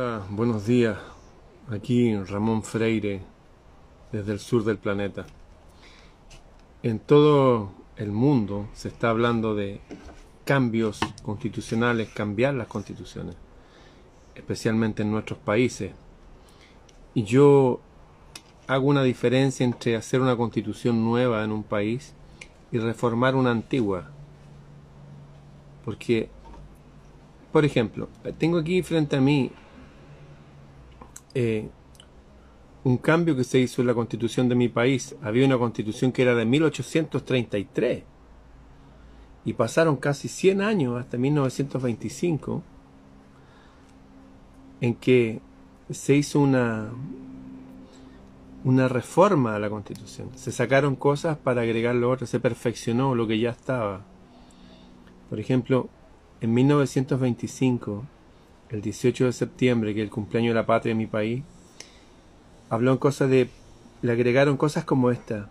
Hola, 0.00 0.22
buenos 0.30 0.64
días. 0.64 0.96
Aquí 1.70 2.14
Ramón 2.14 2.62
Freire, 2.62 3.20
desde 4.12 4.30
el 4.30 4.38
sur 4.38 4.62
del 4.62 4.78
planeta. 4.78 5.26
En 6.84 7.00
todo 7.00 7.72
el 7.96 8.12
mundo 8.12 8.68
se 8.74 8.86
está 8.86 9.10
hablando 9.10 9.56
de 9.56 9.80
cambios 10.44 11.00
constitucionales, 11.24 12.10
cambiar 12.10 12.54
las 12.54 12.68
constituciones, 12.68 13.34
especialmente 14.36 15.02
en 15.02 15.10
nuestros 15.10 15.40
países. 15.40 15.90
Y 17.12 17.24
yo 17.24 17.80
hago 18.68 18.86
una 18.86 19.02
diferencia 19.02 19.64
entre 19.64 19.96
hacer 19.96 20.20
una 20.20 20.36
constitución 20.36 21.04
nueva 21.04 21.42
en 21.42 21.50
un 21.50 21.64
país 21.64 22.14
y 22.70 22.78
reformar 22.78 23.34
una 23.34 23.50
antigua. 23.50 24.12
Porque, 25.84 26.28
por 27.50 27.64
ejemplo, 27.64 28.08
tengo 28.38 28.58
aquí 28.58 28.80
frente 28.82 29.16
a 29.16 29.20
mí 29.20 29.50
eh, 31.34 31.68
un 32.84 32.96
cambio 32.98 33.36
que 33.36 33.44
se 33.44 33.58
hizo 33.58 33.80
en 33.80 33.88
la 33.88 33.94
constitución 33.94 34.48
de 34.48 34.54
mi 34.54 34.68
país. 34.68 35.16
Había 35.22 35.46
una 35.46 35.58
constitución 35.58 36.12
que 36.12 36.22
era 36.22 36.34
de 36.34 36.44
1833 36.44 38.04
y 39.44 39.52
pasaron 39.52 39.96
casi 39.96 40.28
100 40.28 40.62
años 40.62 40.98
hasta 40.98 41.16
1925 41.18 42.62
en 44.80 44.94
que 44.94 45.40
se 45.90 46.14
hizo 46.14 46.40
una 46.40 46.90
una 48.64 48.88
reforma 48.88 49.54
a 49.54 49.58
la 49.58 49.70
constitución. 49.70 50.30
Se 50.34 50.52
sacaron 50.52 50.96
cosas 50.96 51.38
para 51.38 51.62
agregar 51.62 51.94
lo 51.94 52.10
otro, 52.10 52.26
se 52.26 52.40
perfeccionó 52.40 53.14
lo 53.14 53.26
que 53.26 53.38
ya 53.38 53.50
estaba. 53.50 54.02
Por 55.30 55.40
ejemplo, 55.40 55.88
en 56.40 56.54
1925 56.54 58.04
el 58.70 58.82
18 58.82 59.26
de 59.26 59.32
septiembre, 59.32 59.94
que 59.94 60.00
es 60.00 60.04
el 60.04 60.10
cumpleaños 60.10 60.50
de 60.50 60.60
la 60.60 60.66
patria 60.66 60.92
de 60.94 60.98
mi 60.98 61.06
país, 61.06 61.42
habló 62.68 62.92
en 62.92 62.98
cosas 62.98 63.30
de. 63.30 63.48
le 64.02 64.12
agregaron 64.12 64.56
cosas 64.56 64.84
como 64.84 65.10
esta. 65.10 65.50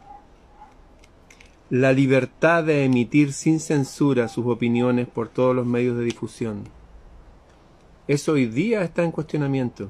La 1.70 1.92
libertad 1.92 2.64
de 2.64 2.86
emitir 2.86 3.34
sin 3.34 3.60
censura 3.60 4.30
sus 4.30 4.46
opiniones 4.46 5.08
por 5.08 5.28
todos 5.28 5.56
los 5.56 5.66
medios 5.66 5.98
de 5.98 6.06
difusión. 6.06 6.64
Eso 8.08 8.34
hoy 8.34 8.46
día 8.46 8.84
está 8.84 9.04
en 9.04 9.12
cuestionamiento. 9.12 9.90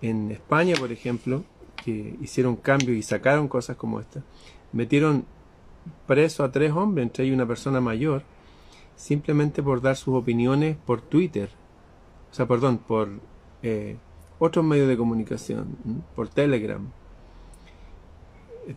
En 0.00 0.30
España, 0.30 0.76
por 0.78 0.92
ejemplo, 0.92 1.42
que 1.84 2.16
hicieron 2.20 2.54
cambios 2.54 2.96
y 2.96 3.02
sacaron 3.02 3.48
cosas 3.48 3.76
como 3.76 3.98
esta, 3.98 4.22
metieron 4.72 5.24
preso 6.06 6.44
a 6.44 6.52
tres 6.52 6.70
hombres, 6.70 7.04
entre 7.04 7.24
ellos 7.24 7.34
una 7.34 7.46
persona 7.46 7.80
mayor, 7.80 8.22
simplemente 8.94 9.62
por 9.62 9.80
dar 9.80 9.96
sus 9.96 10.14
opiniones 10.14 10.76
por 10.86 11.00
Twitter 11.00 11.50
o 12.32 12.34
sea, 12.34 12.46
perdón, 12.46 12.78
por 12.78 13.10
eh, 13.62 13.98
otros 14.38 14.64
medios 14.64 14.88
de 14.88 14.96
comunicación, 14.96 15.76
por 16.16 16.30
Telegram, 16.30 16.90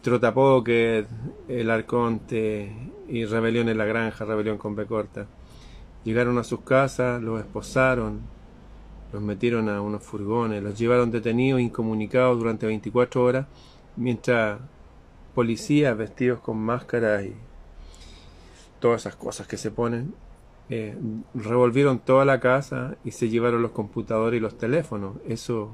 Trotapocket, 0.02 1.08
El 1.48 1.70
Arconte 1.70 2.70
y 3.08 3.24
Rebelión 3.24 3.70
en 3.70 3.78
la 3.78 3.86
Granja, 3.86 4.26
Rebelión 4.26 4.58
con 4.58 4.76
B 4.76 4.86
corta. 4.86 5.28
Llegaron 6.04 6.38
a 6.38 6.44
sus 6.44 6.62
casas, 6.62 7.22
los 7.22 7.40
esposaron, 7.40 8.20
los 9.14 9.22
metieron 9.22 9.70
a 9.70 9.80
unos 9.80 10.04
furgones, 10.04 10.62
los 10.62 10.78
llevaron 10.78 11.10
detenidos, 11.10 11.62
incomunicados 11.62 12.38
durante 12.38 12.66
24 12.66 13.24
horas, 13.24 13.48
mientras 13.96 14.60
policías 15.34 15.98
vestidos 15.98 16.42
con 16.42 16.58
máscaras 16.58 17.24
y 17.24 17.34
todas 18.82 19.04
esas 19.04 19.16
cosas 19.16 19.48
que 19.48 19.56
se 19.56 19.72
ponen 19.72 20.14
eh, 20.70 20.98
revolvieron 21.34 22.00
toda 22.00 22.26
la 22.26 22.40
casa 22.40 22.98
y 23.04 23.12
se 23.12 23.30
llevaron 23.30 23.62
los 23.62 23.72
computadores 23.72 24.40
y 24.40 24.42
los 24.42 24.58
teléfonos. 24.58 25.18
Eso, 25.28 25.72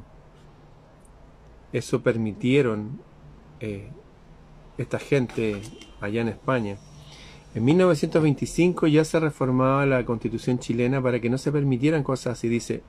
eso 1.71 2.01
permitieron 2.01 2.99
eh, 3.59 3.89
esta 4.77 4.99
gente 4.99 5.61
allá 6.01 6.21
en 6.21 6.27
España. 6.27 6.77
En 7.53 7.65
1925 7.65 8.87
ya 8.87 9.03
se 9.03 9.19
reformaba 9.19 9.85
la 9.85 10.05
constitución 10.05 10.59
chilena 10.59 11.01
para 11.01 11.19
que 11.19 11.29
no 11.29 11.37
se 11.37 11.51
permitieran 11.51 12.03
cosas 12.03 12.37
así. 12.37 12.47
Dice, 12.47 12.81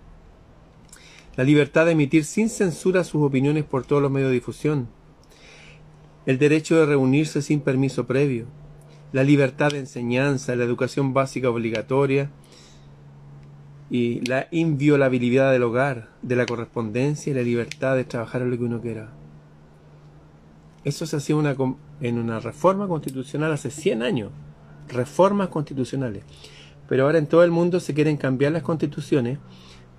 la 1.36 1.44
libertad 1.44 1.86
de 1.86 1.92
emitir 1.92 2.24
sin 2.24 2.48
censura 2.48 3.04
sus 3.04 3.22
opiniones 3.22 3.64
por 3.64 3.84
todos 3.84 4.02
los 4.02 4.10
medios 4.10 4.30
de 4.30 4.34
difusión, 4.34 4.88
el 6.26 6.38
derecho 6.38 6.76
de 6.76 6.86
reunirse 6.86 7.42
sin 7.42 7.60
permiso 7.60 8.06
previo, 8.06 8.46
la 9.12 9.24
libertad 9.24 9.70
de 9.70 9.78
enseñanza, 9.78 10.56
la 10.56 10.64
educación 10.64 11.12
básica 11.12 11.50
obligatoria 11.50 12.30
y 13.90 14.20
la 14.26 14.48
inviolabilidad 14.50 15.52
del 15.52 15.64
hogar, 15.64 16.08
de 16.22 16.36
la 16.36 16.46
correspondencia 16.46 17.30
y 17.30 17.34
la 17.34 17.42
libertad 17.42 17.94
de 17.94 18.04
trabajar 18.04 18.42
en 18.42 18.50
lo 18.50 18.58
que 18.58 18.64
uno 18.64 18.80
quiera. 18.80 19.10
Eso 20.84 21.06
se 21.06 21.16
hacía 21.16 21.36
en 22.00 22.18
una 22.18 22.40
reforma 22.40 22.88
constitucional 22.88 23.52
hace 23.52 23.70
100 23.70 24.02
años, 24.02 24.30
reformas 24.88 25.48
constitucionales. 25.48 26.24
Pero 26.88 27.04
ahora 27.04 27.18
en 27.18 27.26
todo 27.26 27.44
el 27.44 27.50
mundo 27.50 27.80
se 27.80 27.94
quieren 27.94 28.16
cambiar 28.16 28.52
las 28.52 28.62
constituciones 28.62 29.38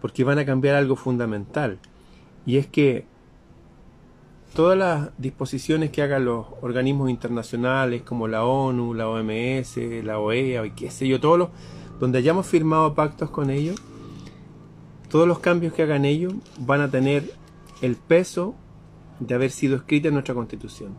porque 0.02 0.24
van 0.24 0.40
a 0.40 0.46
cambiar 0.46 0.76
algo 0.76 0.96
fundamental. 0.96 1.80
Y 2.46 2.58
es 2.58 2.68
que 2.68 3.06
todas 4.54 4.78
las 4.78 5.10
disposiciones 5.18 5.90
que 5.90 6.02
hagan 6.02 6.26
los 6.26 6.46
organismos 6.62 7.10
internacionales 7.10 8.04
como 8.04 8.28
la 8.28 8.46
ONU, 8.46 8.94
la 8.94 9.10
OMS, 9.10 9.78
la 10.04 10.20
OEA 10.20 10.66
y 10.66 10.72
qué 10.72 10.92
sé 10.92 11.08
yo, 11.08 11.20
todos 11.20 11.40
los 11.40 11.50
donde 12.00 12.18
hayamos 12.18 12.46
firmado 12.46 12.94
pactos 12.96 13.30
con 13.30 13.50
ellos, 13.50 13.82
todos 15.10 15.28
los 15.28 15.40
cambios 15.40 15.74
que 15.74 15.84
hagan 15.84 16.06
ellos 16.06 16.34
van 16.60 16.82
a 16.82 16.92
tener 16.92 17.34
el 17.82 17.96
peso 17.96 18.56
de 19.20 19.36
haber 19.36 19.52
sido 19.52 19.76
escritos 19.76 20.10
en 20.10 20.16
nuestra 20.16 20.36
constitución. 20.36 20.96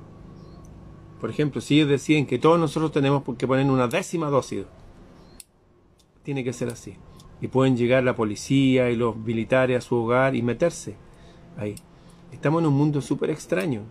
Por 1.21 1.31
ejemplo, 1.31 1.61
si 1.61 1.77
ellos 1.77 1.89
deciden 1.89 2.27
que 2.27 2.39
todos 2.39 2.59
nosotros 2.59 2.93
tenemos 2.93 3.23
que 3.37 3.47
poner 3.47 3.67
una 3.67 3.89
décima 3.89 4.31
dosis, 4.31 4.65
tiene 6.23 6.45
que 6.45 6.53
ser 6.53 6.69
así. 6.69 6.97
Y 7.41 7.49
pueden 7.49 7.77
llegar 7.77 8.05
la 8.05 8.17
policía 8.17 8.91
y 8.91 8.97
los 8.97 9.17
militares 9.17 9.79
a 9.79 9.81
su 9.81 9.97
hogar 9.97 10.35
y 10.35 10.43
meterse 10.43 10.97
ahí. 11.57 11.75
Estamos 12.35 12.63
en 12.63 12.67
un 12.67 12.75
mundo 12.75 13.01
súper 13.01 13.31
extraño, 13.31 13.83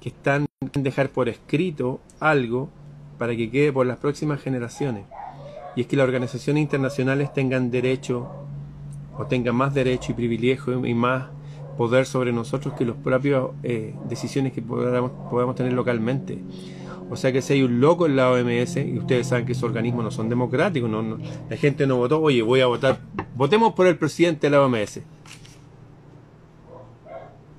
que 0.00 0.08
están 0.08 0.46
dejar 0.74 1.10
por 1.10 1.28
escrito 1.28 2.00
algo 2.18 2.70
para 3.18 3.36
que 3.36 3.50
quede 3.50 3.72
por 3.72 3.86
las 3.86 3.98
próximas 3.98 4.42
generaciones. 4.42 5.04
Y 5.76 5.82
es 5.82 5.86
que 5.86 5.96
las 5.96 6.04
organizaciones 6.04 6.60
internacionales 6.60 7.32
tengan 7.32 7.70
derecho 7.70 8.28
o 9.16 9.26
tengan 9.26 9.54
más 9.54 9.74
derecho 9.74 10.10
y 10.10 10.16
privilegio 10.16 10.84
y 10.84 10.92
más 10.92 11.28
poder 11.76 12.04
sobre 12.04 12.32
nosotros 12.32 12.74
que 12.74 12.84
las 12.84 12.96
propias 12.96 13.44
eh, 13.62 13.94
decisiones 14.08 14.52
que 14.52 14.60
podamos, 14.60 15.12
podamos 15.30 15.54
tener 15.54 15.74
localmente. 15.74 16.40
O 17.10 17.16
sea 17.16 17.32
que 17.32 17.42
si 17.42 17.52
hay 17.52 17.62
un 17.62 17.80
loco 17.80 18.06
en 18.06 18.16
la 18.16 18.32
OMS, 18.32 18.76
y 18.76 18.98
ustedes 18.98 19.28
saben 19.28 19.46
que 19.46 19.52
esos 19.52 19.62
organismos 19.62 20.02
no 20.02 20.10
son 20.10 20.28
democráticos, 20.28 20.90
no, 20.90 21.16
la 21.48 21.56
gente 21.56 21.86
no 21.86 21.96
votó, 21.96 22.20
oye, 22.20 22.42
voy 22.42 22.60
a 22.60 22.66
votar, 22.66 22.98
votemos 23.36 23.74
por 23.74 23.86
el 23.86 23.96
presidente 23.96 24.48
de 24.48 24.50
la 24.50 24.64
OMS. 24.64 25.00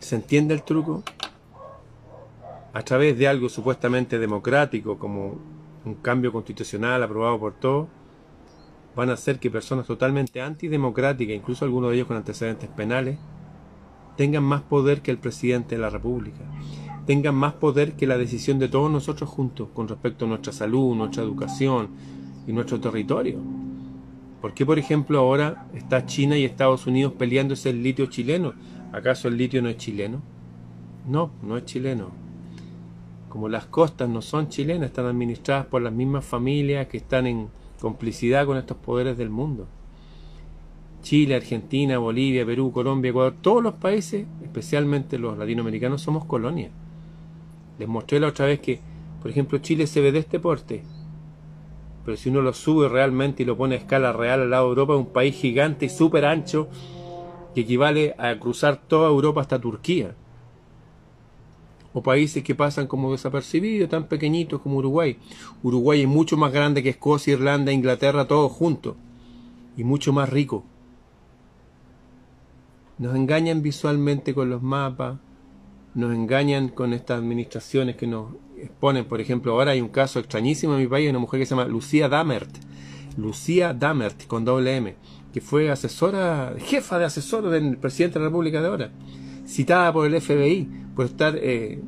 ¿Se 0.09 0.15
entiende 0.15 0.55
el 0.55 0.63
truco? 0.63 1.03
A 2.73 2.81
través 2.81 3.15
de 3.15 3.27
algo 3.27 3.47
supuestamente 3.47 4.17
democrático, 4.17 4.97
como 4.97 5.37
un 5.85 5.93
cambio 6.01 6.31
constitucional 6.31 7.03
aprobado 7.03 7.39
por 7.39 7.53
todos, 7.53 7.89
van 8.95 9.11
a 9.11 9.13
hacer 9.13 9.37
que 9.37 9.51
personas 9.51 9.85
totalmente 9.85 10.41
antidemocráticas, 10.41 11.35
incluso 11.35 11.63
algunos 11.63 11.91
de 11.91 11.97
ellos 11.97 12.07
con 12.07 12.17
antecedentes 12.17 12.67
penales, 12.69 13.19
tengan 14.17 14.43
más 14.43 14.63
poder 14.63 15.03
que 15.03 15.11
el 15.11 15.19
presidente 15.19 15.75
de 15.75 15.81
la 15.81 15.91
República, 15.91 16.41
tengan 17.05 17.35
más 17.35 17.53
poder 17.53 17.93
que 17.93 18.07
la 18.07 18.17
decisión 18.17 18.57
de 18.57 18.67
todos 18.67 18.89
nosotros 18.89 19.29
juntos 19.29 19.69
con 19.75 19.87
respecto 19.87 20.25
a 20.25 20.27
nuestra 20.27 20.51
salud, 20.51 20.95
nuestra 20.95 21.21
educación 21.21 21.89
y 22.47 22.51
nuestro 22.51 22.79
territorio. 22.79 23.37
¿Por 24.41 24.55
qué, 24.55 24.65
por 24.65 24.79
ejemplo, 24.79 25.19
ahora 25.19 25.67
está 25.75 26.07
China 26.07 26.35
y 26.35 26.45
Estados 26.45 26.87
Unidos 26.87 27.13
peleándose 27.13 27.69
el 27.69 27.83
litio 27.83 28.07
chileno? 28.07 28.53
¿Acaso 28.91 29.27
el 29.27 29.37
litio 29.37 29.61
no 29.61 29.69
es 29.69 29.77
chileno? 29.77 30.21
No, 31.07 31.31
no 31.43 31.57
es 31.57 31.65
chileno. 31.65 32.11
Como 33.29 33.47
las 33.47 33.65
costas 33.65 34.09
no 34.09 34.21
son 34.21 34.49
chilenas, 34.49 34.87
están 34.87 35.05
administradas 35.05 35.67
por 35.67 35.81
las 35.81 35.93
mismas 35.93 36.25
familias 36.25 36.87
que 36.87 36.97
están 36.97 37.27
en 37.27 37.49
complicidad 37.79 38.45
con 38.45 38.57
estos 38.57 38.77
poderes 38.77 39.17
del 39.17 39.29
mundo. 39.29 39.67
Chile, 41.01 41.35
Argentina, 41.35 41.97
Bolivia, 41.97 42.45
Perú, 42.45 42.71
Colombia, 42.71 43.09
Ecuador, 43.09 43.35
todos 43.41 43.63
los 43.63 43.75
países, 43.75 44.25
especialmente 44.43 45.19
los 45.19 45.37
latinoamericanos, 45.37 46.01
somos 46.01 46.25
colonias. 46.25 46.71
Les 47.77 47.87
mostré 47.87 48.19
la 48.19 48.27
otra 48.27 48.47
vez 48.47 48.59
que, 48.59 48.79
por 49.21 49.31
ejemplo, 49.31 49.59
Chile 49.59 49.87
se 49.87 50.01
ve 50.01 50.11
de 50.11 50.19
este 50.19 50.39
porte, 50.39 50.83
pero 52.03 52.17
si 52.17 52.29
uno 52.29 52.41
lo 52.41 52.53
sube 52.53 52.89
realmente 52.89 53.43
y 53.43 53.45
lo 53.45 53.55
pone 53.55 53.75
a 53.75 53.77
escala 53.77 54.11
real 54.11 54.41
al 54.41 54.49
lado 54.49 54.65
de 54.65 54.69
Europa, 54.69 54.93
es 54.93 54.99
un 54.99 55.13
país 55.13 55.35
gigante 55.35 55.85
y 55.85 55.89
súper 55.89 56.25
ancho, 56.25 56.67
que 57.53 57.61
equivale 57.61 58.15
a 58.17 58.37
cruzar 58.39 58.81
toda 58.87 59.09
Europa 59.09 59.41
hasta 59.41 59.59
Turquía. 59.59 60.15
O 61.93 62.03
países 62.03 62.43
que 62.43 62.55
pasan 62.55 62.87
como 62.87 63.11
desapercibidos, 63.11 63.89
tan 63.89 64.07
pequeñitos 64.07 64.61
como 64.61 64.77
Uruguay. 64.77 65.17
Uruguay 65.63 66.01
es 66.01 66.07
mucho 66.07 66.37
más 66.37 66.53
grande 66.53 66.83
que 66.83 66.89
Escocia, 66.89 67.33
Irlanda, 67.33 67.71
Inglaterra, 67.71 68.27
todos 68.27 68.51
juntos. 68.51 68.95
Y 69.75 69.83
mucho 69.83 70.13
más 70.13 70.29
rico. 70.29 70.63
Nos 72.99 73.15
engañan 73.15 73.61
visualmente 73.61 74.33
con 74.33 74.49
los 74.49 74.61
mapas, 74.61 75.17
nos 75.95 76.13
engañan 76.13 76.69
con 76.69 76.93
estas 76.93 77.19
administraciones 77.19 77.95
que 77.95 78.07
nos 78.07 78.33
exponen. 78.57 79.05
Por 79.05 79.21
ejemplo, 79.21 79.53
ahora 79.53 79.71
hay 79.71 79.81
un 79.81 79.87
caso 79.89 80.19
extrañísimo 80.19 80.73
en 80.73 80.81
mi 80.81 80.87
país, 80.87 81.09
una 81.09 81.19
mujer 81.19 81.39
que 81.39 81.45
se 81.45 81.55
llama 81.55 81.67
Lucía 81.67 82.09
Damert. 82.09 82.49
Lucía 83.17 83.73
Damert, 83.73 84.27
con 84.27 84.45
doble 84.45 84.75
M, 84.77 84.95
que 85.33 85.41
fue 85.41 85.69
asesora, 85.69 86.55
jefa 86.57 86.97
de 86.97 87.05
asesor 87.05 87.49
del 87.49 87.77
presidente 87.77 88.19
de 88.19 88.25
la 88.25 88.29
República 88.29 88.61
de 88.61 88.67
ahora, 88.67 88.91
citada 89.45 89.93
por 89.93 90.05
el 90.05 90.19
FBI 90.19 90.67
por 90.95 91.05
estar, 91.05 91.35
eh, 91.37 91.81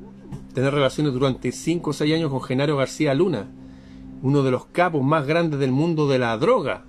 tener 0.54 0.74
relaciones 0.74 1.14
durante 1.14 1.52
5 1.52 1.90
o 1.90 1.94
6 1.94 2.14
años 2.14 2.30
con 2.30 2.42
Genaro 2.42 2.78
García 2.78 3.14
Luna, 3.14 3.50
uno 4.22 4.44
de 4.44 4.52
los 4.52 4.66
capos 4.66 5.04
más 5.04 5.26
grandes 5.26 5.60
del 5.60 5.72
mundo 5.72 6.08
de 6.08 6.20
la 6.20 6.38
droga. 6.38 6.86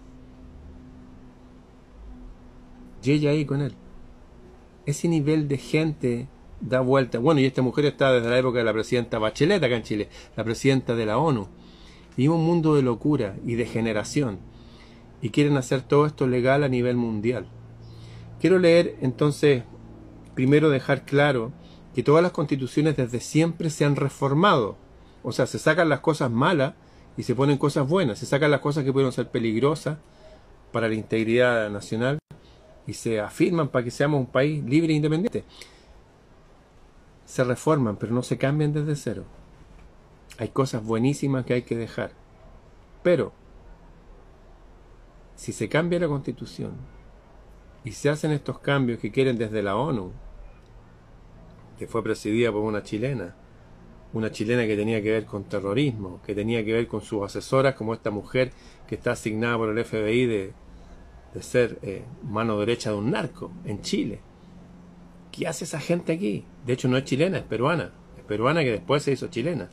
Y 3.03 3.11
ella 3.11 3.31
ahí 3.31 3.45
con 3.45 3.61
él. 3.63 3.75
Ese 4.87 5.09
nivel 5.09 5.49
de 5.49 5.59
gente 5.59 6.29
da 6.61 6.81
vuelta. 6.81 7.19
Bueno, 7.19 7.41
y 7.41 7.47
esta 7.47 7.63
mujer 7.63 7.87
está 7.87 8.13
desde 8.13 8.31
la 8.31 8.39
época 8.39 8.59
de 8.59 8.65
la 8.65 8.73
presidenta 8.73 9.19
Bachelet 9.19 9.63
acá 9.63 9.77
en 9.77 9.83
Chile, 9.83 10.09
la 10.37 10.45
presidenta 10.45 10.95
de 10.95 11.07
la 11.07 11.19
ONU. 11.19 11.49
Y 12.17 12.29
un 12.29 12.45
mundo 12.45 12.75
de 12.75 12.83
locura 12.83 13.37
y 13.45 13.55
de 13.55 13.67
generación. 13.67 14.39
Y 15.23 15.31
quieren 15.31 15.57
hacer 15.57 15.81
todo 15.81 16.05
esto 16.05 16.27
legal 16.27 16.65
a 16.65 16.69
nivel 16.69 16.97
mundial. 16.97 17.47
Quiero 18.41 18.59
leer 18.59 18.97
entonces, 19.01 19.63
primero 20.35 20.69
dejar 20.69 21.05
claro 21.05 21.53
que 21.95 22.03
todas 22.03 22.23
las 22.23 22.33
constituciones 22.33 22.97
desde 22.97 23.21
siempre 23.21 23.71
se 23.71 23.85
han 23.85 23.97
reformado. 23.97 24.77
O 25.23 25.33
sea, 25.33 25.47
se 25.47 25.59
sacan 25.59 25.89
las 25.89 26.01
cosas 26.01 26.31
malas 26.31 26.75
y 27.17 27.23
se 27.23 27.35
ponen 27.35 27.59
cosas 27.59 27.89
buenas. 27.89 28.19
Se 28.19 28.27
sacan 28.27 28.51
las 28.51 28.61
cosas 28.61 28.85
que 28.85 28.93
pueden 28.93 29.13
ser 29.13 29.31
peligrosas 29.31 29.99
para 30.73 30.89
la 30.89 30.95
integridad 30.95 31.71
nacional 31.71 32.19
y 32.87 32.95
se 32.95 33.21
afirman 33.21 33.69
para 33.69 33.85
que 33.85 33.91
seamos 33.91 34.21
un 34.21 34.27
país 34.27 34.65
libre 34.65 34.93
e 34.93 34.97
independiente. 34.97 35.45
Se 37.25 37.45
reforman, 37.45 37.97
pero 37.97 38.13
no 38.13 38.23
se 38.23 38.39
cambian 38.39 38.73
desde 38.73 38.97
cero. 38.97 39.25
Hay 40.39 40.49
cosas 40.49 40.83
buenísimas 40.85 41.45
que 41.45 41.55
hay 41.55 41.63
que 41.63 41.77
dejar. 41.77 42.13
Pero, 43.03 43.33
si 45.35 45.53
se 45.53 45.69
cambia 45.69 46.01
la 46.01 46.09
constitución 46.09 46.73
y 47.85 47.93
se 47.93 48.09
hacen 48.11 48.31
estos 48.31 48.59
cambios 48.59 49.01
que 49.01 49.11
quieren 49.11 49.39
desde 49.39 49.63
la 49.63 49.77
ONU, 49.77 50.13
que 51.79 51.87
fue 51.87 52.03
presidida 52.03 52.53
por 52.53 52.63
una 52.63 52.83
chilena, 52.83 53.35
una 54.13 54.31
chilena 54.31 54.67
que 54.67 54.77
tenía 54.77 55.03
que 55.03 55.11
ver 55.11 55.25
con 55.25 55.45
terrorismo, 55.45 56.21
que 56.25 56.35
tenía 56.35 56.65
que 56.65 56.73
ver 56.73 56.87
con 56.87 57.01
sus 57.01 57.25
asesoras, 57.25 57.75
como 57.75 57.95
esta 57.95 58.11
mujer 58.11 58.53
que 58.87 58.95
está 58.95 59.13
asignada 59.13 59.57
por 59.57 59.77
el 59.77 59.85
FBI 59.85 60.27
de, 60.27 60.53
de 61.35 61.43
ser 61.43 61.79
eh, 61.83 62.05
mano 62.23 62.59
derecha 62.59 62.91
de 62.91 62.97
un 62.97 63.11
narco 63.11 63.51
en 63.65 63.81
Chile. 63.81 64.21
¿Qué 65.31 65.47
hace 65.47 65.65
esa 65.65 65.81
gente 65.81 66.13
aquí? 66.13 66.45
De 66.67 66.75
hecho 66.75 66.89
no 66.89 66.99
es 66.99 67.05
chilena, 67.05 67.39
es 67.39 67.45
peruana. 67.45 67.91
Es 68.19 68.25
peruana 68.25 68.63
que 68.63 68.73
después 68.73 69.03
se 69.03 69.13
hizo 69.13 69.29
chilena. 69.29 69.71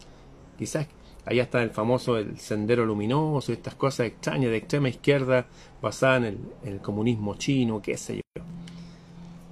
Quizás 0.57 0.88
allá 1.30 1.44
está 1.44 1.62
el 1.62 1.70
famoso 1.70 2.18
el 2.18 2.40
sendero 2.40 2.86
luminoso, 2.88 3.54
estas 3.54 3.76
cosas 3.76 4.08
extrañas 4.08 4.50
de 4.50 4.58
extrema 4.58 4.90
izquierda 4.90 5.46
basadas 5.80 6.24
en 6.24 6.40
el, 6.64 6.80
comunismo 6.80 7.36
chino, 7.36 7.81
qué 7.84 7.98
sé 7.98 8.16
yo. 8.16 8.44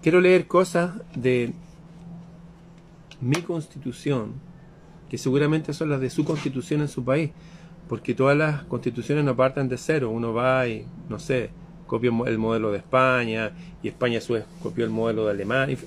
Quiero 0.01 0.19
leer 0.19 0.47
cosas 0.47 0.95
de 1.15 1.53
mi 3.21 3.43
constitución, 3.43 4.33
que 5.07 5.19
seguramente 5.19 5.71
son 5.71 5.91
las 5.91 6.01
de 6.01 6.09
su 6.09 6.25
constitución 6.25 6.81
en 6.81 6.87
su 6.87 7.03
país, 7.03 7.29
porque 7.87 8.15
todas 8.15 8.35
las 8.35 8.63
constituciones 8.63 9.23
no 9.23 9.35
parten 9.35 9.69
de 9.69 9.77
cero, 9.77 10.09
uno 10.09 10.33
va 10.33 10.67
y, 10.67 10.83
no 11.09 11.19
sé, 11.19 11.51
copia 11.85 12.11
el 12.25 12.39
modelo 12.39 12.71
de 12.71 12.79
España, 12.79 13.51
y 13.83 13.87
España 13.87 14.19
a 14.19 14.63
copió 14.63 14.83
el 14.83 14.91
modelo 14.91 15.25
de 15.25 15.31
Alemania, 15.31 15.77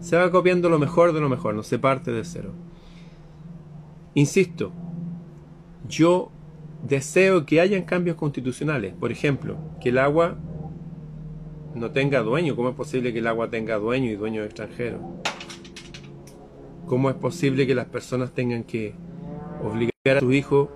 se 0.00 0.16
va 0.16 0.28
copiando 0.32 0.68
lo 0.68 0.80
mejor 0.80 1.12
de 1.12 1.20
lo 1.20 1.28
mejor, 1.28 1.54
no 1.54 1.62
se 1.62 1.78
parte 1.78 2.10
de 2.10 2.24
cero. 2.24 2.52
Insisto, 4.14 4.72
yo 5.88 6.30
deseo 6.86 7.46
que 7.46 7.60
hayan 7.60 7.82
cambios 7.82 8.16
constitucionales, 8.16 8.94
por 8.94 9.12
ejemplo, 9.12 9.56
que 9.80 9.90
el 9.90 9.98
agua 9.98 10.36
no 11.74 11.90
tenga 11.90 12.20
dueño, 12.22 12.56
¿cómo 12.56 12.70
es 12.70 12.74
posible 12.74 13.12
que 13.12 13.18
el 13.18 13.26
agua 13.26 13.50
tenga 13.50 13.76
dueño 13.76 14.10
y 14.10 14.16
dueño 14.16 14.42
extranjero? 14.42 15.00
¿Cómo 16.86 17.10
es 17.10 17.16
posible 17.16 17.66
que 17.66 17.74
las 17.74 17.86
personas 17.86 18.32
tengan 18.32 18.64
que 18.64 18.94
obligar 19.62 20.16
a 20.16 20.20
su 20.20 20.32
hijo 20.32 20.70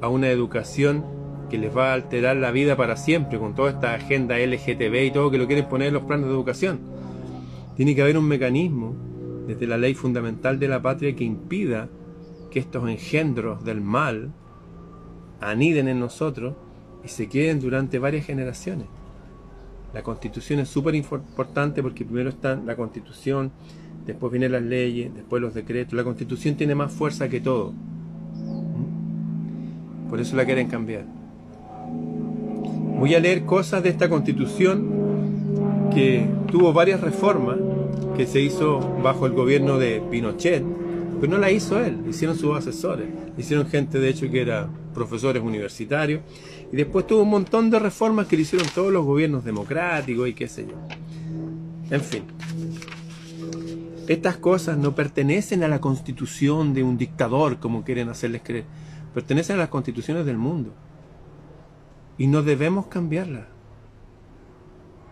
a 0.00 0.08
una 0.08 0.28
educación 0.28 1.04
que 1.50 1.58
les 1.58 1.76
va 1.76 1.90
a 1.90 1.94
alterar 1.94 2.36
la 2.36 2.50
vida 2.50 2.76
para 2.76 2.96
siempre 2.96 3.38
con 3.38 3.54
toda 3.54 3.70
esta 3.70 3.94
agenda 3.94 4.38
LGTB 4.38 5.04
y 5.06 5.10
todo 5.10 5.30
que 5.30 5.38
lo 5.38 5.46
quieren 5.46 5.68
poner 5.68 5.88
en 5.88 5.94
los 5.94 6.04
planes 6.04 6.26
de 6.26 6.32
educación? 6.32 6.80
Tiene 7.76 7.94
que 7.94 8.02
haber 8.02 8.18
un 8.18 8.26
mecanismo 8.26 8.94
desde 9.46 9.66
la 9.66 9.78
ley 9.78 9.94
fundamental 9.94 10.58
de 10.58 10.68
la 10.68 10.80
patria 10.80 11.14
que 11.14 11.24
impida 11.24 11.88
que 12.50 12.58
estos 12.58 12.88
engendros 12.88 13.64
del 13.64 13.80
mal 13.80 14.32
aniden 15.40 15.88
en 15.88 16.00
nosotros 16.00 16.54
y 17.04 17.08
se 17.08 17.28
queden 17.28 17.60
durante 17.60 17.98
varias 17.98 18.26
generaciones. 18.26 18.86
La 19.92 20.02
constitución 20.02 20.60
es 20.60 20.68
súper 20.68 20.94
importante 20.94 21.82
porque 21.82 22.04
primero 22.04 22.28
está 22.28 22.54
la 22.54 22.76
constitución, 22.76 23.50
después 24.06 24.30
vienen 24.30 24.52
las 24.52 24.62
leyes, 24.62 25.12
después 25.14 25.42
los 25.42 25.52
decretos. 25.54 25.94
La 25.94 26.04
constitución 26.04 26.54
tiene 26.54 26.76
más 26.76 26.92
fuerza 26.92 27.28
que 27.28 27.40
todo. 27.40 27.72
¿Mm? 27.72 28.90
Por 30.08 30.20
eso 30.20 30.36
la 30.36 30.44
quieren 30.44 30.68
cambiar. 30.68 31.04
Voy 32.98 33.14
a 33.14 33.20
leer 33.20 33.44
cosas 33.46 33.82
de 33.82 33.88
esta 33.88 34.08
constitución 34.08 35.00
que 35.92 36.28
tuvo 36.50 36.72
varias 36.72 37.00
reformas 37.00 37.56
que 38.16 38.26
se 38.26 38.40
hizo 38.40 38.80
bajo 39.02 39.26
el 39.26 39.32
gobierno 39.32 39.78
de 39.78 40.02
Pinochet, 40.10 40.62
pero 41.20 41.32
no 41.32 41.38
la 41.38 41.50
hizo 41.50 41.82
él, 41.82 41.98
hicieron 42.08 42.36
sus 42.36 42.56
asesores, 42.56 43.08
hicieron 43.38 43.66
gente 43.66 43.98
de 43.98 44.08
hecho 44.08 44.30
que 44.30 44.42
era 44.42 44.68
profesores 44.94 45.42
universitarios, 45.42 46.22
y 46.72 46.76
después 46.76 47.06
tuvo 47.06 47.22
un 47.22 47.30
montón 47.30 47.70
de 47.70 47.78
reformas 47.78 48.26
que 48.26 48.36
le 48.36 48.42
hicieron 48.42 48.68
todos 48.74 48.92
los 48.92 49.04
gobiernos 49.04 49.44
democráticos 49.44 50.28
y 50.28 50.34
qué 50.34 50.48
sé 50.48 50.66
yo. 50.66 50.74
En 51.90 52.00
fin, 52.00 52.24
estas 54.10 54.38
cosas 54.38 54.76
no 54.76 54.94
pertenecen 54.96 55.62
a 55.62 55.68
la 55.68 55.80
constitución 55.80 56.74
de 56.74 56.82
un 56.82 56.98
dictador, 56.98 57.60
como 57.60 57.84
quieren 57.84 58.08
hacerles 58.08 58.42
creer. 58.42 58.64
Pertenecen 59.14 59.54
a 59.54 59.60
las 59.60 59.68
constituciones 59.68 60.26
del 60.26 60.36
mundo. 60.36 60.72
Y 62.18 62.26
no 62.26 62.42
debemos 62.42 62.86
cambiarlas. 62.86 63.46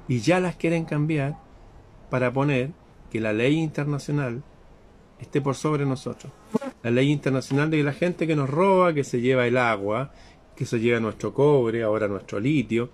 Y 0.09 0.19
ya 0.19 0.41
las 0.41 0.57
quieren 0.57 0.85
cambiar 0.85 1.39
para 2.11 2.33
poner 2.33 2.73
que 3.11 3.21
la 3.21 3.33
ley 3.33 3.55
internacional 3.55 4.43
esté 5.21 5.41
por 5.41 5.55
sobre 5.55 5.87
nosotros. 5.87 6.33
La 6.83 6.91
ley 6.91 7.11
internacional 7.11 7.71
de 7.71 7.83
la 7.83 7.93
gente 7.93 8.27
que 8.27 8.37
nos 8.37 8.49
roba, 8.49 8.95
que 8.95 9.05
se 9.05 9.21
lleva 9.21 9.47
el 9.47 9.57
agua, 9.57 10.13
que 10.55 10.67
se 10.67 10.79
lleva 10.81 11.01
nuestro 11.01 11.35
cobre, 11.35 11.83
ahora 11.83 12.09
nuestro 12.09 12.41
litio, 12.41 12.91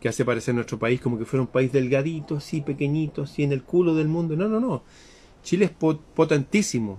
que 0.00 0.08
hace 0.08 0.24
parecer 0.24 0.54
nuestro 0.54 0.78
país 0.78 1.00
como 1.00 1.18
que 1.18 1.24
fuera 1.24 1.42
un 1.42 1.48
país 1.48 1.72
delgadito, 1.72 2.36
así 2.36 2.60
pequeñito, 2.60 3.22
así 3.22 3.44
en 3.44 3.52
el 3.52 3.62
culo 3.62 3.94
del 3.94 4.08
mundo. 4.08 4.36
No, 4.36 4.48
no, 4.48 4.58
no. 4.58 4.82
Chile 5.42 5.66
es 5.66 5.70
potentísimo. 5.70 6.98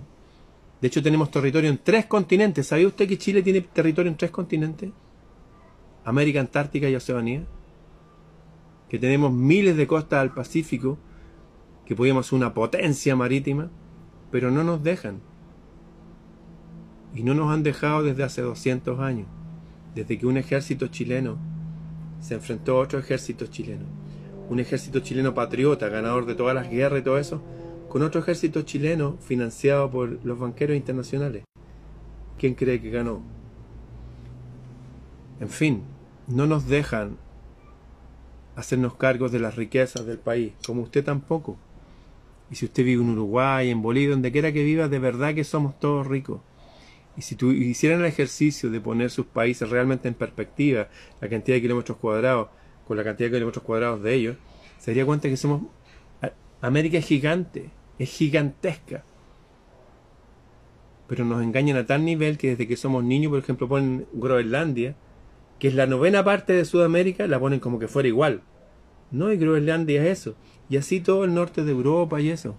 De 0.81 0.87
hecho, 0.87 1.01
tenemos 1.01 1.31
territorio 1.31 1.69
en 1.69 1.77
tres 1.77 2.05
continentes. 2.05 2.67
¿Sabía 2.67 2.87
usted 2.87 3.07
que 3.07 3.17
Chile 3.17 3.41
tiene 3.41 3.61
territorio 3.61 4.11
en 4.11 4.17
tres 4.17 4.31
continentes? 4.31 4.91
América, 6.03 6.39
Antártica 6.41 6.89
y 6.89 6.95
Oceanía. 6.95 7.45
Que 8.89 8.99
tenemos 8.99 9.31
miles 9.31 9.77
de 9.77 9.87
costas 9.87 10.19
al 10.19 10.33
Pacífico, 10.33 10.97
que 11.85 11.95
podíamos 11.95 12.27
ser 12.27 12.35
una 12.35 12.53
potencia 12.53 13.15
marítima, 13.15 13.71
pero 14.31 14.51
no 14.51 14.63
nos 14.63 14.83
dejan. 14.83 15.21
Y 17.15 17.23
no 17.23 17.33
nos 17.33 17.51
han 17.51 17.63
dejado 17.63 18.03
desde 18.03 18.23
hace 18.23 18.41
200 18.41 18.99
años, 18.99 19.27
desde 19.95 20.17
que 20.17 20.25
un 20.25 20.37
ejército 20.37 20.87
chileno 20.87 21.37
se 22.21 22.35
enfrentó 22.35 22.77
a 22.77 22.81
otro 22.81 22.99
ejército 22.99 23.47
chileno. 23.47 23.85
Un 24.49 24.59
ejército 24.59 24.99
chileno 24.99 25.33
patriota, 25.33 25.89
ganador 25.89 26.25
de 26.25 26.35
todas 26.35 26.55
las 26.55 26.69
guerras 26.69 27.01
y 27.01 27.03
todo 27.03 27.17
eso, 27.17 27.41
con 27.89 28.01
otro 28.01 28.21
ejército 28.21 28.63
chileno 28.63 29.17
financiado 29.19 29.91
por 29.91 30.25
los 30.25 30.39
banqueros 30.39 30.75
internacionales. 30.75 31.43
¿Quién 32.37 32.55
cree 32.55 32.81
que 32.81 32.89
ganó? 32.89 33.21
En 35.39 35.49
fin, 35.49 35.83
no 36.27 36.47
nos 36.47 36.67
dejan 36.67 37.17
hacernos 38.55 38.95
cargos 38.95 39.31
de 39.31 39.39
las 39.39 39.55
riquezas 39.55 40.05
del 40.05 40.19
país, 40.19 40.53
como 40.65 40.81
usted 40.81 41.03
tampoco. 41.03 41.57
Y 42.51 42.55
si 42.55 42.65
usted 42.65 42.83
vive 42.83 43.01
en 43.01 43.09
Uruguay, 43.09 43.69
en 43.69 43.81
Bolivia, 43.81 44.11
donde 44.11 44.31
quiera 44.31 44.51
que 44.51 44.63
viva, 44.63 44.87
de 44.87 44.99
verdad 44.99 45.33
que 45.33 45.43
somos 45.43 45.79
todos 45.79 46.07
ricos. 46.07 46.41
Y 47.15 47.21
si 47.21 47.35
tú 47.35 47.51
hicieran 47.51 47.99
el 47.99 48.07
ejercicio 48.07 48.69
de 48.69 48.81
poner 48.81 49.09
sus 49.09 49.25
países 49.25 49.69
realmente 49.69 50.07
en 50.07 50.15
perspectiva, 50.15 50.87
la 51.21 51.29
cantidad 51.29 51.57
de 51.57 51.61
kilómetros 51.61 51.97
cuadrados 51.97 52.49
con 52.87 52.97
la 52.97 53.03
cantidad 53.03 53.29
de 53.29 53.37
kilómetros 53.37 53.63
cuadrados 53.63 54.01
de 54.01 54.13
ellos, 54.13 54.37
se 54.79 54.91
daría 54.91 55.05
cuenta 55.05 55.29
que 55.29 55.37
somos 55.37 55.63
América 56.61 56.97
es 56.97 57.05
gigante 57.05 57.69
es 57.99 58.09
gigantesca. 58.09 59.03
Pero 61.07 61.25
nos 61.25 61.43
engañan 61.43 61.77
a 61.77 61.85
tal 61.85 62.05
nivel 62.05 62.37
que 62.37 62.49
desde 62.49 62.67
que 62.67 62.77
somos 62.77 63.03
niños, 63.03 63.29
por 63.29 63.39
ejemplo, 63.39 63.67
ponen 63.67 64.07
Groenlandia, 64.13 64.95
que 65.59 65.67
es 65.67 65.75
la 65.75 65.85
novena 65.85 66.23
parte 66.23 66.53
de 66.53 66.65
Sudamérica, 66.65 67.27
la 67.27 67.39
ponen 67.39 67.59
como 67.59 67.79
que 67.79 67.87
fuera 67.87 68.07
igual. 68.07 68.41
No, 69.11 69.31
y 69.31 69.37
Groenlandia 69.37 70.03
es 70.03 70.19
eso. 70.19 70.35
Y 70.69 70.77
así 70.77 71.01
todo 71.01 71.23
el 71.23 71.33
norte 71.33 71.63
de 71.63 71.71
Europa 71.71 72.19
y 72.19 72.29
eso. 72.29 72.55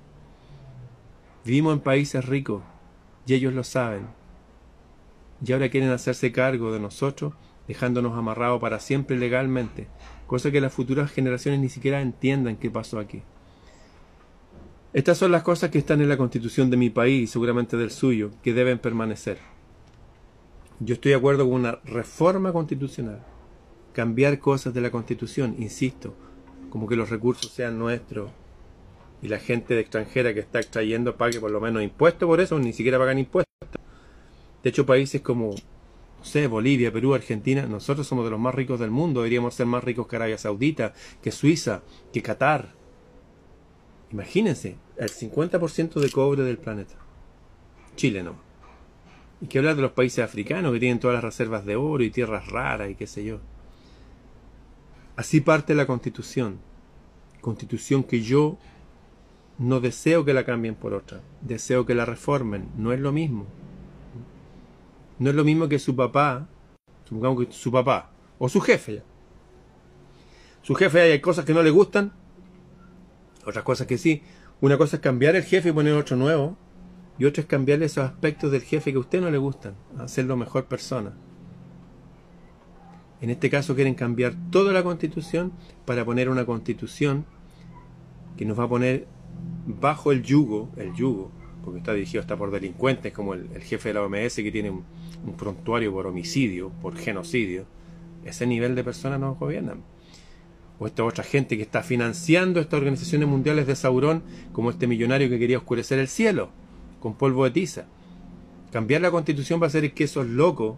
Vivimos 1.44 1.74
en 1.74 1.80
países 1.80 2.24
ricos 2.24 2.62
y 3.26 3.34
ellos 3.34 3.52
lo 3.52 3.64
saben. 3.64 4.06
Y 5.42 5.52
ahora 5.52 5.70
quieren 5.70 5.90
hacerse 5.90 6.32
cargo 6.32 6.72
de 6.72 6.80
nosotros, 6.80 7.32
dejándonos 7.66 8.18
amarrados 8.18 8.60
para 8.60 8.80
siempre 8.80 9.16
legalmente, 9.16 9.88
cosa 10.26 10.50
que 10.50 10.60
las 10.60 10.72
futuras 10.72 11.10
generaciones 11.10 11.60
ni 11.60 11.68
siquiera 11.68 12.00
entiendan 12.00 12.56
qué 12.56 12.70
pasó 12.70 12.98
aquí. 12.98 13.22
Estas 14.92 15.18
son 15.18 15.32
las 15.32 15.42
cosas 15.42 15.70
que 15.70 15.78
están 15.78 16.00
en 16.00 16.08
la 16.08 16.16
constitución 16.16 16.70
de 16.70 16.76
mi 16.76 16.88
país 16.90 17.22
y 17.22 17.26
seguramente 17.26 17.76
del 17.76 17.90
suyo, 17.90 18.30
que 18.42 18.54
deben 18.54 18.78
permanecer. 18.78 19.38
Yo 20.80 20.94
estoy 20.94 21.10
de 21.10 21.16
acuerdo 21.16 21.44
con 21.44 21.54
una 21.54 21.78
reforma 21.84 22.52
constitucional. 22.52 23.24
Cambiar 23.92 24.38
cosas 24.38 24.74
de 24.74 24.80
la 24.80 24.90
constitución, 24.90 25.56
insisto, 25.58 26.14
como 26.70 26.86
que 26.86 26.96
los 26.96 27.10
recursos 27.10 27.50
sean 27.50 27.78
nuestros 27.78 28.30
y 29.22 29.28
la 29.28 29.38
gente 29.38 29.74
de 29.74 29.80
extranjera 29.80 30.34
que 30.34 30.40
está 30.40 30.58
extrayendo 30.60 31.16
pague 31.16 31.40
por 31.40 31.50
lo 31.50 31.60
menos 31.60 31.82
impuestos 31.82 32.26
por 32.26 32.40
eso, 32.40 32.58
ni 32.58 32.72
siquiera 32.72 32.98
pagan 32.98 33.18
impuestos. 33.18 33.53
De 34.64 34.70
hecho, 34.70 34.86
países 34.86 35.20
como, 35.20 35.50
no 35.50 36.24
sé, 36.24 36.46
Bolivia, 36.46 36.90
Perú, 36.90 37.14
Argentina, 37.14 37.66
nosotros 37.66 38.06
somos 38.06 38.24
de 38.24 38.30
los 38.30 38.40
más 38.40 38.54
ricos 38.54 38.80
del 38.80 38.90
mundo, 38.90 39.20
deberíamos 39.20 39.54
ser 39.54 39.66
más 39.66 39.84
ricos 39.84 40.08
que 40.08 40.16
Arabia 40.16 40.38
Saudita, 40.38 40.94
que 41.22 41.30
Suiza, 41.30 41.82
que 42.14 42.22
Qatar. 42.22 42.72
Imagínense, 44.10 44.78
el 44.96 45.10
50% 45.10 46.00
de 46.00 46.10
cobre 46.10 46.44
del 46.44 46.56
planeta. 46.56 46.94
Chile 47.94 48.22
no. 48.22 48.36
Y 49.42 49.48
que 49.48 49.58
hablar 49.58 49.76
de 49.76 49.82
los 49.82 49.92
países 49.92 50.24
africanos 50.24 50.72
que 50.72 50.80
tienen 50.80 50.98
todas 50.98 51.14
las 51.14 51.24
reservas 51.24 51.66
de 51.66 51.76
oro 51.76 52.02
y 52.02 52.10
tierras 52.10 52.48
raras 52.48 52.90
y 52.90 52.94
qué 52.94 53.06
sé 53.06 53.22
yo. 53.22 53.40
Así 55.14 55.42
parte 55.42 55.74
la 55.74 55.86
constitución. 55.86 56.58
Constitución 57.42 58.02
que 58.02 58.22
yo 58.22 58.56
no 59.58 59.80
deseo 59.80 60.24
que 60.24 60.32
la 60.32 60.44
cambien 60.44 60.74
por 60.74 60.94
otra. 60.94 61.20
Deseo 61.42 61.84
que 61.84 61.94
la 61.94 62.06
reformen. 62.06 62.68
No 62.78 62.94
es 62.94 63.00
lo 63.00 63.12
mismo. 63.12 63.46
No 65.24 65.30
es 65.30 65.36
lo 65.36 65.44
mismo 65.44 65.70
que 65.70 65.78
su 65.78 65.96
papá, 65.96 66.46
supongamos 67.08 67.46
que 67.46 67.50
su 67.50 67.72
papá, 67.72 68.10
o 68.38 68.46
su 68.50 68.60
jefe. 68.60 69.02
Su 70.60 70.74
jefe 70.74 71.00
hay 71.00 71.20
cosas 71.22 71.46
que 71.46 71.54
no 71.54 71.62
le 71.62 71.70
gustan, 71.70 72.12
otras 73.46 73.64
cosas 73.64 73.86
que 73.86 73.96
sí. 73.96 74.20
Una 74.60 74.76
cosa 74.76 74.96
es 74.96 75.02
cambiar 75.02 75.34
el 75.34 75.42
jefe 75.42 75.70
y 75.70 75.72
poner 75.72 75.94
otro 75.94 76.18
nuevo. 76.18 76.58
Y 77.18 77.24
otra 77.24 77.40
es 77.40 77.46
cambiarle 77.46 77.86
esos 77.86 78.04
aspectos 78.04 78.52
del 78.52 78.64
jefe 78.64 78.92
que 78.92 78.98
a 78.98 79.00
usted 79.00 79.22
no 79.22 79.30
le 79.30 79.38
gustan. 79.38 79.76
Hacerlo 79.98 80.36
mejor 80.36 80.66
persona. 80.66 81.14
En 83.22 83.30
este 83.30 83.48
caso 83.48 83.74
quieren 83.74 83.94
cambiar 83.94 84.34
toda 84.50 84.74
la 84.74 84.82
constitución 84.82 85.54
para 85.86 86.04
poner 86.04 86.28
una 86.28 86.44
constitución 86.44 87.24
que 88.36 88.44
nos 88.44 88.60
va 88.60 88.64
a 88.64 88.68
poner 88.68 89.06
bajo 89.64 90.12
el 90.12 90.22
yugo, 90.22 90.68
el 90.76 90.92
yugo, 90.92 91.32
porque 91.64 91.78
está 91.78 91.94
dirigido 91.94 92.20
hasta 92.20 92.36
por 92.36 92.50
delincuentes 92.50 93.12
como 93.12 93.34
el, 93.34 93.48
jefe 93.62 93.88
de 93.90 93.94
la 93.94 94.02
OMS 94.02 94.36
que 94.36 94.52
tiene 94.52 94.70
un, 94.70 94.84
prontuario 95.36 95.92
por 95.92 96.06
homicidio, 96.06 96.70
por 96.82 96.96
genocidio. 96.96 97.66
Ese 98.24 98.46
nivel 98.46 98.74
de 98.74 98.84
personas 98.84 99.20
nos 99.20 99.38
gobiernan 99.38 99.82
o 100.78 100.86
esta 100.86 101.04
otra 101.04 101.22
gente 101.22 101.56
que 101.56 101.62
está 101.62 101.82
financiando 101.82 102.60
estas 102.60 102.78
organizaciones 102.78 103.28
mundiales 103.28 103.66
de 103.66 103.76
Saurón, 103.76 104.24
como 104.52 104.70
este 104.70 104.88
millonario 104.88 105.28
que 105.28 105.38
quería 105.38 105.58
oscurecer 105.58 106.00
el 106.00 106.08
cielo 106.08 106.50
con 107.00 107.14
polvo 107.14 107.44
de 107.44 107.50
tiza. 107.50 107.86
Cambiar 108.72 109.02
la 109.02 109.10
constitución 109.10 109.60
va 109.60 109.66
a 109.66 109.68
hacer 109.68 109.92
que 109.92 110.04
esos 110.04 110.26
locos 110.26 110.76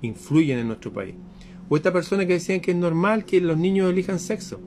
influyen 0.00 0.58
en 0.58 0.68
nuestro 0.68 0.92
país. 0.92 1.14
O 1.68 1.76
esta 1.76 1.92
persona 1.92 2.24
que 2.24 2.34
decían 2.34 2.60
que 2.60 2.70
es 2.70 2.76
normal 2.76 3.24
que 3.24 3.40
los 3.40 3.58
niños 3.58 3.90
elijan 3.90 4.18
sexo. 4.18 4.60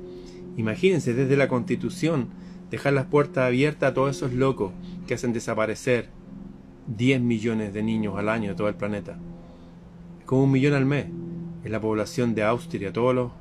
Imagínense 0.58 1.14
desde 1.14 1.38
la 1.38 1.48
constitución 1.48 2.28
dejar 2.70 2.94
las 2.94 3.06
puertas 3.06 3.46
abiertas 3.46 3.92
a 3.92 3.94
todos 3.94 4.16
esos 4.16 4.34
locos 4.34 4.72
que 5.08 5.16
hacen 5.16 5.34
desaparecer 5.34 6.10
10 6.88 7.22
millones 7.22 7.74
de 7.74 7.84
niños 7.84 8.18
al 8.18 8.30
año 8.30 8.50
de 8.50 8.56
todo 8.56 8.68
el 8.68 8.76
planeta. 8.76 9.18
Como 10.26 10.44
un 10.44 10.52
millón 10.52 10.74
al 10.74 10.86
mes. 10.86 11.06
En 11.64 11.72
la 11.72 11.82
población 11.82 12.36
de 12.36 12.44
Austria, 12.44 12.94
todos 12.94 13.14
los 13.14 13.32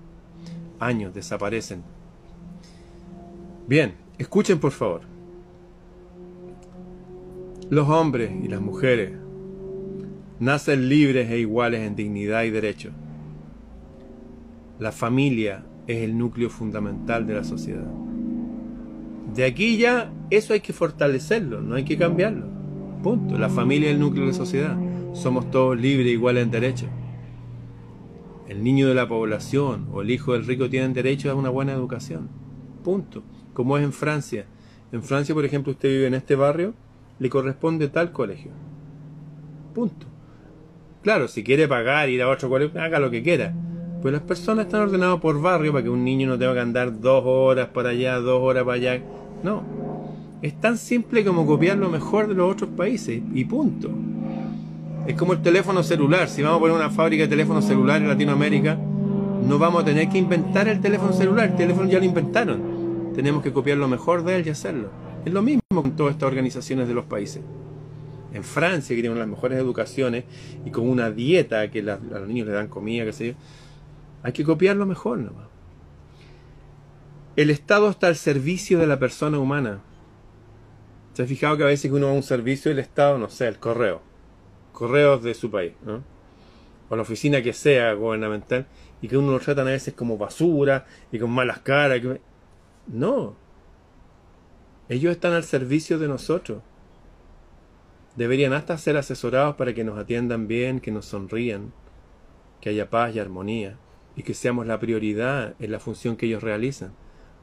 años 0.80 1.14
desaparecen. 1.14 1.82
Bien, 3.66 3.94
escuchen 4.18 4.58
por 4.58 4.72
favor. 4.72 5.02
Los 7.70 7.88
hombres 7.88 8.32
y 8.42 8.48
las 8.48 8.60
mujeres 8.60 9.12
nacen 10.40 10.88
libres 10.88 11.30
e 11.30 11.38
iguales 11.38 11.80
en 11.86 11.94
dignidad 11.94 12.44
y 12.44 12.50
derecho. 12.50 12.90
La 14.78 14.92
familia 14.92 15.64
es 15.86 15.98
el 15.98 16.16
núcleo 16.16 16.50
fundamental 16.50 17.26
de 17.26 17.34
la 17.34 17.44
sociedad. 17.44 18.07
De 19.38 19.44
aquí 19.44 19.78
ya 19.78 20.12
eso 20.30 20.52
hay 20.52 20.60
que 20.60 20.72
fortalecerlo, 20.72 21.60
no 21.60 21.76
hay 21.76 21.84
que 21.84 21.96
cambiarlo. 21.96 22.46
Punto. 23.02 23.38
La 23.38 23.48
familia 23.48 23.88
es 23.88 23.94
el 23.94 24.00
núcleo 24.00 24.26
de 24.26 24.32
la 24.32 24.36
sociedad. 24.36 24.76
Somos 25.14 25.50
todos 25.50 25.78
libres 25.80 26.12
iguales 26.12 26.42
en 26.42 26.50
derecho 26.50 26.86
el 28.48 28.64
niño 28.64 28.88
de 28.88 28.94
la 28.94 29.06
población 29.06 29.88
o 29.92 30.00
el 30.00 30.10
hijo 30.10 30.32
del 30.32 30.46
rico 30.46 30.70
tienen 30.70 30.94
derecho 30.94 31.30
a 31.30 31.34
una 31.34 31.50
buena 31.50 31.72
educación. 31.72 32.28
Punto. 32.82 33.22
Como 33.52 33.76
es 33.76 33.84
en 33.84 33.92
Francia. 33.92 34.46
En 34.90 35.02
Francia, 35.02 35.34
por 35.34 35.44
ejemplo, 35.44 35.72
usted 35.72 35.90
vive 35.90 36.06
en 36.06 36.14
este 36.14 36.34
barrio, 36.34 36.74
le 37.18 37.28
corresponde 37.28 37.88
tal 37.88 38.10
colegio. 38.10 38.50
Punto. 39.74 40.06
Claro, 41.02 41.28
si 41.28 41.44
quiere 41.44 41.68
pagar, 41.68 42.08
ir 42.08 42.22
a 42.22 42.28
otro 42.28 42.48
colegio, 42.48 42.80
haga 42.80 42.98
lo 42.98 43.10
que 43.10 43.22
quiera. 43.22 43.54
Pues 44.00 44.12
las 44.12 44.22
personas 44.22 44.66
están 44.66 44.82
ordenadas 44.82 45.20
por 45.20 45.40
barrio 45.42 45.72
para 45.72 45.84
que 45.84 45.90
un 45.90 46.04
niño 46.04 46.28
no 46.28 46.38
tenga 46.38 46.54
que 46.54 46.60
andar 46.60 47.00
dos 47.00 47.24
horas 47.26 47.68
para 47.68 47.90
allá, 47.90 48.18
dos 48.18 48.40
horas 48.40 48.64
para 48.64 48.76
allá. 48.76 49.02
No. 49.42 49.62
Es 50.42 50.60
tan 50.60 50.78
simple 50.78 51.24
como 51.24 51.46
copiar 51.46 51.76
lo 51.78 51.88
mejor 51.88 52.28
de 52.28 52.34
los 52.34 52.52
otros 52.52 52.70
países 52.70 53.20
y 53.34 53.44
punto. 53.44 53.90
Es 55.06 55.14
como 55.14 55.32
el 55.32 55.42
teléfono 55.42 55.82
celular. 55.82 56.28
Si 56.28 56.42
vamos 56.42 56.58
a 56.58 56.60
poner 56.60 56.76
una 56.76 56.90
fábrica 56.90 57.24
de 57.24 57.28
teléfonos 57.28 57.64
celulares 57.64 58.02
en 58.02 58.08
Latinoamérica, 58.08 58.74
no 58.74 59.58
vamos 59.58 59.82
a 59.82 59.84
tener 59.84 60.08
que 60.08 60.18
inventar 60.18 60.68
el 60.68 60.80
teléfono 60.80 61.12
celular. 61.12 61.50
El 61.50 61.56
teléfono 61.56 61.88
ya 61.88 61.98
lo 61.98 62.04
inventaron. 62.04 63.12
Tenemos 63.14 63.42
que 63.42 63.52
copiar 63.52 63.78
lo 63.78 63.88
mejor 63.88 64.22
de 64.22 64.36
él 64.36 64.46
y 64.46 64.50
hacerlo. 64.50 64.90
Es 65.24 65.32
lo 65.32 65.42
mismo 65.42 65.60
con 65.74 65.96
todas 65.96 66.12
estas 66.12 66.28
organizaciones 66.28 66.86
de 66.86 66.94
los 66.94 67.06
países. 67.06 67.42
En 68.32 68.44
Francia, 68.44 68.94
que 68.94 69.00
tienen 69.00 69.18
las 69.18 69.26
mejores 69.26 69.58
educaciones 69.58 70.24
y 70.64 70.70
con 70.70 70.88
una 70.88 71.10
dieta 71.10 71.70
que 71.70 71.80
a 71.80 71.98
los 71.98 72.28
niños 72.28 72.46
le 72.46 72.52
dan 72.52 72.68
comida, 72.68 73.04
qué 73.04 73.12
sé 73.12 73.26
yo, 73.28 73.32
hay 74.22 74.32
que 74.32 74.44
copiarlo 74.44 74.86
mejor 74.86 75.18
nomás. 75.18 75.46
El 77.38 77.50
Estado 77.50 77.88
está 77.88 78.08
al 78.08 78.16
servicio 78.16 78.80
de 78.80 78.88
la 78.88 78.98
persona 78.98 79.38
humana. 79.38 79.80
¿Se 81.12 81.22
ha 81.22 81.26
fijado 81.26 81.56
que 81.56 81.62
a 81.62 81.66
veces 81.66 81.88
uno 81.92 82.06
va 82.06 82.12
a 82.12 82.16
un 82.16 82.24
servicio 82.24 82.68
del 82.68 82.80
Estado, 82.80 83.16
no 83.16 83.28
sé, 83.28 83.46
el 83.46 83.60
correo? 83.60 84.02
correos 84.72 85.22
de 85.22 85.34
su 85.34 85.48
país, 85.48 85.74
o 86.88 86.96
la 86.96 87.02
oficina 87.02 87.40
que 87.40 87.52
sea 87.52 87.92
gubernamental, 87.92 88.66
y 89.00 89.06
que 89.06 89.16
uno 89.16 89.30
lo 89.30 89.38
tratan 89.38 89.68
a 89.68 89.70
veces 89.70 89.94
como 89.94 90.18
basura 90.18 90.84
y 91.12 91.20
con 91.20 91.30
malas 91.30 91.60
caras. 91.60 92.02
No, 92.88 93.36
ellos 94.88 95.12
están 95.12 95.32
al 95.32 95.44
servicio 95.44 96.00
de 96.00 96.08
nosotros. 96.08 96.60
Deberían 98.16 98.52
hasta 98.52 98.76
ser 98.78 98.96
asesorados 98.96 99.54
para 99.54 99.74
que 99.74 99.84
nos 99.84 99.96
atiendan 99.96 100.48
bien, 100.48 100.80
que 100.80 100.90
nos 100.90 101.06
sonrían, 101.06 101.72
que 102.60 102.70
haya 102.70 102.90
paz 102.90 103.14
y 103.14 103.20
armonía, 103.20 103.78
y 104.16 104.24
que 104.24 104.34
seamos 104.34 104.66
la 104.66 104.80
prioridad 104.80 105.54
en 105.60 105.70
la 105.70 105.78
función 105.78 106.16
que 106.16 106.26
ellos 106.26 106.42
realizan, 106.42 106.94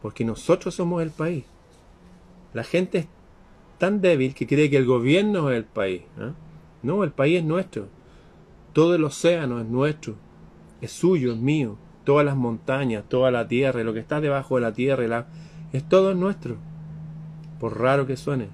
porque 0.05 0.23
nosotros 0.23 0.75
somos 0.75 1.01
el 1.01 1.09
país. 1.09 1.45
La 2.53 2.63
gente 2.63 2.99
es 2.99 3.07
tan 3.79 4.01
débil 4.01 4.35
que 4.35 4.45
cree 4.45 4.69
que 4.69 4.77
el 4.77 4.85
gobierno 4.85 5.49
es 5.49 5.57
el 5.57 5.63
país. 5.63 6.01
¿eh? 6.19 6.31
No, 6.83 7.03
el 7.03 7.09
país 7.09 7.39
es 7.39 7.43
nuestro. 7.43 7.87
Todo 8.71 8.93
el 8.93 9.03
océano 9.03 9.59
es 9.59 9.65
nuestro. 9.65 10.13
Es 10.79 10.91
suyo, 10.91 11.31
es 11.33 11.39
mío. 11.39 11.75
Todas 12.03 12.23
las 12.23 12.35
montañas, 12.35 13.03
toda 13.09 13.31
la 13.31 13.47
tierra, 13.47 13.83
lo 13.83 13.93
que 13.93 13.99
está 13.99 14.21
debajo 14.21 14.57
de 14.57 14.61
la 14.61 14.73
tierra, 14.73 15.25
es 15.73 15.89
todo 15.89 16.13
nuestro. 16.13 16.57
Por 17.59 17.79
raro 17.79 18.05
que 18.05 18.15
suene. 18.15 18.49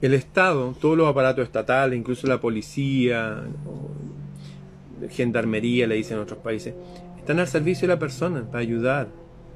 El 0.00 0.14
Estado, 0.14 0.76
todos 0.80 0.96
los 0.96 1.08
aparatos 1.08 1.42
estatales, 1.42 1.98
incluso 1.98 2.28
la 2.28 2.40
policía, 2.40 3.42
gendarmería, 5.10 5.88
le 5.88 5.96
dicen 5.96 6.18
en 6.18 6.22
otros 6.22 6.38
países, 6.38 6.74
están 7.22 7.40
al 7.40 7.48
servicio 7.48 7.88
de 7.88 7.94
la 7.94 7.98
persona, 7.98 8.44
para 8.50 8.58
ayudar, 8.58 9.08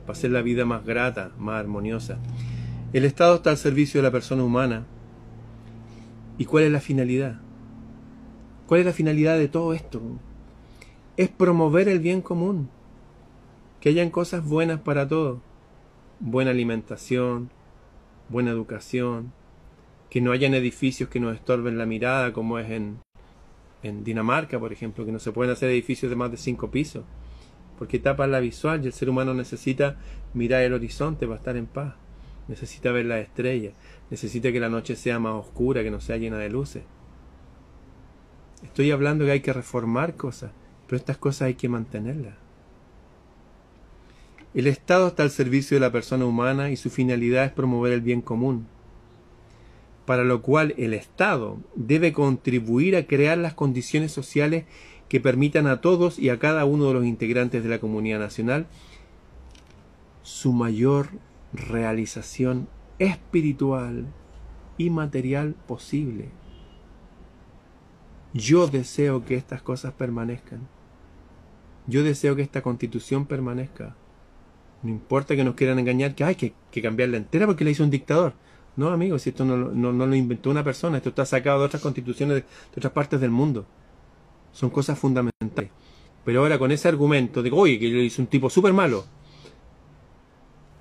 para 0.07 0.17
hacer 0.17 0.31
la 0.31 0.43
vida 0.43 0.65
más 0.65 0.85
grata, 0.85 1.33
más 1.37 1.61
armoniosa. 1.61 2.19
El 2.93 3.05
Estado 3.05 3.37
está 3.37 3.51
al 3.51 3.57
servicio 3.59 4.01
de 4.01 4.07
la 4.07 4.13
persona 4.13 4.43
humana, 4.43 4.87
¿Y 6.39 6.45
cuál 6.45 6.65
es 6.65 6.73
la 6.73 6.81
finalidad? 6.81 7.41
¿Cuál 8.67 8.81
es 8.81 8.87
la 8.87 8.93
finalidad 8.93 9.39
de 9.39 9.49
todo 9.49 9.73
esto? 9.73 10.03
Es 11.17 11.31
promover 11.31 11.89
el 11.89 11.99
bien 11.99 12.21
común, 12.21 12.69
que 13.81 13.89
hayan 13.89 14.11
cosas 14.11 14.45
buenas 14.45 14.81
para 14.81 15.09
todos, 15.09 15.41
buena 16.21 16.51
alimentación, 16.51 17.51
buena 18.29 18.51
educación, 18.51 19.33
que 20.11 20.21
no 20.21 20.33
hayan 20.33 20.53
edificios 20.53 21.09
que 21.09 21.21
nos 21.21 21.35
estorben 21.35 21.79
la 21.79 21.87
mirada, 21.87 22.35
como 22.35 22.59
es 22.59 22.71
en, 22.71 22.99
en 23.83 24.05
Dinamarca, 24.05 24.59
por 24.59 24.75
ejemplo, 24.75 25.07
que 25.07 25.13
no 25.13 25.19
se 25.19 25.33
pueden 25.33 25.53
hacer 25.53 25.71
edificios 25.71 26.11
de 26.11 26.17
más 26.17 26.31
de 26.31 26.37
cinco 26.37 26.71
pisos, 26.71 27.05
porque 27.79 27.99
tapa 27.99 28.27
la 28.27 28.41
visual 28.41 28.83
y 28.83 28.87
el 28.87 28.93
ser 28.93 29.11
humano 29.11 29.35
necesita 29.35 29.97
mirar 30.35 30.63
el 30.63 30.73
horizonte 30.73 31.27
para 31.27 31.39
estar 31.39 31.57
en 31.57 31.67
paz. 31.67 31.95
Necesita 32.49 32.93
ver 32.93 33.07
las 33.07 33.21
estrellas, 33.21 33.75
necesita 34.11 34.53
que 34.53 34.61
la 34.61 34.69
noche 34.69 34.95
sea 34.97 35.19
más 35.19 35.35
oscura, 35.35 35.83
que 35.83 35.91
no 35.91 36.01
sea 36.01 36.17
llena 36.17 36.39
de 36.39 36.51
luces. 36.51 36.85
Estoy 38.63 38.91
hablando 38.91 39.25
que 39.25 39.33
hay 39.33 39.41
que 39.41 39.53
reformar 39.53 40.17
cosas, 40.17 40.53
pero 40.87 40.97
estas 40.97 41.19
cosas 41.19 41.43
hay 41.43 41.55
que 41.55 41.69
mantenerlas. 41.69 42.35
El 44.55 44.67
Estado 44.67 45.09
está 45.09 45.23
al 45.23 45.31
servicio 45.31 45.77
de 45.77 45.81
la 45.81 45.93
persona 45.93 46.25
humana 46.25 46.71
y 46.71 46.77
su 46.77 46.89
finalidad 46.89 47.45
es 47.45 47.53
promover 47.53 47.93
el 47.93 48.01
bien 48.01 48.23
común, 48.23 48.67
para 50.07 50.25
lo 50.25 50.41
cual 50.41 50.73
el 50.79 50.95
Estado 50.95 51.59
debe 51.75 52.13
contribuir 52.13 52.97
a 52.97 53.07
crear 53.07 53.37
las 53.37 53.55
condiciones 53.55 54.13
sociales 54.13 54.65
que 55.09 55.21
permitan 55.21 55.67
a 55.67 55.81
todos 55.81 56.19
y 56.19 56.31
a 56.31 56.39
cada 56.39 56.65
uno 56.65 56.87
de 56.87 56.95
los 56.95 57.05
integrantes 57.05 57.63
de 57.63 57.69
la 57.69 57.79
comunidad 57.79 58.19
nacional 58.19 58.67
su 60.23 60.53
mayor 60.53 61.09
realización 61.53 62.69
espiritual 62.99 64.07
y 64.79 64.91
material 64.91 65.55
posible. 65.67 66.31
Yo 68.35 68.67
deseo 68.67 69.25
que 69.25 69.37
estas 69.37 69.63
cosas 69.63 69.95
permanezcan. 69.95 70.69
Yo 71.87 72.03
deseo 72.03 72.37
que 72.37 72.43
esta 72.43 72.63
constitución 72.63 73.27
permanezca. 73.27 73.95
No 74.83 74.91
importa 74.91 75.37
que 75.37 75.45
nos 75.45 75.55
quieran 75.55 75.79
engañar, 75.79 76.15
que 76.15 76.25
hay 76.25 76.35
que, 76.35 76.53
cambiarla 76.83 77.17
entera 77.17 77.47
porque 77.47 77.65
la 77.65 77.71
hizo 77.71 77.85
un 77.85 77.91
dictador. 77.91 78.35
No, 78.77 78.89
amigos, 78.89 79.23
si 79.23 79.31
esto 79.31 79.45
no, 79.45 79.57
lo 79.57 80.15
inventó 80.15 80.51
una 80.51 80.63
persona, 80.63 80.99
esto 80.99 81.09
está 81.09 81.25
sacado 81.25 81.61
de 81.61 81.67
otras 81.67 81.81
constituciones 81.81 82.37
de, 82.37 82.45
otras 82.77 82.93
partes 82.93 83.21
del 83.21 83.31
mundo. 83.31 83.65
Son 84.57 84.71
cosas 84.71 84.99
fundamentales. 84.99 85.71
Pero 86.25 86.41
ahora 86.41 86.59
con 86.59 86.73
ese 86.73 86.89
argumento 86.89 87.43
de, 87.43 87.51
oye, 87.53 87.79
que 87.79 87.89
hizo 87.89 88.23
un 88.23 88.27
tipo 88.27 88.49
súper 88.49 88.73
malo, 88.73 89.05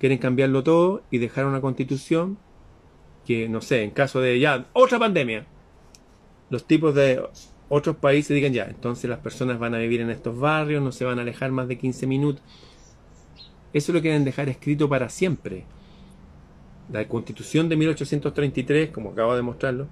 quieren 0.00 0.16
cambiarlo 0.16 0.64
todo 0.64 1.02
y 1.10 1.18
dejar 1.18 1.44
una 1.44 1.60
constitución 1.60 2.38
que, 3.26 3.50
no 3.50 3.60
sé, 3.60 3.82
en 3.82 3.90
caso 3.90 4.20
de 4.22 4.40
ya 4.40 4.66
otra 4.72 4.98
pandemia, 4.98 5.44
los 6.48 6.66
tipos 6.66 6.94
de 6.94 7.22
otros 7.68 7.96
países 7.96 8.34
digan 8.34 8.54
ya, 8.54 8.64
entonces 8.64 9.10
las 9.10 9.18
personas 9.18 9.58
van 9.58 9.74
a 9.74 9.78
vivir 9.78 10.00
en 10.00 10.08
estos 10.08 10.38
barrios, 10.38 10.82
no 10.82 10.90
se 10.90 11.04
van 11.04 11.18
a 11.18 11.22
alejar 11.22 11.52
más 11.52 11.68
de 11.68 11.76
15 11.76 12.06
minutos. 12.06 12.42
Eso 13.74 13.92
lo 13.92 14.00
quieren 14.00 14.24
dejar 14.24 14.48
escrito 14.48 14.88
para 14.88 15.10
siempre. 15.10 15.66
La 16.90 17.06
constitución 17.06 17.68
de 17.68 17.76
1833, 17.76 18.90
como 18.90 19.10
acabo 19.10 19.36
de 19.36 19.42
mostrarlo, 19.42 19.86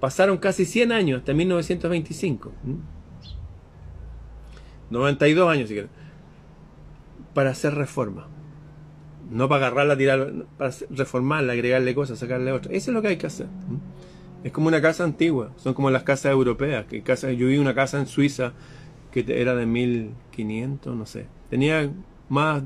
pasaron 0.00 0.38
casi 0.38 0.64
100 0.64 0.92
años, 0.92 1.18
hasta 1.18 1.34
1925. 1.34 2.50
92 4.90 5.48
años, 5.48 5.68
si 5.68 5.74
quieren, 5.74 5.90
para 7.34 7.50
hacer 7.50 7.74
reforma. 7.74 8.28
No 9.30 9.48
para 9.48 9.66
agarrarla, 9.66 9.96
tirarla, 9.96 10.44
para 10.58 10.74
reformarla, 10.90 11.52
agregarle 11.52 11.94
cosas, 11.94 12.18
sacarle 12.18 12.52
otras. 12.52 12.74
Eso 12.74 12.90
es 12.90 12.94
lo 12.94 13.02
que 13.02 13.08
hay 13.08 13.16
que 13.16 13.28
hacer. 13.28 13.46
Es 14.42 14.52
como 14.52 14.68
una 14.68 14.80
casa 14.80 15.04
antigua, 15.04 15.52
son 15.56 15.74
como 15.74 15.90
las 15.90 16.02
casas 16.02 16.32
europeas. 16.32 16.86
Que 16.86 17.02
casa, 17.02 17.30
yo 17.30 17.46
vi 17.46 17.58
una 17.58 17.74
casa 17.74 17.98
en 17.98 18.06
Suiza 18.06 18.52
que 19.12 19.24
era 19.28 19.54
de 19.54 19.66
1500, 19.66 20.96
no 20.96 21.06
sé. 21.06 21.26
Tenía 21.48 21.90
más 22.28 22.62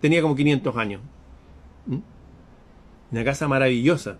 tenía 0.00 0.22
como 0.22 0.36
500 0.36 0.76
años. 0.76 1.00
Una 3.10 3.24
casa 3.24 3.48
maravillosa. 3.48 4.18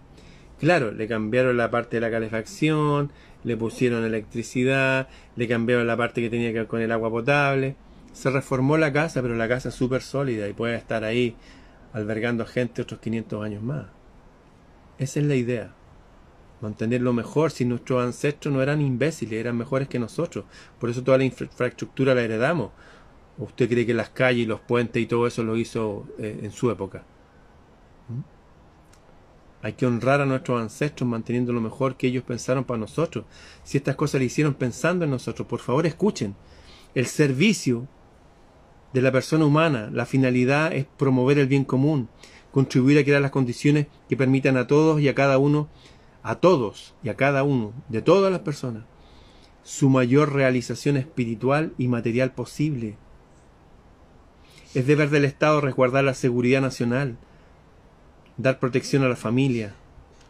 Claro, 0.59 0.91
le 0.91 1.07
cambiaron 1.07 1.57
la 1.57 1.71
parte 1.71 1.99
de 1.99 2.01
la 2.01 2.11
calefacción, 2.11 3.13
le 3.45 3.57
pusieron 3.57 4.05
electricidad, 4.05 5.09
le 5.37 5.49
cambiaron 5.49 5.87
la 5.87 5.97
parte 5.97 6.21
que 6.21 6.31
tenía 6.31 6.53
que 6.53 6.61
ver 6.61 6.67
con 6.67 6.81
el 6.81 6.93
agua 6.93 7.11
potable. 7.11 7.77
Se 8.13 8.31
reformó 8.31 8.77
la 8.77 8.93
casa, 8.93 9.23
pero 9.23 9.37
la 9.37 9.49
casa 9.49 9.69
es 9.69 9.75
súper 9.75 10.03
sólida 10.03 10.49
y 10.49 10.53
puede 10.53 10.77
estar 10.77 11.05
ahí 11.05 11.37
albergando 11.93 12.45
gente 12.47 12.83
otros 12.83 13.01
500 13.01 13.45
años 13.45 13.63
más. 13.63 13.87
Esa 14.99 15.21
es 15.21 15.27
la 15.27 15.35
idea 15.37 15.73
mantenerlo 16.61 17.13
mejor 17.13 17.51
si 17.51 17.65
nuestros 17.65 18.05
ancestros 18.05 18.53
no 18.53 18.63
eran 18.63 18.81
imbéciles, 18.81 19.39
eran 19.39 19.57
mejores 19.57 19.89
que 19.89 19.99
nosotros. 19.99 20.45
Por 20.79 20.91
eso 20.91 21.03
toda 21.03 21.19
la 21.19 21.25
infraestructura 21.25 22.15
la 22.15 22.23
heredamos. 22.23 22.71
usted 23.39 23.69
cree 23.69 23.87
que 23.87 23.95
las 23.95 24.11
calles 24.11 24.45
y 24.45 24.47
los 24.47 24.61
puentes 24.61 25.01
y 25.03 25.07
todo 25.07 25.27
eso 25.27 25.43
lo 25.45 25.57
hizo 25.57 26.07
eh, 26.19 26.41
en 26.43 26.51
su 26.51 26.71
época? 26.71 27.05
¿Mm? 28.09 28.38
Hay 29.63 29.73
que 29.73 29.87
honrar 29.87 30.21
a 30.21 30.27
nuestros 30.27 30.61
ancestros 30.61 31.09
manteniendo 31.09 31.53
lo 31.53 31.61
mejor 31.61 31.97
que 31.97 32.07
ellos 32.07 32.25
pensaron 32.25 32.65
para 32.65 32.79
nosotros. 32.79 33.25
Si 33.65 33.77
estas 33.77 33.97
cosas 33.97 34.21
le 34.21 34.27
hicieron 34.27 34.55
pensando 34.55 35.05
en 35.05 35.11
nosotros, 35.11 35.49
por 35.49 35.61
favor 35.61 35.87
escuchen. 35.87 36.37
El 36.95 37.07
servicio 37.07 37.89
de 38.93 39.03
la 39.03 39.13
persona 39.13 39.45
humana, 39.45 39.91
la 39.93 40.07
finalidad 40.07 40.73
es 40.73 40.87
promover 40.97 41.39
el 41.39 41.49
bien 41.49 41.65
común, 41.65 42.09
contribuir 42.53 42.99
a 42.99 43.05
crear 43.05 43.21
las 43.21 43.31
condiciones 43.31 43.87
que 44.09 44.17
permitan 44.17 44.57
a 44.57 44.67
todos 44.67 45.01
y 45.01 45.09
a 45.09 45.15
cada 45.15 45.39
uno 45.39 45.69
a 46.23 46.37
todos 46.37 46.95
y 47.03 47.09
a 47.09 47.17
cada 47.17 47.43
uno, 47.43 47.73
de 47.89 48.03
todas 48.03 48.31
las 48.31 48.43
personas, 48.43 48.85
su 49.63 49.89
mayor 49.89 50.33
realización 50.33 50.97
espiritual 50.97 51.73
y 51.79 51.89
material 51.89 52.33
posible. 52.33 52.97
Es 54.75 54.87
deber 54.87 55.11
del 55.11 55.25
Estado 55.25 55.61
resguardar 55.61 56.05
la 56.05 56.15
seguridad 56.15 56.61
nacional, 56.61 57.17
dar 58.39 58.59
protección 58.59 59.03
a 59.03 59.09
la 59.09 59.17
familia, 59.17 59.75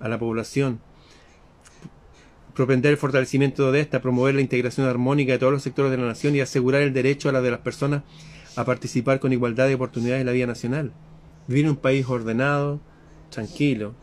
a 0.00 0.08
la 0.08 0.18
población, 0.18 0.80
propender 2.54 2.90
el 2.90 2.98
fortalecimiento 2.98 3.70
de 3.70 3.80
esta, 3.80 4.02
promover 4.02 4.34
la 4.34 4.40
integración 4.40 4.88
armónica 4.88 5.32
de 5.32 5.38
todos 5.38 5.52
los 5.52 5.62
sectores 5.62 5.92
de 5.92 5.98
la 5.98 6.06
nación 6.06 6.34
y 6.34 6.40
asegurar 6.40 6.82
el 6.82 6.92
derecho 6.92 7.28
a 7.28 7.32
la 7.32 7.40
de 7.40 7.52
las 7.52 7.60
personas 7.60 8.02
a 8.56 8.64
participar 8.64 9.20
con 9.20 9.32
igualdad 9.32 9.68
de 9.68 9.76
oportunidades 9.76 10.20
en 10.20 10.26
la 10.26 10.32
vida 10.32 10.46
nacional. 10.46 10.92
Vivir 11.46 11.66
en 11.66 11.70
un 11.70 11.76
país 11.76 12.06
ordenado, 12.08 12.80
tranquilo, 13.30 13.94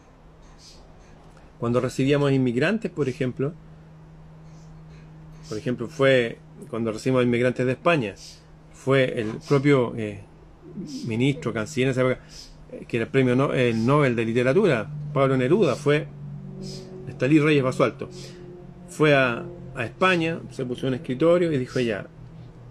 cuando 1.59 1.81
recibíamos 1.81 2.31
inmigrantes, 2.31 2.91
por 2.91 3.09
ejemplo, 3.09 3.53
por 5.49 5.57
ejemplo, 5.57 5.87
fue 5.87 6.37
cuando 6.69 6.91
recibimos 6.91 7.23
inmigrantes 7.23 7.65
de 7.65 7.73
España, 7.73 8.15
fue 8.73 9.19
el 9.19 9.33
propio 9.47 9.93
eh, 9.97 10.21
ministro, 11.05 11.53
canciller 11.53 11.87
en 11.87 11.91
esa 11.91 12.03
que 12.88 12.97
era 12.97 13.05
el 13.05 13.11
premio 13.11 13.35
Nobel 13.35 14.15
de 14.15 14.25
Literatura, 14.25 14.89
Pablo 15.13 15.38
Neruda, 15.38 15.75
fue 15.75 16.07
Estalí 17.07 17.39
Reyes 17.39 17.63
Basualto. 17.63 18.09
Fue 18.89 19.13
a, 19.13 19.45
a 19.75 19.85
España, 19.85 20.39
se 20.51 20.65
puso 20.65 20.88
en 20.88 20.93
un 20.93 20.99
escritorio 20.99 21.51
y 21.51 21.57
dijo 21.57 21.79
ya, 21.79 22.07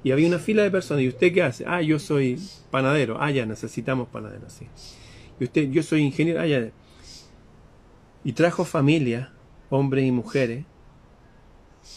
y 0.03 0.13
había 0.13 0.29
una 0.29 0.39
fila 0.39 0.63
de 0.63 0.71
personas, 0.71 1.03
¿y 1.03 1.09
usted 1.09 1.33
qué 1.33 1.43
hace? 1.43 1.65
Ah, 1.67 1.81
yo 1.81 1.99
soy 1.99 2.39
panadero, 2.71 3.17
ah, 3.21 3.31
ya, 3.31 3.47
necesitamos 3.47 4.09
panaderos, 4.09 4.53
sí. 4.53 4.67
Y 5.41 5.45
usted, 5.45 5.71
yo 5.71 5.83
soy 5.83 6.03
ingeniero, 6.03 6.41
ah, 6.41 6.47
ya, 6.47 6.71
y 8.23 8.33
trajo 8.33 8.65
familia, 8.65 9.33
hombres 9.71 10.05
y 10.05 10.11
mujeres, 10.11 10.65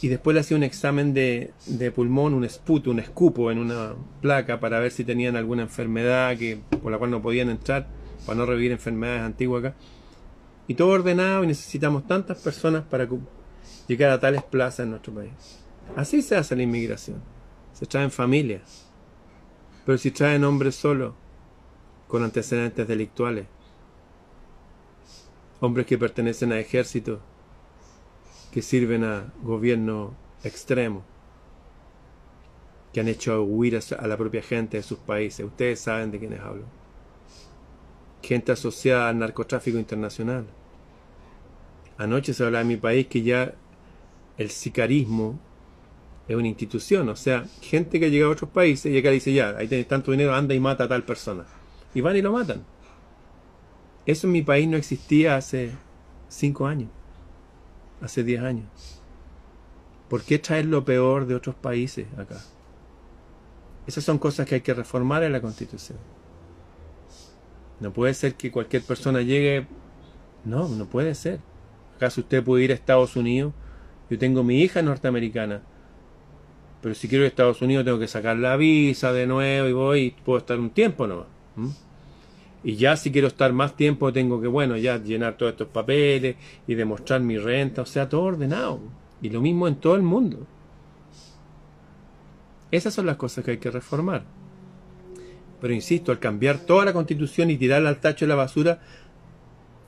y 0.01 0.09
después 0.09 0.33
le 0.33 0.41
hacía 0.41 0.57
un 0.57 0.63
examen 0.63 1.13
de, 1.13 1.51
de, 1.65 1.91
pulmón, 1.91 2.33
un 2.33 2.43
esputo, 2.43 2.91
un 2.91 2.99
escupo 2.99 3.51
en 3.51 3.57
una 3.57 3.93
placa 4.21 4.59
para 4.59 4.79
ver 4.79 4.91
si 4.91 5.03
tenían 5.03 5.35
alguna 5.35 5.63
enfermedad 5.63 6.37
que, 6.37 6.59
por 6.81 6.91
la 6.91 6.97
cual 6.97 7.11
no 7.11 7.21
podían 7.21 7.49
entrar, 7.49 7.87
para 8.25 8.37
no 8.37 8.45
revivir 8.45 8.71
enfermedades 8.71 9.21
antiguas 9.21 9.65
acá. 9.65 9.75
Y 10.67 10.75
todo 10.75 10.89
ordenado 10.89 11.43
y 11.43 11.47
necesitamos 11.47 12.05
tantas 12.07 12.37
personas 12.39 12.83
para 12.83 13.07
llegar 13.87 14.11
a 14.11 14.19
tales 14.19 14.43
plazas 14.43 14.81
en 14.81 14.91
nuestro 14.91 15.13
país. 15.13 15.31
Así 15.95 16.21
se 16.21 16.35
hace 16.35 16.55
la 16.55 16.63
inmigración. 16.63 17.21
Se 17.73 17.85
traen 17.85 18.11
familias. 18.11 18.85
Pero 19.85 19.97
si 19.97 20.11
traen 20.11 20.43
hombres 20.43 20.75
solo, 20.75 21.15
con 22.07 22.23
antecedentes 22.23 22.87
delictuales, 22.87 23.47
hombres 25.59 25.85
que 25.85 25.97
pertenecen 25.97 26.51
a 26.51 26.59
ejércitos, 26.59 27.19
que 28.51 28.61
sirven 28.61 29.03
a 29.03 29.33
gobierno 29.43 30.15
extremo, 30.43 31.03
que 32.93 32.99
han 32.99 33.07
hecho 33.07 33.43
huir 33.43 33.77
a 33.77 34.07
la 34.07 34.17
propia 34.17 34.41
gente 34.41 34.77
de 34.77 34.83
sus 34.83 34.97
países. 34.99 35.45
Ustedes 35.45 35.79
saben 35.79 36.11
de 36.11 36.19
quiénes 36.19 36.39
hablo. 36.39 36.63
Gente 38.21 38.51
asociada 38.51 39.09
al 39.09 39.19
narcotráfico 39.19 39.77
internacional. 39.77 40.45
Anoche 41.97 42.33
se 42.33 42.43
hablaba 42.43 42.61
en 42.61 42.67
mi 42.67 42.77
país 42.77 43.07
que 43.07 43.21
ya 43.21 43.53
el 44.37 44.49
sicarismo 44.49 45.39
es 46.27 46.35
una 46.35 46.47
institución, 46.47 47.07
o 47.09 47.15
sea, 47.15 47.45
gente 47.61 47.99
que 47.99 48.11
llega 48.11 48.27
a 48.27 48.29
otros 48.29 48.49
países 48.49 48.93
y 48.93 48.97
acá 48.97 49.11
dice 49.11 49.33
ya, 49.33 49.55
ahí 49.57 49.67
tenés 49.67 49.87
tanto 49.87 50.11
dinero, 50.11 50.35
anda 50.35 50.53
y 50.53 50.59
mata 50.59 50.83
a 50.83 50.87
tal 50.87 51.03
persona. 51.03 51.45
Y 51.93 52.01
van 52.01 52.17
y 52.17 52.21
lo 52.21 52.33
matan. 52.33 52.63
Eso 54.05 54.27
en 54.27 54.33
mi 54.33 54.41
país 54.41 54.67
no 54.67 54.77
existía 54.77 55.37
hace 55.37 55.71
cinco 56.27 56.67
años, 56.67 56.89
hace 58.01 58.23
diez 58.23 58.41
años. 58.41 59.01
¿Por 60.09 60.21
qué 60.23 60.39
traer 60.39 60.65
lo 60.65 60.85
peor 60.85 61.25
de 61.27 61.35
otros 61.35 61.55
países 61.55 62.07
acá? 62.17 62.41
Esas 63.85 64.03
son 64.03 64.17
cosas 64.19 64.45
que 64.47 64.55
hay 64.55 64.61
que 64.61 64.73
reformar 64.73 65.23
en 65.23 65.31
la 65.31 65.41
Constitución. 65.41 65.97
No 67.79 67.91
puede 67.93 68.13
ser 68.13 68.35
que 68.35 68.51
cualquier 68.51 68.83
persona 68.83 69.21
llegue... 69.21 69.67
No, 70.45 70.67
no 70.67 70.85
puede 70.85 71.13
ser. 71.15 71.39
¿Acaso 71.95 72.21
usted 72.21 72.43
puede 72.43 72.63
ir 72.63 72.71
a 72.71 72.75
Estados 72.75 73.15
Unidos? 73.15 73.53
Yo 74.09 74.17
tengo 74.17 74.43
mi 74.43 74.61
hija 74.61 74.81
norteamericana. 74.81 75.61
Pero 76.81 76.95
si 76.95 77.07
quiero 77.07 77.23
ir 77.23 77.27
a 77.27 77.29
Estados 77.29 77.61
Unidos 77.61 77.85
tengo 77.85 77.99
que 77.99 78.07
sacar 78.07 78.37
la 78.37 78.55
visa 78.55 79.11
de 79.11 79.27
nuevo 79.27 79.67
y 79.67 79.73
voy 79.73 79.99
y 79.99 80.11
puedo 80.11 80.39
estar 80.39 80.59
un 80.59 80.69
tiempo 80.69 81.07
nomás. 81.07 81.27
Y 82.63 82.75
ya 82.75 82.95
si 82.97 83.11
quiero 83.11 83.27
estar 83.27 83.53
más 83.53 83.75
tiempo 83.75 84.11
tengo 84.13 84.41
que, 84.41 84.47
bueno, 84.47 84.77
ya 84.77 84.97
llenar 84.97 85.37
todos 85.37 85.53
estos 85.53 85.67
papeles 85.67 86.35
y 86.67 86.75
demostrar 86.75 87.21
mi 87.21 87.37
renta, 87.37 87.81
o 87.81 87.85
sea, 87.85 88.09
todo 88.09 88.23
ordenado. 88.23 88.79
Y 89.21 89.29
lo 89.29 89.41
mismo 89.41 89.67
en 89.67 89.75
todo 89.75 89.95
el 89.95 90.03
mundo. 90.03 90.45
Esas 92.69 92.93
son 92.93 93.05
las 93.05 93.17
cosas 93.17 93.43
que 93.43 93.51
hay 93.51 93.57
que 93.57 93.71
reformar. 93.71 94.25
Pero 95.59 95.73
insisto, 95.73 96.11
al 96.11 96.19
cambiar 96.19 96.59
toda 96.59 96.85
la 96.85 96.93
constitución 96.93 97.49
y 97.49 97.57
tirarla 97.57 97.89
al 97.89 97.99
tacho 97.99 98.25
de 98.25 98.29
la 98.29 98.35
basura, 98.35 98.79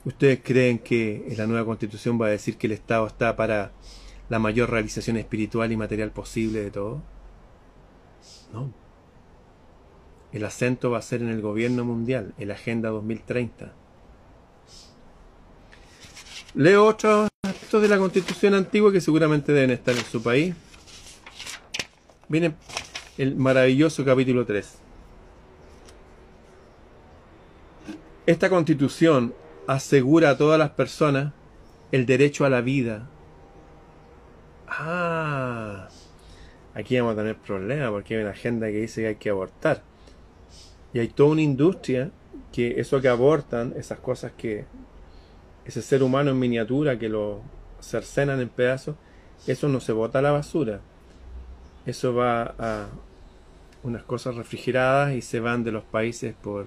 ¿ustedes 0.04 0.40
creen 0.42 0.78
que 0.78 1.32
la 1.36 1.46
nueva 1.46 1.64
constitución 1.64 2.20
va 2.20 2.26
a 2.26 2.30
decir 2.30 2.56
que 2.56 2.66
el 2.66 2.72
Estado 2.72 3.06
está 3.06 3.36
para 3.36 3.72
la 4.28 4.38
mayor 4.38 4.70
realización 4.70 5.16
espiritual 5.16 5.70
y 5.70 5.76
material 5.76 6.10
posible 6.10 6.60
de 6.60 6.70
todo? 6.70 7.02
No. 8.52 8.72
El 10.32 10.44
acento 10.44 10.90
va 10.90 10.98
a 10.98 11.02
ser 11.02 11.22
en 11.22 11.28
el 11.28 11.40
gobierno 11.40 11.84
mundial, 11.84 12.34
en 12.38 12.48
la 12.48 12.54
Agenda 12.54 12.90
2030. 12.90 13.72
Leo 16.54 16.84
otros 16.84 17.28
aspectos 17.42 17.82
de 17.82 17.88
la 17.88 17.98
constitución 17.98 18.54
antigua 18.54 18.92
que 18.92 19.00
seguramente 19.00 19.52
deben 19.52 19.70
estar 19.70 19.94
en 19.96 20.04
su 20.04 20.20
país. 20.22 20.54
Miren 22.28 22.56
el 23.18 23.36
maravilloso 23.36 24.04
capítulo 24.04 24.46
3. 24.46 24.89
Esta 28.30 28.48
constitución 28.48 29.34
asegura 29.66 30.30
a 30.30 30.38
todas 30.38 30.56
las 30.56 30.70
personas 30.70 31.32
el 31.90 32.06
derecho 32.06 32.44
a 32.44 32.48
la 32.48 32.60
vida. 32.60 33.08
Ah, 34.68 35.88
aquí 36.72 36.96
vamos 36.96 37.14
a 37.14 37.16
tener 37.16 37.34
problemas 37.34 37.90
porque 37.90 38.14
hay 38.14 38.20
una 38.20 38.30
agenda 38.30 38.68
que 38.68 38.82
dice 38.82 39.00
que 39.00 39.08
hay 39.08 39.14
que 39.16 39.30
abortar. 39.30 39.82
Y 40.92 41.00
hay 41.00 41.08
toda 41.08 41.30
una 41.30 41.42
industria 41.42 42.12
que 42.52 42.78
eso 42.78 43.00
que 43.00 43.08
abortan, 43.08 43.74
esas 43.76 43.98
cosas 43.98 44.30
que 44.38 44.64
ese 45.64 45.82
ser 45.82 46.04
humano 46.04 46.30
en 46.30 46.38
miniatura 46.38 47.00
que 47.00 47.08
lo 47.08 47.40
cercenan 47.80 48.40
en 48.40 48.48
pedazos, 48.48 48.94
eso 49.48 49.68
no 49.68 49.80
se 49.80 49.90
bota 49.90 50.20
a 50.20 50.22
la 50.22 50.30
basura. 50.30 50.82
Eso 51.84 52.14
va 52.14 52.54
a 52.60 52.86
unas 53.82 54.04
cosas 54.04 54.36
refrigeradas 54.36 55.14
y 55.14 55.20
se 55.20 55.40
van 55.40 55.64
de 55.64 55.72
los 55.72 55.82
países 55.82 56.32
por 56.40 56.66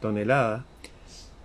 toneladas 0.00 0.64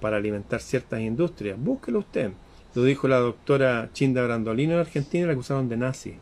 para 0.04 0.18
alimentar 0.18 0.60
ciertas 0.60 1.00
industrias. 1.00 1.58
Búsquelo 1.58 2.00
usted. 2.00 2.32
Lo 2.76 2.84
dijo 2.84 3.08
la 3.08 3.20
doctora 3.20 3.90
Chinda 3.94 4.22
Brandolino 4.22 4.74
en 4.74 4.80
Argentina, 4.80 5.28
la 5.28 5.32
acusaron 5.32 5.70
de 5.70 5.78
nazi. 5.78 6.16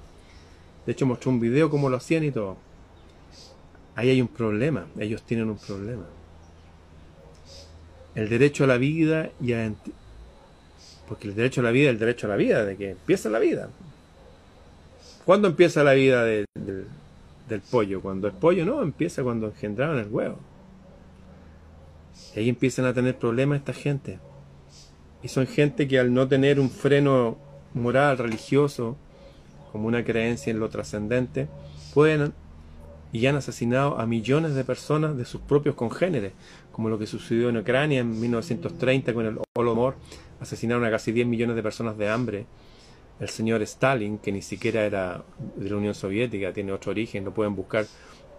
De 0.85 0.91
hecho, 0.91 1.07
mostró 1.07 1.31
un 1.31 1.39
video 1.39 1.71
cómo 1.71 1.89
lo 1.89 1.97
hacían 1.97 2.23
y 2.23 2.29
todo. 2.29 2.57
Ahí 3.95 4.11
hay 4.11 4.21
un 4.21 4.27
problema. 4.27 4.85
Ellos 4.99 5.23
tienen 5.23 5.49
un 5.49 5.57
problema. 5.57 6.05
El 8.13 8.29
derecho 8.29 8.65
a 8.65 8.67
la 8.67 8.77
vida 8.77 9.31
y 9.41 9.53
a... 9.53 9.73
Porque 11.07 11.27
el 11.27 11.33
derecho 11.33 11.61
a 11.61 11.63
la 11.63 11.71
vida 11.71 11.89
es 11.89 11.93
el 11.93 11.99
derecho 11.99 12.27
a 12.27 12.29
la 12.29 12.35
vida, 12.35 12.63
de 12.63 12.77
que 12.77 12.91
empieza 12.91 13.31
la 13.31 13.39
vida. 13.39 13.67
¿Cuándo 15.25 15.47
empieza 15.47 15.83
la 15.83 15.93
vida 15.93 16.23
del 16.23 16.45
pollo? 17.71 17.99
Cuando 17.99 18.27
el 18.27 18.33
pollo 18.33 18.63
no, 18.63 18.83
empieza 18.83 19.23
cuando 19.23 19.47
engendraron 19.47 19.97
el 19.97 20.07
huevo. 20.07 20.50
Y 22.35 22.39
ahí 22.39 22.49
empiezan 22.49 22.85
a 22.85 22.93
tener 22.93 23.17
problemas 23.17 23.59
esta 23.59 23.73
gente. 23.73 24.19
Y 25.23 25.27
son 25.27 25.47
gente 25.47 25.87
que 25.87 25.99
al 25.99 26.13
no 26.13 26.27
tener 26.27 26.59
un 26.59 26.69
freno 26.69 27.37
moral, 27.73 28.17
religioso, 28.17 28.97
como 29.71 29.87
una 29.87 30.03
creencia 30.03 30.51
en 30.51 30.59
lo 30.59 30.69
trascendente, 30.69 31.47
pueden 31.93 32.33
y 33.13 33.25
han 33.25 33.35
asesinado 33.35 33.99
a 33.99 34.05
millones 34.05 34.55
de 34.55 34.63
personas 34.63 35.17
de 35.17 35.25
sus 35.25 35.41
propios 35.41 35.75
congéneres, 35.75 36.31
como 36.71 36.89
lo 36.89 36.97
que 36.97 37.07
sucedió 37.07 37.49
en 37.49 37.57
Ucrania 37.57 37.99
en 37.99 38.19
1930 38.19 39.13
con 39.13 39.25
el 39.25 39.37
Holodomor, 39.53 39.95
asesinaron 40.39 40.85
a 40.85 40.91
casi 40.91 41.11
10 41.11 41.27
millones 41.27 41.55
de 41.55 41.63
personas 41.63 41.97
de 41.97 42.09
hambre. 42.09 42.45
El 43.19 43.29
señor 43.29 43.61
Stalin, 43.63 44.17
que 44.17 44.31
ni 44.31 44.41
siquiera 44.41 44.83
era 44.85 45.23
de 45.55 45.69
la 45.69 45.75
Unión 45.75 45.93
Soviética, 45.93 46.53
tiene 46.53 46.71
otro 46.71 46.91
origen, 46.91 47.25
lo 47.25 47.33
pueden 47.33 47.55
buscar. 47.55 47.85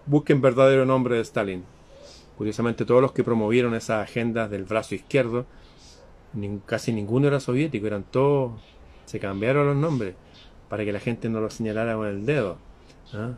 Busquen 0.07 0.41
verdadero 0.41 0.85
nombre 0.87 1.17
de 1.17 1.23
Stalin. 1.23 1.65
Curiosamente, 2.37 2.85
todos 2.85 3.03
los 3.03 3.13
que 3.13 3.25
promovieron 3.25 3.75
esas 3.75 4.03
agendas 4.03 4.51
del 4.51 4.65
brazo 4.65 4.95
izquierdo, 4.95 5.47
casi 6.67 6.93
ninguno 6.93 7.29
era 7.29 7.41
soviético, 7.41 7.87
eran 7.87 8.05
todos, 8.05 8.61
se 9.05 9.21
cambiaron 9.21 9.67
los 9.67 9.77
nombres 9.77 10.15
para 10.69 10.85
que 10.85 10.93
la 10.93 11.01
gente 11.01 11.29
no 11.29 11.41
lo 11.41 11.51
señalara 11.51 11.95
con 11.95 12.07
el 12.07 12.25
dedo. 12.25 12.59
¿ah? 13.13 13.37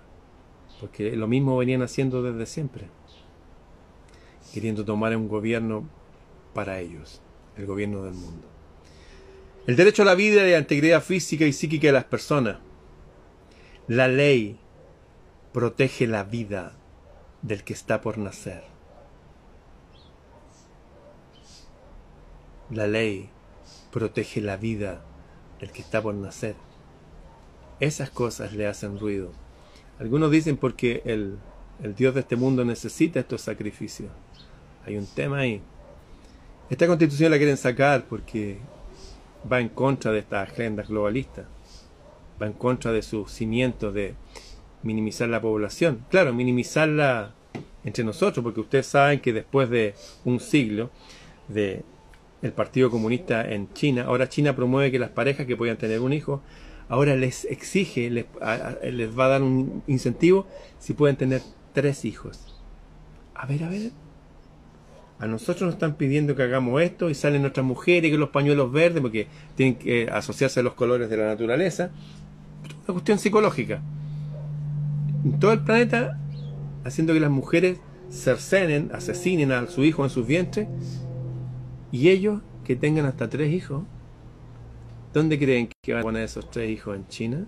porque 0.80 1.16
lo 1.16 1.26
mismo 1.26 1.57
venían 1.57 1.83
haciendo 1.83 2.22
desde 2.22 2.46
siempre, 2.46 2.88
queriendo 4.52 4.85
tomar 4.85 5.16
un 5.16 5.28
gobierno 5.28 5.88
para 6.52 6.80
ellos, 6.80 7.20
el 7.57 7.66
gobierno 7.66 8.02
del 8.04 8.14
mundo. 8.14 8.46
El 9.66 9.76
derecho 9.76 10.02
a 10.02 10.04
la 10.04 10.14
vida 10.14 10.46
y 10.46 10.52
la 10.52 10.59
integridad 10.59 11.02
física 11.02 11.46
y 11.46 11.52
psíquica 11.52 11.87
de 11.87 11.94
las 11.94 12.04
personas. 12.04 12.59
La 13.88 14.09
ley 14.09 14.59
protege 15.52 16.07
la 16.07 16.24
vida 16.24 16.72
del 17.40 17.64
que 17.64 17.72
está 17.72 18.02
por 18.02 18.18
nacer. 18.18 18.73
La 22.70 22.87
ley 22.87 23.29
protege 23.92 24.40
la 24.40 24.57
vida 24.57 25.05
del 25.61 25.70
que 25.72 25.83
está 25.83 26.03
por 26.03 26.14
nacer. 26.14 26.57
Esas 27.81 28.11
cosas 28.11 28.53
le 28.53 28.66
hacen 28.66 28.98
ruido 28.98 29.33
algunos 29.98 30.31
dicen 30.31 30.57
porque 30.57 31.03
el, 31.05 31.38
Dios 31.96 32.14
de 32.14 32.20
este 32.20 32.37
mundo 32.37 32.64
necesita 32.64 33.20
estos 33.20 33.42
sacrificios. 33.42 34.11
Hay 34.85 34.96
un 34.96 35.07
tema 35.07 35.38
ahí. 35.38 35.62
Esta 36.68 36.87
constitución 36.87 37.31
la 37.31 37.38
quieren 37.38 37.57
sacar 37.57 38.05
porque 38.07 38.59
va 39.50 39.61
en 39.61 39.68
contra 39.68 40.11
de 40.11 40.18
estas 40.18 40.50
agendas 40.50 40.88
globalistas. 40.88 41.46
Va 42.42 42.46
en 42.46 42.55
contra 42.55 42.90
de 42.90 43.03
sus 43.03 43.31
cimientos 43.31 43.94
de 43.94 44.14
minimizar 44.83 45.29
la 45.29 45.40
población. 45.40 46.05
Claro, 46.11 46.35
minimizarla 46.35 47.33
entre 47.85 48.03
nosotros, 48.03 48.42
porque 48.42 48.61
ustedes 48.61 48.87
saben 48.87 49.20
que 49.20 49.33
después 49.33 49.70
de 49.70 49.94
un 50.24 50.40
siglo 50.40 50.90
de 51.46 51.85
el 52.44 52.52
Partido 52.52 52.90
Comunista 52.90 53.42
en 53.50 53.72
China, 53.72 54.04
ahora 54.04 54.28
China 54.28 54.54
promueve 54.54 54.90
que 54.90 54.98
las 54.98 55.11
parejas 55.11 55.46
que 55.46 55.57
puedan 55.57 55.78
tener 55.78 56.00
un 56.00 56.12
hijo 56.12 56.42
ahora 56.88 57.16
les 57.16 57.46
exige, 57.46 58.11
les, 58.11 58.26
va 58.38 59.24
a 59.24 59.28
dar 59.28 59.42
un 59.42 59.83
incentivo 59.87 60.46
si 60.78 60.92
pueden 60.92 61.16
tener 61.16 61.40
tres 61.72 62.04
hijos. 62.04 62.62
A 63.35 63.46
ver, 63.46 63.64
a 63.64 63.68
ver. 63.68 63.92
A 65.18 65.26
nosotros 65.26 65.62
nos 65.62 65.74
están 65.74 65.94
pidiendo 65.94 66.37
que 66.37 66.42
hagamos 66.42 66.83
esto 66.83 67.09
y 67.09 67.14
salen 67.14 67.40
nuestras 67.40 67.64
mujeres 67.64 68.11
que 68.11 68.18
los 68.18 68.28
pañuelos 68.28 68.70
verdes 68.70 69.00
porque 69.00 69.28
tienen 69.57 69.76
que 69.76 70.11
asociarse 70.11 70.61
a 70.61 70.62
los 70.62 70.74
colores 70.74 71.09
de 71.09 71.16
la 71.16 71.26
naturaleza. 71.26 71.90
Una 72.85 72.92
cuestión 72.92 73.18
psicológica. 73.18 73.80
En 75.24 75.38
todo 75.38 75.52
el 75.52 75.61
planeta, 75.61 76.18
haciendo 76.85 77.14
que 77.14 77.20
las 77.20 77.30
mujeres 77.30 77.78
cercenen, 78.11 78.90
asesinen 78.92 79.52
a 79.52 79.66
su 79.66 79.83
hijo 79.85 80.04
en 80.04 80.11
sus 80.11 80.26
vientres 80.26 80.68
y 81.94 82.09
ellos 82.11 82.42
que 82.64 82.74
tengan 82.74 83.07
hasta 83.07 83.30
tres 83.30 83.52
hijos 83.52 83.85
¿Dónde 85.14 85.38
creen 85.38 85.70
que 85.80 85.92
van 85.92 86.00
a 86.00 86.02
poner 86.02 86.24
esos 86.24 86.50
tres 86.50 86.68
hijos? 86.68 86.96
¿En 86.96 87.07
China? 87.07 87.46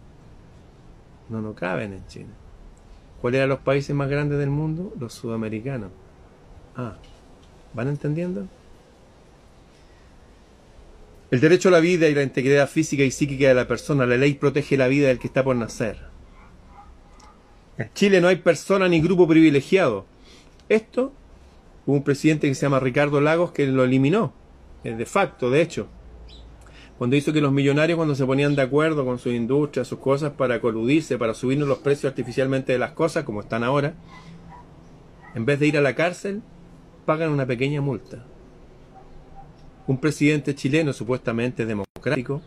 No, 1.28 1.42
no 1.42 1.52
caben 1.52 1.92
en 1.92 2.06
China. 2.06 2.32
¿Cuáles 3.20 3.38
eran 3.38 3.48
los 3.48 3.59
países 3.59 3.94
más 3.94 4.09
grandes 4.09 4.38
del 4.38 4.50
mundo? 4.50 4.94
Los 5.00 5.14
sudamericanos. 5.14 5.90
Ah, 6.76 6.96
¿van 7.74 7.88
entendiendo? 7.88 8.46
El 11.32 11.40
derecho 11.40 11.70
a 11.70 11.72
la 11.72 11.80
vida 11.80 12.09
y 12.09 12.14
la 12.14 12.22
integridad 12.22 12.68
física 12.68 13.02
y 13.02 13.11
psíquica 13.11 13.48
de 13.48 13.54
la 13.54 13.66
persona. 13.66 14.06
La 14.06 14.16
ley 14.16 14.35
protege 14.35 14.76
la 14.76 14.87
vida 14.87 15.09
del 15.09 15.18
que 15.18 15.26
está 15.26 15.42
por 15.42 15.56
nacer. 15.56 15.98
En 17.78 17.92
Chile 17.94 18.20
no 18.20 18.28
hay 18.28 18.37
persona 18.37 18.87
ni 18.87 19.00
grupo 19.00 19.26
privilegiado. 19.26 20.06
Esto, 20.68 21.12
hubo 21.87 21.96
un 21.96 22.03
presidente 22.03 22.49
que 22.49 22.55
se 22.55 22.62
llama 22.62 22.81
Ricardo 22.81 23.20
Lagos 23.20 23.53
que 23.53 23.66
lo 23.66 23.85
eliminó, 23.85 24.35
eh, 24.85 24.94
de 24.94 25.07
facto, 25.07 25.51
de 25.51 25.62
hecho 25.62 25.88
cuando 26.99 27.16
hizo 27.16 27.33
que 27.33 27.40
los 27.40 27.53
millonarios 27.53 27.96
cuando 27.96 28.14
se 28.14 28.25
ponían 28.25 28.57
de 28.57 28.62
acuerdo 28.62 29.05
con 29.05 29.18
sus 29.18 29.35
industrias, 29.35 29.87
sus 29.87 29.99
cosas 29.99 30.33
para 30.33 30.61
coludirse, 30.61 31.18
para 31.18 31.35
subirnos 31.35 31.68
los 31.68 31.79
precios 31.79 32.11
artificialmente 32.11 32.72
de 32.72 32.79
las 32.79 32.92
cosas, 32.92 33.25
como 33.25 33.40
están 33.40 33.64
ahora, 33.64 33.94
en 35.35 35.44
vez 35.44 35.61
de 35.61 35.66
ir 35.66 35.77
a 35.77 35.83
la 35.83 35.94
cárcel, 35.94 36.42
pagan 37.05 37.31
una 37.31 37.46
pequeña 37.46 37.83
multa. 37.83 38.25
Un 39.87 39.99
presidente 39.99 40.55
chileno 40.55 40.92
supuestamente 40.94 41.66
democrático 41.66 42.40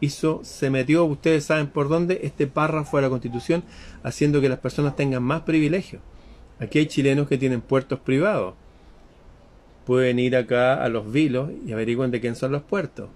hizo, 0.00 0.40
se 0.42 0.68
metió, 0.68 1.04
ustedes 1.04 1.44
saben 1.44 1.68
por 1.68 1.88
dónde, 1.88 2.20
este 2.24 2.48
párrafo 2.48 2.96
de 2.96 3.04
la 3.04 3.10
constitución, 3.10 3.62
haciendo 4.02 4.40
que 4.40 4.48
las 4.48 4.58
personas 4.58 4.96
tengan 4.96 5.22
más 5.22 5.42
privilegios. 5.42 6.02
Aquí 6.60 6.78
hay 6.80 6.86
chilenos 6.86 7.28
que 7.28 7.38
tienen 7.38 7.60
puertos 7.60 8.00
privados 8.00 8.54
pueden 9.88 10.18
ir 10.18 10.36
acá 10.36 10.84
a 10.84 10.90
los 10.90 11.10
vilos 11.10 11.50
y 11.64 11.72
averigüen 11.72 12.10
de 12.10 12.20
quién 12.20 12.36
son 12.36 12.52
los 12.52 12.60
puertos. 12.60 13.08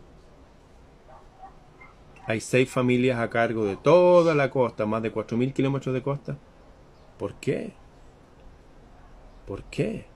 hay 2.26 2.40
seis 2.40 2.70
familias 2.70 3.18
a 3.18 3.28
cargo 3.28 3.66
de 3.66 3.76
toda 3.76 4.35
la 4.35 4.48
costa, 4.48 4.87
más 4.87 5.02
de 5.02 5.12
4.000 5.12 5.52
kilómetros 5.52 5.94
de 5.94 6.00
costa. 6.00 6.38
¿Por 7.18 7.35
qué? 7.35 7.74
¿Por 9.46 9.64
qué? 9.64 10.07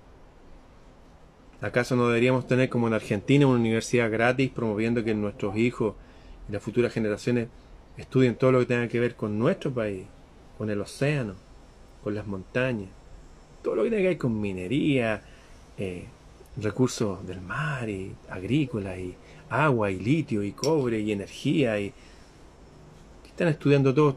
¿Acaso 1.60 1.94
no 1.94 2.08
deberíamos 2.08 2.46
tener 2.46 2.70
como 2.70 2.86
en 2.86 2.94
Argentina 2.94 3.46
una 3.46 3.60
universidad 3.60 4.10
gratis 4.10 4.50
promoviendo 4.50 5.04
que 5.04 5.14
nuestros 5.14 5.58
hijos 5.58 5.94
y 6.48 6.52
las 6.52 6.62
futuras 6.62 6.90
generaciones 6.90 7.48
estudien 7.98 8.34
todo 8.34 8.52
lo 8.52 8.60
que 8.60 8.66
tenga 8.66 8.88
que 8.88 9.00
ver 9.00 9.14
con 9.14 9.38
nuestro 9.38 9.74
país, 9.74 10.06
con 10.56 10.70
el 10.70 10.80
océano, 10.80 11.34
con 12.02 12.14
las 12.14 12.26
montañas, 12.26 12.88
todo 13.66 13.74
lo 13.74 13.82
que 13.82 13.90
tenga 13.90 14.02
que 14.02 14.08
ver 14.10 14.18
con 14.18 14.40
minería, 14.40 15.20
eh, 15.76 16.04
recursos 16.56 17.26
del 17.26 17.40
mar 17.40 17.88
y 17.88 18.14
agrícolas 18.30 18.96
y 18.96 19.16
agua 19.50 19.90
y 19.90 19.98
litio 19.98 20.44
y 20.44 20.52
cobre 20.52 21.00
y 21.00 21.10
energía 21.10 21.80
y 21.80 21.92
están 23.26 23.48
estudiando 23.48 23.92
todo. 23.92 24.14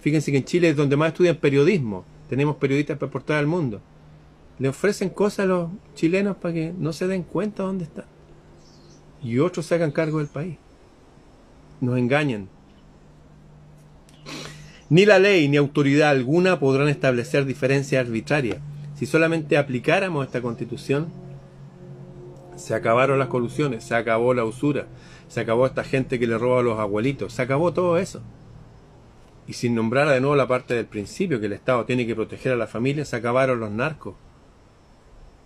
Fíjense 0.00 0.32
que 0.32 0.38
en 0.38 0.44
Chile 0.44 0.70
es 0.70 0.76
donde 0.76 0.96
más 0.96 1.12
estudian 1.12 1.36
periodismo. 1.36 2.04
Tenemos 2.28 2.56
periodistas 2.56 2.98
para 2.98 3.12
portar 3.12 3.36
al 3.36 3.46
mundo. 3.46 3.80
Le 4.58 4.68
ofrecen 4.68 5.08
cosas 5.10 5.44
a 5.44 5.46
los 5.46 5.70
chilenos 5.94 6.36
para 6.38 6.54
que 6.54 6.74
no 6.76 6.92
se 6.92 7.06
den 7.06 7.22
cuenta 7.22 7.62
dónde 7.62 7.84
están. 7.84 8.06
Y 9.22 9.38
otros 9.38 9.66
se 9.66 9.76
hagan 9.76 9.92
cargo 9.92 10.18
del 10.18 10.26
país. 10.26 10.56
Nos 11.80 11.96
engañan. 11.96 12.48
Ni 14.90 15.06
la 15.06 15.18
ley 15.18 15.48
ni 15.48 15.56
autoridad 15.56 16.10
alguna 16.10 16.60
podrán 16.60 16.88
establecer 16.88 17.46
diferencias 17.46 18.06
arbitrarias. 18.06 18.58
Si 18.94 19.06
solamente 19.06 19.56
aplicáramos 19.56 20.26
esta 20.26 20.42
constitución, 20.42 21.08
se 22.56 22.74
acabaron 22.74 23.18
las 23.18 23.28
colusiones, 23.28 23.84
se 23.84 23.94
acabó 23.94 24.34
la 24.34 24.44
usura, 24.44 24.86
se 25.28 25.40
acabó 25.40 25.66
esta 25.66 25.84
gente 25.84 26.18
que 26.18 26.26
le 26.26 26.38
roba 26.38 26.60
a 26.60 26.62
los 26.62 26.78
abuelitos, 26.78 27.32
se 27.32 27.42
acabó 27.42 27.72
todo 27.72 27.98
eso. 27.98 28.22
Y 29.46 29.54
sin 29.54 29.74
nombrar 29.74 30.08
de 30.08 30.20
nuevo 30.20 30.36
la 30.36 30.48
parte 30.48 30.74
del 30.74 30.86
principio, 30.86 31.40
que 31.40 31.46
el 31.46 31.52
Estado 31.52 31.84
tiene 31.84 32.06
que 32.06 32.14
proteger 32.14 32.52
a 32.52 32.56
la 32.56 32.66
familia, 32.66 33.04
se 33.04 33.16
acabaron 33.16 33.60
los 33.60 33.70
narcos. 33.70 34.14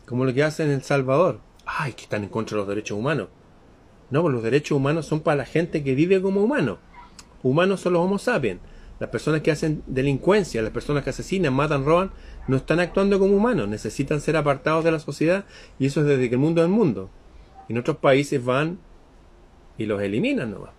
Como 0.05 0.24
lo 0.24 0.35
que 0.35 0.44
hacen 0.44 0.68
en 0.68 0.74
El 0.74 0.83
Salvador. 0.83 1.40
Ay, 1.66 1.92
que 1.92 2.03
están 2.03 2.24
en 2.24 2.31
contra 2.31 2.57
de 2.57 2.61
los 2.61 2.68
derechos 2.68 2.98
humanos. 2.98 3.29
No, 4.11 4.22
pues 4.22 4.35
los 4.35 4.42
derechos 4.42 4.77
humanos 4.77 5.07
son 5.07 5.20
para 5.20 5.37
la 5.37 5.44
gente 5.44 5.83
que 5.85 5.94
vive 5.94 6.22
como 6.22 6.42
humano. 6.42 6.79
Humanos 7.42 7.81
son 7.81 7.94
los 7.94 8.03
homo 8.03 8.18
sapiens. 8.18 8.61
Las 9.01 9.11
personas 9.11 9.43
que 9.43 9.51
hacen 9.51 9.83
delincuencia, 9.87 10.61
las 10.63 10.73
personas 10.73 11.05
que 11.05 11.11
asesinan, 11.11 11.55
matan, 11.55 11.85
roban, 11.85 12.11
no 12.49 12.57
están 12.57 12.81
actuando 12.81 13.19
como 13.19 13.37
humanos, 13.37 13.69
necesitan 13.69 14.21
ser 14.21 14.37
apartados 14.37 14.85
de 14.85 14.91
la 14.91 14.99
sociedad 14.99 15.45
y 15.79 15.87
eso 15.87 16.01
es 16.01 16.07
desde 16.07 16.29
que 16.29 16.35
el 16.35 16.41
mundo 16.41 16.61
es 16.61 16.67
el 16.67 16.73
mundo. 16.73 17.11
En 17.69 17.79
otros 17.79 17.99
países 17.99 18.45
van 18.45 18.79
y 19.77 19.87
los 19.87 20.03
eliminan 20.03 20.51
nomás. 20.51 20.73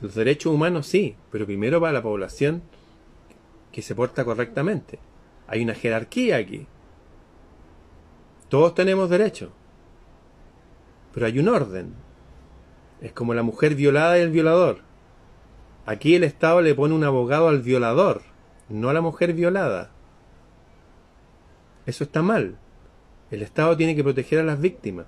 Los 0.00 0.14
derechos 0.14 0.52
humanos 0.52 0.86
sí, 0.86 1.16
pero 1.32 1.46
primero 1.46 1.80
para 1.80 1.92
la 1.92 2.02
población 2.02 2.62
que 3.72 3.82
se 3.82 3.94
porta 3.94 4.24
correctamente. 4.24 4.98
Hay 5.48 5.62
una 5.62 5.74
jerarquía 5.74 6.36
aquí. 6.36 6.66
Todos 8.48 8.74
tenemos 8.74 9.10
derechos. 9.10 9.50
Pero 11.12 11.26
hay 11.26 11.38
un 11.38 11.48
orden. 11.48 12.03
Es 13.04 13.12
como 13.12 13.34
la 13.34 13.42
mujer 13.42 13.74
violada 13.74 14.18
y 14.18 14.22
el 14.22 14.30
violador. 14.30 14.78
Aquí 15.84 16.14
el 16.14 16.24
Estado 16.24 16.62
le 16.62 16.74
pone 16.74 16.94
un 16.94 17.04
abogado 17.04 17.48
al 17.48 17.60
violador, 17.60 18.22
no 18.70 18.88
a 18.88 18.94
la 18.94 19.02
mujer 19.02 19.34
violada. 19.34 19.90
Eso 21.84 22.02
está 22.02 22.22
mal. 22.22 22.56
El 23.30 23.42
Estado 23.42 23.76
tiene 23.76 23.94
que 23.94 24.02
proteger 24.02 24.38
a 24.38 24.42
las 24.42 24.58
víctimas. 24.58 25.04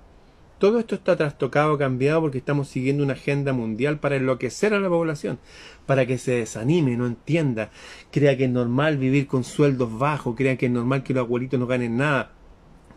Todo 0.59 0.77
esto 0.77 0.93
está 0.93 1.15
trastocado, 1.15 1.75
cambiado, 1.79 2.21
porque 2.21 2.37
estamos 2.37 2.67
siguiendo 2.67 3.03
una 3.03 3.13
agenda 3.13 3.51
mundial 3.51 3.97
para 3.97 4.17
enloquecer 4.17 4.75
a 4.75 4.79
la 4.79 4.89
población, 4.89 5.39
para 5.87 6.05
que 6.05 6.19
se 6.19 6.33
desanime, 6.33 6.97
no 6.97 7.07
entienda, 7.07 7.71
crea 8.11 8.37
que 8.37 8.45
es 8.45 8.51
normal 8.51 8.97
vivir 8.97 9.25
con 9.25 9.43
sueldos 9.43 9.97
bajos, 9.97 10.35
crea 10.35 10.55
que 10.55 10.67
es 10.67 10.71
normal 10.71 11.01
que 11.01 11.15
los 11.15 11.21
abuelitos 11.25 11.59
no 11.59 11.65
ganen 11.65 11.97
nada, 11.97 12.31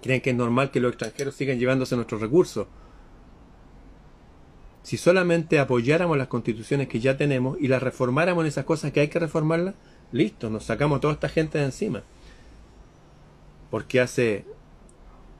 crean 0.02 0.20
que 0.20 0.30
es 0.30 0.36
normal 0.36 0.70
que 0.70 0.80
los 0.80 0.90
extranjeros 0.90 1.34
sigan 1.34 1.58
llevándose 1.58 1.96
nuestros 1.96 2.20
recursos. 2.20 2.66
Si 4.82 4.96
solamente 4.96 5.58
apoyáramos 5.58 6.16
las 6.16 6.28
constituciones 6.28 6.88
que 6.88 7.00
ya 7.00 7.16
tenemos 7.16 7.58
y 7.60 7.68
las 7.68 7.82
reformáramos 7.82 8.42
en 8.42 8.48
esas 8.48 8.64
cosas 8.64 8.92
que 8.92 9.00
hay 9.00 9.08
que 9.08 9.18
reformarlas, 9.18 9.74
listo, 10.12 10.50
nos 10.50 10.64
sacamos 10.64 11.00
toda 11.00 11.14
esta 11.14 11.28
gente 11.28 11.58
de 11.58 11.64
encima. 11.64 12.02
Porque 13.70 14.00
hace 14.00 14.44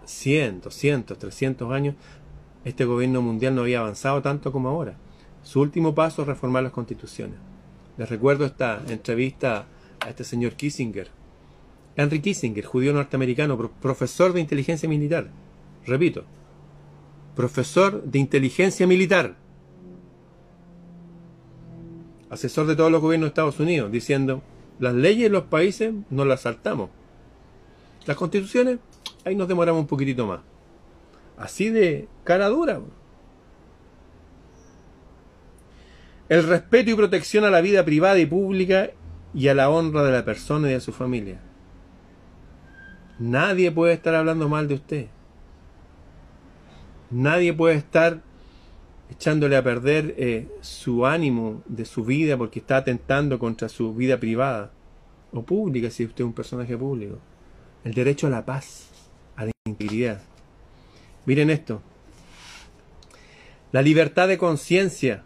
100, 0.05 0.61
200, 0.61 1.18
300 1.18 1.72
años 1.72 1.94
este 2.64 2.85
gobierno 2.85 3.22
mundial 3.22 3.55
no 3.55 3.62
había 3.62 3.81
avanzado 3.81 4.20
tanto 4.20 4.53
como 4.53 4.68
ahora. 4.68 4.96
Su 5.42 5.61
último 5.61 5.94
paso 5.94 6.22
es 6.22 6.29
reformar 6.29 6.62
las 6.62 6.72
constituciones. 6.72 7.37
Les 7.96 8.09
recuerdo 8.09 8.44
esta 8.44 8.83
entrevista 8.88 9.66
a 10.00 10.11
este 10.11 10.24
señor 10.24 10.53
Kissinger. 10.53 11.09
Henry 11.96 12.20
Kissinger, 12.20 12.64
judío 12.64 12.92
norteamericano, 12.92 13.57
profesor 13.81 14.33
de 14.33 14.40
inteligencia 14.40 14.88
militar. 14.88 15.31
Repito, 15.87 16.24
profesor 17.40 18.03
de 18.03 18.18
inteligencia 18.18 18.87
militar, 18.87 19.35
asesor 22.29 22.66
de 22.66 22.76
todos 22.76 22.92
los 22.92 23.00
gobiernos 23.00 23.29
de 23.29 23.31
Estados 23.31 23.59
Unidos, 23.61 23.90
diciendo, 23.90 24.42
las 24.79 24.92
leyes 24.92 25.22
de 25.22 25.31
los 25.31 25.44
países 25.44 25.94
no 26.11 26.26
las 26.26 26.42
saltamos. 26.42 26.90
Las 28.05 28.18
constituciones, 28.18 28.79
ahí 29.24 29.37
nos 29.37 29.48
demoramos 29.48 29.81
un 29.81 29.87
poquitito 29.87 30.26
más. 30.26 30.40
Así 31.38 31.70
de 31.70 32.09
cara 32.24 32.48
dura. 32.48 32.79
El 36.29 36.46
respeto 36.46 36.90
y 36.90 36.94
protección 36.94 37.44
a 37.44 37.50
la 37.50 37.62
vida 37.62 37.87
privada 37.87 38.18
y 38.18 38.26
pública 38.26 38.90
y 39.33 39.48
a 39.48 39.55
la 39.55 39.70
honra 39.70 40.03
de 40.03 40.12
la 40.12 40.26
persona 40.26 40.68
y 40.68 40.74
de 40.74 40.81
su 40.81 40.92
familia. 40.92 41.40
Nadie 43.18 43.72
puede 43.72 43.94
estar 43.94 44.14
hablando 44.14 44.46
mal 44.50 44.68
de 44.68 44.74
usted. 44.74 45.07
Nadie 47.11 47.53
puede 47.53 47.75
estar 47.75 48.23
echándole 49.11 49.57
a 49.57 49.64
perder 49.64 50.14
eh, 50.16 50.49
su 50.61 51.05
ánimo 51.05 51.62
de 51.66 51.85
su 51.85 52.05
vida 52.05 52.37
porque 52.37 52.61
está 52.61 52.79
atentando 52.79 53.38
contra 53.38 53.68
su 53.68 53.94
vida 53.94 54.18
privada 54.20 54.70
o 55.33 55.42
pública 55.42 55.90
si 55.90 56.05
usted 56.05 56.25
es 56.25 56.27
un 56.27 56.33
personaje 56.33 56.77
público. 56.77 57.18
El 57.85 57.94
derecho 57.94 58.29
a 58.29 58.31
la 58.31 58.44
paz, 58.44 58.88
a 59.37 59.46
la 59.46 59.53
integridad. 59.66 60.20
Miren 61.27 61.51
esto. 61.51 61.83
La 63.73 63.83
libertad 63.83 64.29
de 64.29 64.38
conciencia, 64.38 65.23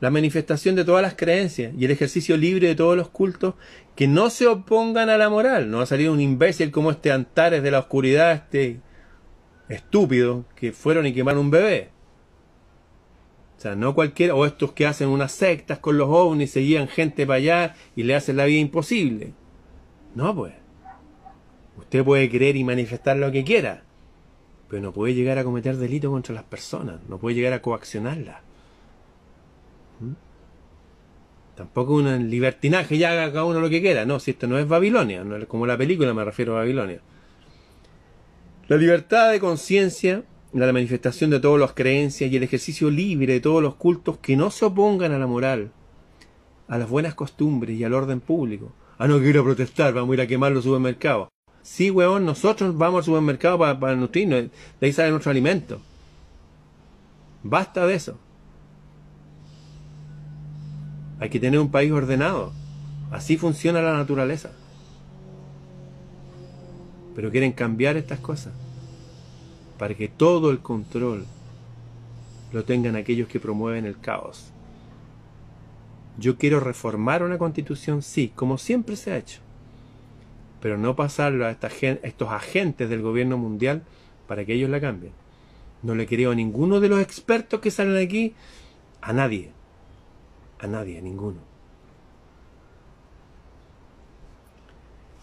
la 0.00 0.10
manifestación 0.10 0.76
de 0.76 0.84
todas 0.84 1.02
las 1.02 1.14
creencias 1.14 1.72
y 1.76 1.84
el 1.84 1.90
ejercicio 1.90 2.36
libre 2.36 2.68
de 2.68 2.74
todos 2.74 2.96
los 2.96 3.08
cultos 3.08 3.54
que 3.96 4.06
no 4.06 4.30
se 4.30 4.46
opongan 4.46 5.10
a 5.10 5.18
la 5.18 5.28
moral. 5.28 5.70
No 5.70 5.78
va 5.78 5.82
a 5.84 5.86
salir 5.86 6.10
un 6.10 6.20
imbécil 6.20 6.70
como 6.70 6.90
este 6.90 7.10
Antares 7.10 7.62
de 7.62 7.70
la 7.70 7.80
oscuridad, 7.80 8.32
este 8.32 8.80
estúpidos 9.68 10.44
que 10.54 10.72
fueron 10.72 11.06
y 11.06 11.12
quemaron 11.12 11.42
un 11.42 11.50
bebé. 11.50 11.90
O 13.58 13.60
sea, 13.60 13.74
no 13.74 13.94
cualquiera, 13.94 14.34
o 14.34 14.46
estos 14.46 14.72
que 14.72 14.86
hacen 14.86 15.08
unas 15.08 15.32
sectas 15.32 15.80
con 15.80 15.98
los 15.98 16.08
ovnis, 16.08 16.52
se 16.52 16.60
guían 16.60 16.86
gente 16.86 17.26
para 17.26 17.38
allá 17.38 17.76
y 17.96 18.04
le 18.04 18.14
hacen 18.14 18.36
la 18.36 18.44
vida 18.44 18.60
imposible. 18.60 19.32
No, 20.14 20.34
pues. 20.34 20.54
Usted 21.76 22.04
puede 22.04 22.30
creer 22.30 22.56
y 22.56 22.64
manifestar 22.64 23.16
lo 23.16 23.32
que 23.32 23.44
quiera, 23.44 23.82
pero 24.68 24.82
no 24.82 24.92
puede 24.92 25.14
llegar 25.14 25.38
a 25.38 25.44
cometer 25.44 25.76
delito 25.76 26.10
contra 26.10 26.34
las 26.34 26.44
personas, 26.44 27.00
no 27.08 27.18
puede 27.18 27.36
llegar 27.36 27.52
a 27.52 27.62
coaccionarlas. 27.62 28.42
¿Mm? 30.00 30.12
Tampoco 31.56 31.94
un 31.94 32.30
libertinaje, 32.30 32.98
ya 32.98 33.10
haga 33.10 33.32
cada 33.32 33.44
uno 33.44 33.60
lo 33.60 33.68
que 33.70 33.80
quiera. 33.80 34.04
No, 34.04 34.20
si 34.20 34.32
esto 34.32 34.46
no 34.46 34.58
es 34.58 34.68
Babilonia, 34.68 35.24
no 35.24 35.36
es 35.36 35.46
como 35.46 35.66
la 35.66 35.76
película, 35.76 36.14
me 36.14 36.24
refiero 36.24 36.54
a 36.54 36.60
Babilonia. 36.60 37.00
La 38.68 38.76
libertad 38.76 39.30
de 39.32 39.40
conciencia, 39.40 40.24
la 40.52 40.70
manifestación 40.74 41.30
de 41.30 41.40
todas 41.40 41.58
las 41.58 41.72
creencias 41.72 42.30
y 42.30 42.36
el 42.36 42.42
ejercicio 42.42 42.90
libre 42.90 43.32
de 43.32 43.40
todos 43.40 43.62
los 43.62 43.76
cultos 43.76 44.18
que 44.18 44.36
no 44.36 44.50
se 44.50 44.66
opongan 44.66 45.12
a 45.12 45.18
la 45.18 45.26
moral, 45.26 45.72
a 46.68 46.76
las 46.76 46.86
buenas 46.86 47.14
costumbres 47.14 47.78
y 47.78 47.84
al 47.84 47.94
orden 47.94 48.20
público. 48.20 48.74
Ah, 48.98 49.08
no 49.08 49.20
quiero 49.20 49.42
protestar, 49.42 49.94
vamos 49.94 50.10
a 50.10 50.14
ir 50.16 50.20
a 50.20 50.26
quemar 50.26 50.52
los 50.52 50.64
supermercados. 50.64 51.30
Sí, 51.62 51.90
huevón, 51.90 52.26
nosotros 52.26 52.76
vamos 52.76 52.98
al 52.98 53.04
supermercado 53.04 53.58
para, 53.58 53.80
para 53.80 53.96
nutrirnos, 53.96 54.50
de 54.80 54.86
ahí 54.86 54.92
sale 54.92 55.12
nuestro 55.12 55.30
alimento. 55.30 55.80
Basta 57.42 57.86
de 57.86 57.94
eso. 57.94 58.18
Hay 61.20 61.30
que 61.30 61.40
tener 61.40 61.58
un 61.58 61.70
país 61.70 61.90
ordenado. 61.90 62.52
Así 63.10 63.38
funciona 63.38 63.80
la 63.80 63.94
naturaleza 63.94 64.50
pero 67.18 67.32
quieren 67.32 67.50
cambiar 67.50 67.96
estas 67.96 68.20
cosas 68.20 68.52
para 69.76 69.92
que 69.94 70.06
todo 70.06 70.52
el 70.52 70.60
control 70.60 71.26
lo 72.52 72.62
tengan 72.62 72.94
aquellos 72.94 73.26
que 73.26 73.40
promueven 73.40 73.86
el 73.86 73.98
caos. 73.98 74.52
Yo 76.16 76.38
quiero 76.38 76.60
reformar 76.60 77.24
una 77.24 77.36
constitución, 77.36 78.02
sí, 78.02 78.30
como 78.36 78.56
siempre 78.56 78.94
se 78.94 79.10
ha 79.10 79.16
hecho, 79.16 79.40
pero 80.60 80.78
no 80.78 80.94
pasarlo 80.94 81.44
a, 81.44 81.50
estos 81.50 82.28
agentes 82.30 82.88
del 82.88 83.02
gobierno 83.02 83.36
mundial 83.36 83.82
para 84.28 84.44
que 84.44 84.54
ellos 84.54 84.70
la 84.70 84.80
cambien. 84.80 85.12
No 85.82 85.96
le 85.96 86.06
creo 86.06 86.30
a 86.30 86.36
ninguno 86.36 86.78
de 86.78 86.88
los 86.88 87.00
expertos 87.00 87.58
que 87.58 87.72
salen 87.72 87.96
aquí, 87.96 88.34
a 89.00 89.12
nadie. 89.12 89.50
A 90.60 90.68
nadie, 90.68 90.98
a 90.98 91.02
ninguno. 91.02 91.47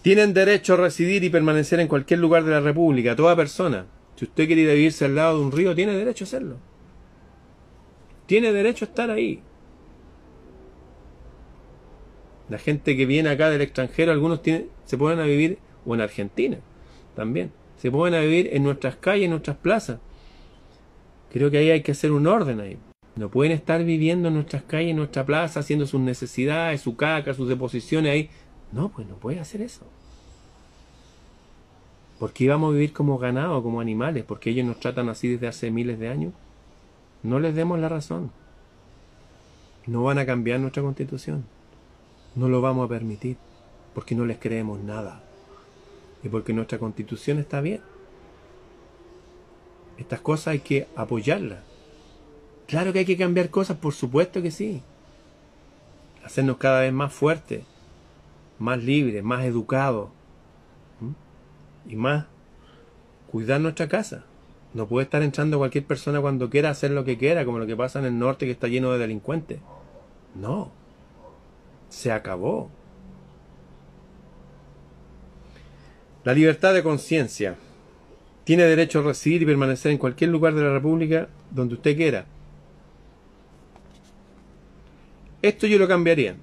Tienen 0.05 0.35
derecho 0.35 0.75
a 0.75 0.77
residir 0.77 1.23
y 1.23 1.31
permanecer 1.31 1.79
en 1.79 1.87
cualquier 1.87 2.19
lugar 2.19 2.43
de 2.43 2.51
la 2.51 2.59
República, 2.59 3.15
toda 3.15 3.35
persona. 3.35 3.87
Si 4.15 4.25
usted 4.25 4.45
quiere 4.45 4.61
ir 4.61 4.69
a 4.69 4.73
vivirse 4.75 5.05
al 5.05 5.15
lado 5.15 5.39
de 5.39 5.45
un 5.45 5.51
río, 5.51 5.73
tiene 5.73 5.93
derecho 5.93 6.25
a 6.25 6.27
hacerlo. 6.27 6.57
Tiene 8.27 8.53
derecho 8.53 8.85
a 8.85 8.87
estar 8.87 9.09
ahí. 9.09 9.41
La 12.49 12.59
gente 12.59 12.95
que 12.95 13.07
viene 13.07 13.29
acá 13.29 13.49
del 13.49 13.61
extranjero, 13.61 14.11
algunos 14.11 14.43
tienen, 14.43 14.69
se 14.83 14.95
pueden 14.95 15.17
a 15.17 15.23
vivir, 15.23 15.57
o 15.87 15.95
en 15.95 16.01
Argentina 16.01 16.59
también, 17.15 17.51
se 17.77 17.89
pueden 17.89 18.13
a 18.13 18.19
vivir 18.19 18.51
en 18.53 18.61
nuestras 18.61 18.97
calles, 18.97 19.25
en 19.25 19.31
nuestras 19.31 19.57
plazas. 19.57 19.97
Creo 21.33 21.49
que 21.49 21.57
ahí 21.57 21.71
hay 21.71 21.81
que 21.81 21.93
hacer 21.93 22.11
un 22.11 22.27
orden 22.27 22.59
ahí. 22.59 22.77
No 23.15 23.31
pueden 23.31 23.53
estar 23.53 23.83
viviendo 23.83 24.27
en 24.27 24.35
nuestras 24.35 24.61
calles, 24.61 24.91
en 24.91 24.97
nuestra 24.97 25.25
plaza, 25.25 25.61
haciendo 25.61 25.87
sus 25.87 26.01
necesidades, 26.01 26.81
su 26.81 26.95
caca, 26.95 27.33
sus 27.33 27.49
deposiciones 27.49 28.11
ahí. 28.11 28.29
No, 28.75 28.89
pues 28.89 29.07
no 29.07 29.15
puede 29.15 29.39
hacer 29.39 29.61
eso. 29.61 29.85
¿Por 32.19 32.33
qué 32.33 32.43
íbamos 32.43 32.69
a 32.69 32.73
vivir 32.73 32.91
como 32.91 33.17
ganado, 33.17 33.63
como 33.63 33.79
animales? 33.79 34.25
Porque 34.25 34.49
ellos 34.49 34.65
nos 34.65 34.81
tratan 34.81 35.07
así 35.07 35.29
desde 35.29 35.47
hace 35.47 35.71
miles 35.71 35.97
de 35.97 36.09
años. 36.09 36.33
No 37.23 37.39
les 37.39 37.55
demos 37.55 37.79
la 37.79 37.88
razón. 37.88 38.31
No 39.85 40.03
van 40.03 40.17
a 40.17 40.25
cambiar 40.25 40.59
nuestra 40.59 40.83
constitución. 40.83 41.45
No 42.35 42.49
lo 42.49 42.59
vamos 42.59 42.85
a 42.85 42.89
permitir. 42.89 43.38
Porque 43.93 44.13
no 44.13 44.25
les 44.25 44.39
creemos 44.39 44.81
nada. 44.81 45.23
Y 46.21 46.27
porque 46.27 46.51
nuestra 46.51 46.77
constitución 46.77 47.39
está 47.39 47.61
bien. 47.61 47.79
Estas 49.97 50.19
cosas 50.19 50.47
hay 50.47 50.59
que 50.59 50.89
apoyarlas. 50.97 51.59
Claro 52.67 52.91
que 52.91 52.99
hay 52.99 53.05
que 53.05 53.15
cambiar 53.15 53.49
cosas, 53.49 53.77
por 53.77 53.93
supuesto 53.93 54.41
que 54.41 54.51
sí. 54.51 54.81
Hacernos 56.25 56.57
cada 56.57 56.81
vez 56.81 56.91
más 56.91 57.13
fuertes, 57.13 57.63
más 58.59 58.83
libres, 58.83 59.23
más 59.23 59.45
educados. 59.45 60.09
Y 61.87 61.95
más, 61.95 62.25
cuidar 63.31 63.61
nuestra 63.61 63.87
casa. 63.87 64.25
No 64.73 64.87
puede 64.87 65.05
estar 65.05 65.21
entrando 65.21 65.57
cualquier 65.57 65.85
persona 65.85 66.19
cuando 66.19 66.49
quiera 66.49 66.69
hacer 66.69 66.91
lo 66.91 67.05
que 67.05 67.17
quiera, 67.17 67.45
como 67.45 67.59
lo 67.59 67.67
que 67.67 67.77
pasa 67.77 67.99
en 67.99 68.05
el 68.05 68.19
norte 68.19 68.45
que 68.45 68.51
está 68.51 68.67
lleno 68.67 68.91
de 68.91 68.99
delincuentes. 68.99 69.59
No. 70.35 70.71
Se 71.89 72.11
acabó. 72.11 72.69
La 76.23 76.33
libertad 76.33 76.73
de 76.73 76.83
conciencia. 76.83 77.55
Tiene 78.43 78.63
derecho 78.63 78.99
a 78.99 79.03
residir 79.03 79.43
y 79.43 79.45
permanecer 79.45 79.91
en 79.91 79.97
cualquier 79.97 80.31
lugar 80.31 80.53
de 80.55 80.63
la 80.63 80.73
República 80.73 81.29
donde 81.51 81.75
usted 81.75 81.95
quiera. 81.95 82.25
Esto 85.41 85.67
yo 85.67 85.77
lo 85.77 85.87
cambiaría. 85.87 86.35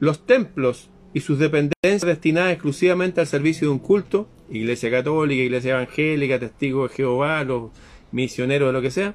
Los 0.00 0.26
templos 0.26 0.88
y 1.14 1.20
sus 1.20 1.38
dependencias 1.38 2.02
destinadas 2.02 2.52
exclusivamente 2.52 3.20
al 3.20 3.26
servicio 3.26 3.68
de 3.68 3.72
un 3.72 3.78
culto, 3.78 4.28
iglesia 4.50 4.90
católica, 4.90 5.42
iglesia 5.42 5.72
evangélica, 5.72 6.38
testigos 6.38 6.90
de 6.90 6.96
Jehová, 6.96 7.44
los 7.44 7.70
misioneros 8.12 8.68
de 8.68 8.72
lo 8.72 8.82
que 8.82 8.90
sea, 8.90 9.14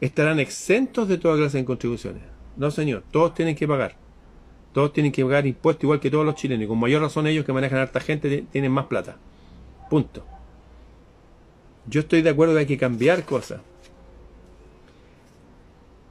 estarán 0.00 0.38
exentos 0.38 1.08
de 1.08 1.18
toda 1.18 1.36
clase 1.36 1.58
de 1.58 1.64
contribuciones. 1.64 2.22
No, 2.56 2.70
señor, 2.70 3.04
todos 3.10 3.34
tienen 3.34 3.56
que 3.56 3.66
pagar. 3.66 3.96
Todos 4.72 4.92
tienen 4.92 5.12
que 5.12 5.24
pagar 5.24 5.46
impuestos 5.46 5.84
igual 5.84 6.00
que 6.00 6.10
todos 6.10 6.24
los 6.24 6.34
chilenos. 6.34 6.64
Y 6.64 6.68
con 6.68 6.78
mayor 6.78 7.02
razón 7.02 7.26
ellos 7.26 7.44
que 7.44 7.52
manejan 7.52 7.78
a 7.78 7.82
harta 7.82 8.00
gente 8.00 8.46
tienen 8.52 8.70
más 8.70 8.86
plata. 8.86 9.16
Punto. 9.90 10.24
Yo 11.86 12.00
estoy 12.00 12.22
de 12.22 12.30
acuerdo 12.30 12.54
que 12.54 12.60
hay 12.60 12.66
que 12.66 12.78
cambiar 12.78 13.24
cosas. 13.24 13.60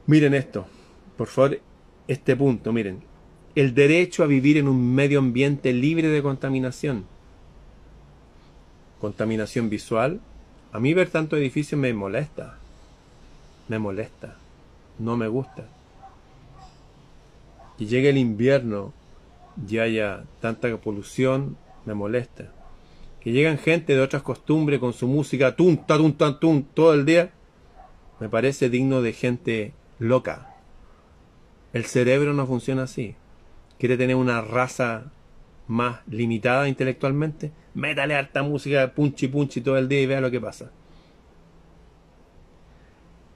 Miren 0.06 0.34
esto. 0.34 0.66
Por 1.16 1.28
favor, 1.28 1.60
este 2.08 2.36
punto, 2.36 2.72
miren 2.72 3.07
el 3.60 3.74
derecho 3.74 4.22
a 4.22 4.28
vivir 4.28 4.56
en 4.56 4.68
un 4.68 4.94
medio 4.94 5.18
ambiente 5.18 5.72
libre 5.72 6.06
de 6.06 6.22
contaminación. 6.22 7.06
Contaminación 9.00 9.68
visual. 9.68 10.20
A 10.70 10.78
mí 10.78 10.94
ver 10.94 11.10
tanto 11.10 11.36
edificios 11.36 11.80
me 11.80 11.92
molesta. 11.92 12.56
Me 13.66 13.80
molesta. 13.80 14.36
No 15.00 15.16
me 15.16 15.26
gusta. 15.26 15.66
Que 17.76 17.86
llegue 17.86 18.10
el 18.10 18.18
invierno 18.18 18.92
y 19.68 19.78
haya 19.78 20.22
tanta 20.40 20.76
polución, 20.76 21.56
me 21.84 21.94
molesta. 21.94 22.52
Que 23.20 23.32
lleguen 23.32 23.58
gente 23.58 23.92
de 23.92 24.00
otras 24.00 24.22
costumbres 24.22 24.78
con 24.78 24.92
su 24.92 25.08
música 25.08 25.56
tum, 25.56 25.76
ta, 25.76 25.96
tum, 25.96 26.12
ta, 26.12 26.38
tum, 26.38 26.62
todo 26.62 26.94
el 26.94 27.04
día, 27.04 27.32
me 28.20 28.28
parece 28.28 28.70
digno 28.70 29.02
de 29.02 29.12
gente 29.12 29.72
loca. 29.98 30.54
El 31.72 31.86
cerebro 31.86 32.34
no 32.34 32.46
funciona 32.46 32.84
así 32.84 33.16
quiere 33.78 33.96
tener 33.96 34.16
una 34.16 34.40
raza 34.40 35.12
más 35.66 36.00
limitada 36.08 36.68
intelectualmente, 36.68 37.52
métale 37.74 38.14
harta 38.14 38.42
música, 38.42 38.94
punchi 38.94 39.28
punchi 39.28 39.60
todo 39.60 39.78
el 39.78 39.88
día 39.88 40.00
y 40.00 40.06
vea 40.06 40.20
lo 40.20 40.30
que 40.30 40.40
pasa. 40.40 40.72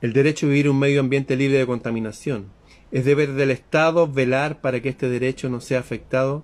El 0.00 0.12
derecho 0.12 0.46
a 0.46 0.48
vivir 0.48 0.68
un 0.68 0.78
medio 0.78 1.00
ambiente 1.00 1.36
libre 1.36 1.58
de 1.58 1.66
contaminación. 1.66 2.46
Es 2.90 3.04
deber 3.04 3.34
del 3.34 3.52
Estado 3.52 4.08
velar 4.08 4.60
para 4.60 4.80
que 4.80 4.88
este 4.88 5.08
derecho 5.08 5.48
no 5.48 5.60
sea 5.60 5.78
afectado 5.78 6.42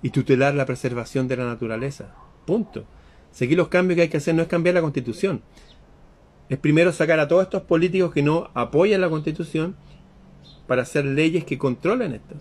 y 0.00 0.10
tutelar 0.10 0.54
la 0.54 0.64
preservación 0.64 1.26
de 1.26 1.36
la 1.36 1.44
naturaleza. 1.44 2.14
Punto. 2.46 2.84
Seguir 3.32 3.58
los 3.58 3.68
cambios 3.68 3.96
que 3.96 4.02
hay 4.02 4.08
que 4.08 4.18
hacer 4.18 4.34
no 4.34 4.42
es 4.42 4.48
cambiar 4.48 4.76
la 4.76 4.80
constitución. 4.80 5.42
Es 6.48 6.58
primero 6.58 6.92
sacar 6.92 7.18
a 7.18 7.26
todos 7.26 7.42
estos 7.42 7.62
políticos 7.62 8.12
que 8.12 8.22
no 8.22 8.50
apoyan 8.54 9.00
la 9.00 9.10
constitución 9.10 9.74
para 10.68 10.82
hacer 10.82 11.04
leyes 11.04 11.44
que 11.44 11.58
controlen 11.58 12.12
esto. 12.12 12.36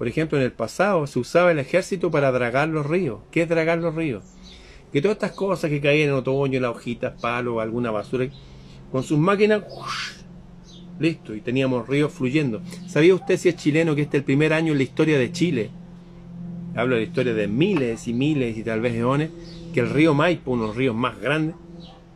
Por 0.00 0.08
ejemplo, 0.08 0.38
en 0.38 0.44
el 0.44 0.52
pasado 0.52 1.06
se 1.06 1.18
usaba 1.18 1.52
el 1.52 1.58
ejército 1.58 2.10
para 2.10 2.32
dragar 2.32 2.70
los 2.70 2.86
ríos. 2.86 3.18
¿Qué 3.30 3.42
es 3.42 3.48
dragar 3.50 3.76
los 3.80 3.94
ríos? 3.94 4.24
Que 4.90 5.02
todas 5.02 5.16
estas 5.16 5.32
cosas 5.32 5.68
que 5.68 5.82
caían 5.82 6.08
en 6.08 6.14
otoño, 6.14 6.58
las 6.58 6.74
hojitas, 6.74 7.20
palo, 7.20 7.60
alguna 7.60 7.90
basura, 7.90 8.26
con 8.90 9.02
sus 9.02 9.18
máquinas, 9.18 9.62
listo, 10.98 11.34
y 11.34 11.42
teníamos 11.42 11.86
ríos 11.86 12.14
fluyendo. 12.14 12.62
¿Sabía 12.86 13.14
usted 13.14 13.36
si 13.36 13.50
es 13.50 13.56
chileno 13.56 13.94
que 13.94 14.00
este 14.00 14.16
es 14.16 14.20
el 14.22 14.24
primer 14.24 14.54
año 14.54 14.72
en 14.72 14.78
la 14.78 14.84
historia 14.84 15.18
de 15.18 15.32
Chile? 15.32 15.70
Hablo 16.74 16.94
de 16.94 17.02
la 17.02 17.06
historia 17.06 17.34
de 17.34 17.46
miles 17.46 18.08
y 18.08 18.14
miles 18.14 18.56
y 18.56 18.62
tal 18.62 18.80
vez 18.80 18.94
eones, 18.94 19.28
que 19.74 19.80
el 19.80 19.90
río 19.90 20.14
Maipo, 20.14 20.52
uno 20.52 20.62
de 20.62 20.68
los 20.68 20.76
ríos 20.78 20.96
más 20.96 21.20
grandes, 21.20 21.56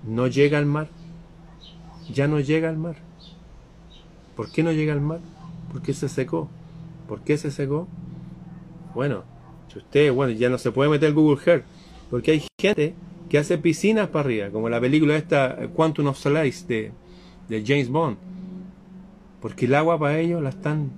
no 0.05 0.27
llega 0.27 0.57
al 0.57 0.65
mar. 0.65 0.89
Ya 2.11 2.29
no 2.29 2.41
llega 2.41 2.71
al 2.71 2.79
mar. 2.79 2.97
¿Por 4.35 4.51
qué 4.51 4.63
no 4.63 4.73
llega 4.73 4.95
al 4.95 5.03
mar? 5.03 5.21
Porque 5.71 5.93
se 5.93 6.09
secó. 6.09 6.49
¿Por 7.09 7.21
qué 7.21 7.37
se 7.37 7.51
secó? 7.51 7.89
Bueno, 8.95 9.25
si 9.73 9.79
usted, 9.79 10.13
bueno, 10.13 10.33
ya 10.33 10.49
no 10.49 10.59
se 10.59 10.71
puede 10.71 10.91
meter 10.91 11.13
Google 11.13 11.41
Earth, 11.45 11.65
porque 12.11 12.31
hay 12.33 12.43
gente 12.59 12.95
que 13.29 13.39
hace 13.39 13.59
piscinas 13.59 14.09
para 14.09 14.25
arriba, 14.25 14.51
como 14.51 14.69
la 14.69 14.81
película 14.81 15.17
esta 15.17 15.69
Quantum 15.75 16.07
of 16.07 16.19
Solace 16.19 16.67
de, 16.67 16.93
de 17.49 17.65
James 17.67 17.89
Bond, 17.89 18.17
porque 19.41 19.67
el 19.67 19.75
agua 19.75 19.99
para 19.99 20.19
ellos 20.19 20.43
la 20.43 20.51
están 20.51 20.91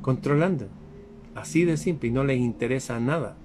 controlando, 0.00 0.66
así 1.34 1.64
de 1.64 1.76
simple, 1.76 2.08
y 2.08 2.12
no 2.12 2.24
les 2.24 2.38
interesa 2.38 3.00
nada. 3.00 3.36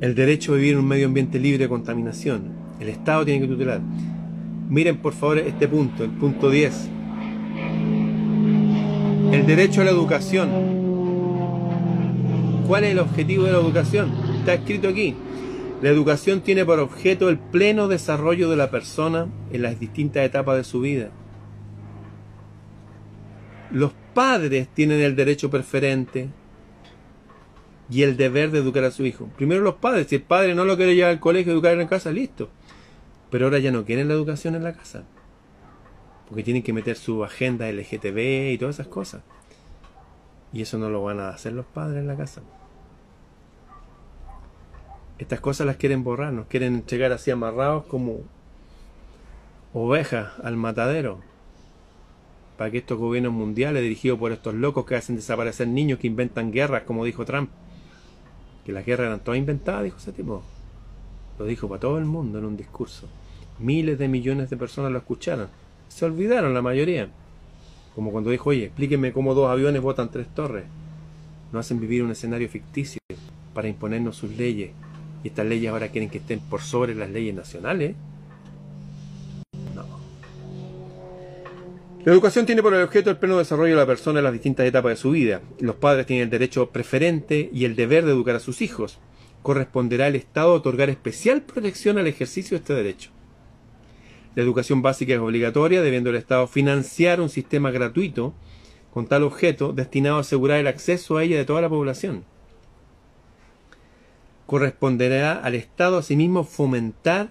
El 0.00 0.14
derecho 0.14 0.52
a 0.52 0.56
vivir 0.56 0.72
en 0.74 0.78
un 0.78 0.88
medio 0.88 1.06
ambiente 1.06 1.38
libre 1.38 1.64
de 1.64 1.68
contaminación. 1.68 2.52
El 2.80 2.88
Estado 2.88 3.22
tiene 3.26 3.42
que 3.42 3.52
tutelar. 3.52 3.82
Miren 4.70 4.96
por 4.96 5.12
favor 5.12 5.38
este 5.38 5.68
punto, 5.68 6.04
el 6.04 6.10
punto 6.10 6.48
10 6.48 6.99
el 9.32 9.46
derecho 9.46 9.80
a 9.80 9.84
la 9.84 9.92
educación. 9.92 10.50
¿Cuál 12.66 12.84
es 12.84 12.90
el 12.90 12.98
objetivo 12.98 13.44
de 13.44 13.52
la 13.52 13.58
educación? 13.58 14.12
Está 14.38 14.54
escrito 14.54 14.88
aquí. 14.88 15.14
La 15.82 15.88
educación 15.88 16.40
tiene 16.40 16.64
por 16.64 16.80
objeto 16.80 17.28
el 17.28 17.38
pleno 17.38 17.86
desarrollo 17.86 18.50
de 18.50 18.56
la 18.56 18.70
persona 18.70 19.28
en 19.52 19.62
las 19.62 19.78
distintas 19.78 20.24
etapas 20.24 20.56
de 20.56 20.64
su 20.64 20.80
vida. 20.80 21.10
Los 23.70 23.92
padres 24.14 24.66
tienen 24.74 25.00
el 25.00 25.14
derecho 25.14 25.48
preferente 25.48 26.28
y 27.88 28.02
el 28.02 28.16
deber 28.16 28.50
de 28.50 28.58
educar 28.58 28.82
a 28.82 28.90
su 28.90 29.06
hijo. 29.06 29.28
Primero 29.36 29.60
los 29.60 29.76
padres, 29.76 30.08
si 30.08 30.16
el 30.16 30.22
padre 30.22 30.56
no 30.56 30.64
lo 30.64 30.76
quiere 30.76 30.96
llevar 30.96 31.12
al 31.12 31.20
colegio, 31.20 31.52
educar 31.52 31.80
en 31.80 31.86
casa, 31.86 32.10
listo. 32.10 32.50
Pero 33.30 33.46
ahora 33.46 33.60
ya 33.60 33.70
no 33.70 33.84
quieren 33.84 34.08
la 34.08 34.14
educación 34.14 34.56
en 34.56 34.64
la 34.64 34.72
casa 34.72 35.04
porque 36.30 36.44
tienen 36.44 36.62
que 36.62 36.72
meter 36.72 36.96
su 36.96 37.24
agenda 37.24 37.70
LGTB 37.70 38.52
y 38.52 38.56
todas 38.56 38.76
esas 38.76 38.86
cosas. 38.86 39.22
Y 40.52 40.62
eso 40.62 40.78
no 40.78 40.88
lo 40.88 41.02
van 41.02 41.18
a 41.18 41.30
hacer 41.30 41.52
los 41.52 41.66
padres 41.66 41.98
en 41.98 42.06
la 42.06 42.16
casa. 42.16 42.40
Estas 45.18 45.40
cosas 45.40 45.66
las 45.66 45.76
quieren 45.76 46.04
borrar, 46.04 46.32
nos 46.32 46.46
quieren 46.46 46.76
entregar 46.76 47.10
así 47.10 47.32
amarrados 47.32 47.84
como 47.86 48.20
ovejas 49.74 50.30
al 50.44 50.56
matadero. 50.56 51.18
Para 52.56 52.70
que 52.70 52.78
estos 52.78 52.96
gobiernos 52.96 53.32
mundiales, 53.32 53.82
dirigidos 53.82 54.20
por 54.20 54.30
estos 54.30 54.54
locos 54.54 54.86
que 54.86 54.94
hacen 54.94 55.16
desaparecer 55.16 55.66
niños, 55.66 55.98
que 55.98 56.06
inventan 56.06 56.52
guerras, 56.52 56.84
como 56.84 57.04
dijo 57.04 57.24
Trump, 57.24 57.50
que 58.64 58.70
las 58.70 58.86
guerras 58.86 59.08
eran 59.08 59.20
todas 59.20 59.38
inventadas, 59.38 59.82
dijo 59.82 59.98
ese 59.98 60.12
tipo. 60.12 60.44
Lo 61.40 61.44
dijo 61.44 61.68
para 61.68 61.80
todo 61.80 61.98
el 61.98 62.04
mundo 62.04 62.38
en 62.38 62.44
un 62.44 62.56
discurso. 62.56 63.08
Miles 63.58 63.98
de 63.98 64.06
millones 64.06 64.48
de 64.48 64.56
personas 64.56 64.92
lo 64.92 64.98
escucharon. 64.98 65.48
Se 65.90 66.04
olvidaron 66.04 66.54
la 66.54 66.62
mayoría. 66.62 67.10
Como 67.94 68.12
cuando 68.12 68.30
dijo, 68.30 68.50
oye, 68.50 68.66
explíqueme 68.66 69.12
cómo 69.12 69.34
dos 69.34 69.50
aviones 69.50 69.82
botan 69.82 70.10
tres 70.10 70.28
torres. 70.28 70.64
No 71.52 71.58
hacen 71.58 71.80
vivir 71.80 72.04
un 72.04 72.12
escenario 72.12 72.48
ficticio 72.48 73.00
para 73.52 73.68
imponernos 73.68 74.16
sus 74.16 74.30
leyes. 74.36 74.70
Y 75.24 75.28
estas 75.28 75.46
leyes 75.46 75.70
ahora 75.70 75.88
quieren 75.88 76.08
que 76.08 76.18
estén 76.18 76.38
por 76.38 76.62
sobre 76.62 76.94
las 76.94 77.10
leyes 77.10 77.34
nacionales. 77.34 77.96
No. 79.74 79.84
La 82.04 82.12
educación 82.12 82.46
tiene 82.46 82.62
por 82.62 82.72
el 82.72 82.84
objeto 82.84 83.10
el 83.10 83.18
pleno 83.18 83.36
desarrollo 83.36 83.74
de 83.74 83.80
la 83.80 83.86
persona 83.86 84.20
en 84.20 84.24
las 84.24 84.32
distintas 84.32 84.66
etapas 84.66 84.90
de 84.90 84.96
su 84.96 85.10
vida. 85.10 85.42
Los 85.58 85.74
padres 85.74 86.06
tienen 86.06 86.24
el 86.24 86.30
derecho 86.30 86.70
preferente 86.70 87.50
y 87.52 87.64
el 87.64 87.74
deber 87.74 88.06
de 88.06 88.12
educar 88.12 88.36
a 88.36 88.40
sus 88.40 88.62
hijos. 88.62 89.00
Corresponderá 89.42 90.06
al 90.06 90.14
Estado 90.14 90.54
otorgar 90.54 90.88
especial 90.88 91.42
protección 91.42 91.98
al 91.98 92.06
ejercicio 92.06 92.56
de 92.56 92.60
este 92.62 92.74
derecho. 92.74 93.10
La 94.34 94.42
educación 94.42 94.80
básica 94.80 95.14
es 95.14 95.18
obligatoria, 95.18 95.82
debiendo 95.82 96.10
el 96.10 96.16
Estado 96.16 96.46
financiar 96.46 97.20
un 97.20 97.28
sistema 97.28 97.70
gratuito 97.70 98.32
con 98.92 99.06
tal 99.06 99.22
objeto 99.24 99.72
destinado 99.72 100.18
a 100.18 100.20
asegurar 100.20 100.58
el 100.58 100.66
acceso 100.66 101.16
a 101.16 101.24
ella 101.24 101.36
de 101.36 101.44
toda 101.44 101.60
la 101.60 101.68
población. 101.68 102.24
Corresponderá 104.46 105.34
al 105.34 105.54
Estado 105.54 105.98
asimismo 105.98 106.44
fomentar 106.44 107.30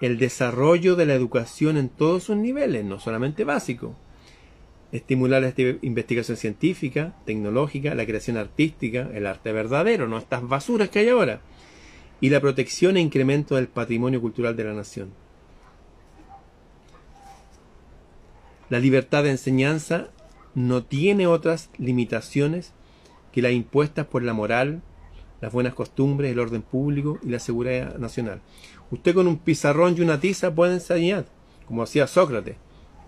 el 0.00 0.18
desarrollo 0.18 0.96
de 0.96 1.06
la 1.06 1.14
educación 1.14 1.76
en 1.76 1.88
todos 1.88 2.24
sus 2.24 2.36
niveles, 2.36 2.84
no 2.84 3.00
solamente 3.00 3.44
básico. 3.44 3.94
Estimular 4.92 5.42
la 5.42 5.52
investigación 5.82 6.36
científica, 6.36 7.14
tecnológica, 7.24 7.94
la 7.94 8.06
creación 8.06 8.36
artística, 8.36 9.08
el 9.14 9.26
arte 9.26 9.52
verdadero, 9.52 10.06
no 10.06 10.18
estas 10.18 10.46
basuras 10.46 10.88
que 10.88 11.00
hay 11.00 11.08
ahora. 11.08 11.40
Y 12.20 12.30
la 12.30 12.40
protección 12.40 12.96
e 12.96 13.00
incremento 13.00 13.56
del 13.56 13.68
patrimonio 13.68 14.20
cultural 14.20 14.56
de 14.56 14.64
la 14.64 14.72
nación. 14.72 15.23
La 18.70 18.78
libertad 18.78 19.22
de 19.22 19.30
enseñanza 19.30 20.08
no 20.54 20.84
tiene 20.84 21.26
otras 21.26 21.70
limitaciones 21.78 22.72
que 23.32 23.42
las 23.42 23.52
impuestas 23.52 24.06
por 24.06 24.22
la 24.22 24.32
moral, 24.32 24.82
las 25.40 25.52
buenas 25.52 25.74
costumbres, 25.74 26.32
el 26.32 26.38
orden 26.38 26.62
público 26.62 27.18
y 27.22 27.28
la 27.28 27.38
seguridad 27.38 27.98
nacional. 27.98 28.40
Usted 28.90 29.14
con 29.14 29.26
un 29.26 29.38
pizarrón 29.38 29.96
y 29.96 30.00
una 30.00 30.20
tiza 30.20 30.54
puede 30.54 30.74
enseñar, 30.74 31.26
como 31.66 31.82
hacía 31.82 32.06
Sócrates. 32.06 32.56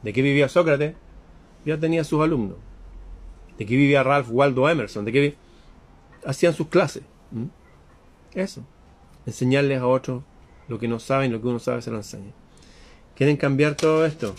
¿De 0.03 0.13
qué 0.13 0.23
vivía 0.23 0.49
Sócrates? 0.49 0.95
Ya 1.65 1.79
tenía 1.79 2.05
sus 2.05 2.23
alumnos. 2.23 2.59
¿De 3.59 3.65
qué 3.65 3.77
vivía 3.77 4.03
Ralph 4.03 4.29
Waldo 4.31 4.69
Emerson? 4.69 5.05
¿De 5.05 5.13
qué 5.13 5.37
hacían 6.25 6.53
sus 6.53 6.69
clases? 6.69 7.03
Eso. 8.35 8.65
Enseñarles 9.25 9.81
a 9.81 9.87
otros 9.87 10.23
lo 10.69 10.79
que 10.79 10.89
no 10.89 10.99
saben, 10.99 11.33
lo 11.33 11.41
que 11.41 11.49
uno 11.49 11.59
sabe 11.59 11.83
se 11.83 11.91
lo 11.91 11.97
enseña. 11.97 12.33
¿Quieren 13.15 13.37
cambiar 13.37 13.77
todo 13.77 14.05
esto? 14.05 14.35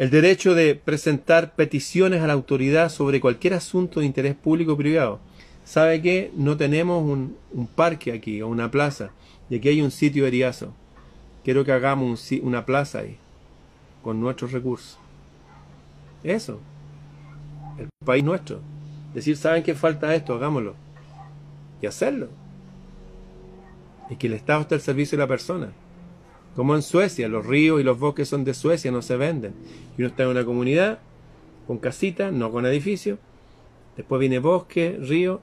El 0.00 0.08
derecho 0.08 0.54
de 0.54 0.76
presentar 0.76 1.54
peticiones 1.54 2.22
a 2.22 2.26
la 2.26 2.32
autoridad 2.32 2.88
sobre 2.88 3.20
cualquier 3.20 3.52
asunto 3.52 4.00
de 4.00 4.06
interés 4.06 4.34
público 4.34 4.72
o 4.72 4.76
privado. 4.78 5.20
¿Sabe 5.62 6.00
qué? 6.00 6.32
No 6.34 6.56
tenemos 6.56 7.04
un, 7.04 7.36
parque 7.74 8.10
aquí 8.10 8.40
o 8.40 8.48
una 8.48 8.70
plaza. 8.70 9.10
Y 9.50 9.56
aquí 9.56 9.68
hay 9.68 9.82
un 9.82 9.90
sitio 9.90 10.26
eriazo. 10.26 10.72
Quiero 11.44 11.66
que 11.66 11.72
hagamos 11.72 12.32
una 12.40 12.64
plaza 12.64 13.00
ahí. 13.00 13.18
Con 14.02 14.22
nuestros 14.22 14.52
recursos. 14.52 14.98
Eso. 16.24 16.60
El 17.76 17.88
país 18.02 18.24
nuestro. 18.24 18.62
Decir, 19.12 19.36
¿saben 19.36 19.62
qué 19.62 19.74
falta 19.74 20.14
esto? 20.14 20.32
Hagámoslo. 20.32 20.76
Y 21.82 21.86
hacerlo. 21.86 22.30
Y 24.08 24.16
que 24.16 24.28
el 24.28 24.32
Estado 24.32 24.62
esté 24.62 24.76
al 24.76 24.80
servicio 24.80 25.18
de 25.18 25.24
la 25.24 25.28
persona. 25.28 25.72
Como 26.56 26.74
en 26.74 26.82
Suecia, 26.82 27.28
los 27.28 27.46
ríos 27.46 27.80
y 27.80 27.84
los 27.84 27.98
bosques 27.98 28.28
son 28.28 28.44
de 28.44 28.54
Suecia, 28.54 28.90
no 28.90 29.02
se 29.02 29.16
venden. 29.16 29.54
Y 29.96 30.02
uno 30.02 30.08
está 30.08 30.24
en 30.24 30.30
una 30.30 30.44
comunidad, 30.44 30.98
con 31.66 31.78
casita, 31.78 32.30
no 32.30 32.50
con 32.50 32.66
edificio. 32.66 33.18
Después 33.96 34.18
viene 34.18 34.40
bosque, 34.40 34.98
río, 35.00 35.42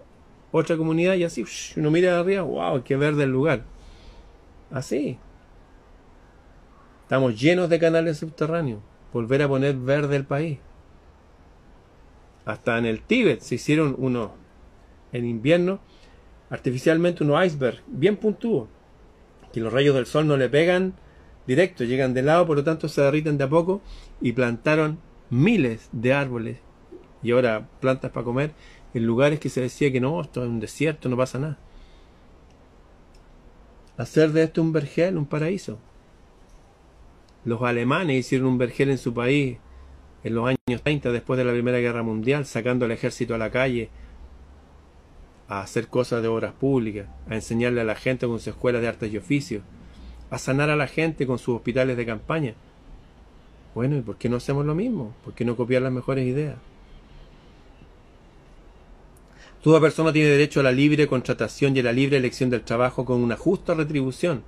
otra 0.52 0.78
comunidad 0.78 1.16
y 1.16 1.24
así, 1.24 1.46
uno 1.78 1.92
mira 1.92 2.20
arriba, 2.20 2.42
wow, 2.42 2.84
qué 2.84 2.98
verde 2.98 3.24
el 3.24 3.32
lugar. 3.32 3.64
Así. 4.72 5.18
Estamos 7.04 7.40
llenos 7.40 7.70
de 7.70 7.80
canales 7.80 8.18
subterráneos. 8.18 8.82
Volver 9.14 9.42
a 9.42 9.48
poner 9.48 9.76
verde 9.76 10.18
el 10.18 10.26
país. 10.26 10.60
Hasta 12.46 12.78
en 12.78 12.86
el 12.86 13.02
Tíbet 13.02 13.40
se 13.42 13.56
hicieron 13.56 13.96
unos, 13.98 14.32
en 15.14 15.26
invierno, 15.26 15.80
artificialmente 16.50 17.24
unos 17.24 17.46
icebergs, 17.46 17.82
bien 17.88 18.18
puntúos 18.18 18.68
que 19.58 19.64
los 19.64 19.74
rayos 19.74 19.96
del 19.96 20.06
sol 20.06 20.28
no 20.28 20.38
le 20.38 20.50
pegan 20.50 20.94
directo, 21.48 21.84
llegan 21.84 22.14
de 22.14 22.22
lado, 22.22 22.46
por 22.46 22.58
lo 22.58 22.64
tanto 22.64 22.88
se 22.88 23.02
derriten 23.02 23.40
de 23.40 23.46
a 23.46 23.50
poco 23.50 23.82
y 24.22 24.34
plantaron 24.34 25.00
miles 25.32 25.90
de 25.92 26.14
árboles 26.14 26.60
y 27.24 27.32
ahora 27.32 27.68
plantas 27.80 28.12
para 28.12 28.24
comer 28.24 28.52
en 28.94 29.08
lugares 29.08 29.40
que 29.40 29.50
se 29.50 29.62
decía 29.62 29.92
que 29.92 30.00
no, 30.00 30.22
esto 30.22 30.44
es 30.44 30.48
un 30.48 30.60
desierto, 30.60 31.10
no 31.10 31.18
pasa 31.18 31.40
nada. 31.40 31.58
Hacer 33.98 34.32
de 34.32 34.44
esto 34.44 34.62
un 34.62 34.74
vergel, 34.74 35.18
un 35.18 35.26
paraíso. 35.26 35.80
Los 37.44 37.64
alemanes 37.64 38.18
hicieron 38.18 38.50
un 38.50 38.60
vergel 38.60 38.92
en 38.92 39.00
su 39.00 39.16
país 39.16 39.58
en 40.24 40.36
los 40.36 40.46
años 40.46 40.84
30 40.84 41.12
después 41.12 41.40
de 41.40 41.46
la 41.46 41.52
Primera 41.52 41.80
Guerra 41.80 42.04
Mundial, 42.04 42.46
sacando 42.46 42.86
el 42.86 42.92
ejército 42.92 43.34
a 43.34 43.40
la 43.40 43.50
calle, 43.50 43.90
a 45.48 45.62
hacer 45.62 45.88
cosas 45.88 46.22
de 46.22 46.28
obras 46.28 46.54
públicas, 46.54 47.08
a 47.30 47.36
enseñarle 47.36 47.82
a 47.82 47.86
la 47.86 47.96
gente 47.96 48.28
con 48.28 48.40
sus 48.40 48.48
escuelas 48.48 48.82
de 48.82 48.88
artes 48.88 49.12
y 49.12 49.18
oficios, 49.18 49.64
a 50.30 50.38
sanar 50.38 50.70
a 50.70 50.76
la 50.76 50.88
gente 50.88 51.26
con 51.26 51.40
sus 51.40 51.56
hospitales 51.56 51.96
de 51.98 52.06
campaña. 52.06 52.54
Bueno, 53.74 53.96
¿y 53.96 54.02
por 54.02 54.18
qué 54.18 54.28
no 54.28 54.38
hacemos 54.38 54.66
lo 54.66 54.76
mismo? 54.76 55.14
¿Por 55.24 55.34
qué 55.34 55.46
no 55.46 55.56
copiar 55.56 55.82
las 55.82 55.92
mejores 55.92 56.26
ideas? 56.26 56.58
Toda 59.62 59.82
persona 59.82 60.14
tiene 60.14 60.30
derecho 60.30 60.60
a 60.60 60.64
la 60.64 60.72
libre 60.72 61.08
contratación 61.08 61.76
y 61.76 61.80
a 61.80 61.84
la 61.84 61.92
libre 61.92 62.18
elección 62.18 62.50
del 62.50 62.62
trabajo 62.62 63.06
con 63.06 63.22
una 63.22 63.38
justa 63.38 63.74
retribución. 63.74 64.44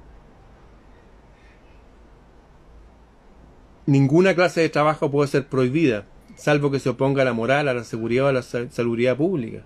Ninguna 3.85 4.35
clase 4.35 4.61
de 4.61 4.69
trabajo 4.69 5.09
puede 5.09 5.29
ser 5.29 5.47
prohibida, 5.47 6.05
salvo 6.35 6.69
que 6.69 6.79
se 6.79 6.89
oponga 6.89 7.23
a 7.23 7.25
la 7.25 7.33
moral, 7.33 7.67
a 7.67 7.73
la 7.73 7.83
seguridad 7.83 8.25
o 8.25 8.27
a 8.27 8.33
la 8.33 8.43
salubridad 8.43 9.17
pública. 9.17 9.63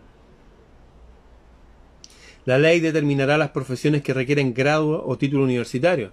La 2.46 2.58
ley 2.58 2.80
determinará 2.80 3.38
las 3.38 3.52
profesiones 3.52 4.02
que 4.02 4.14
requieren 4.14 4.54
grado 4.54 5.06
o 5.06 5.18
título 5.18 5.44
universitario. 5.44 6.12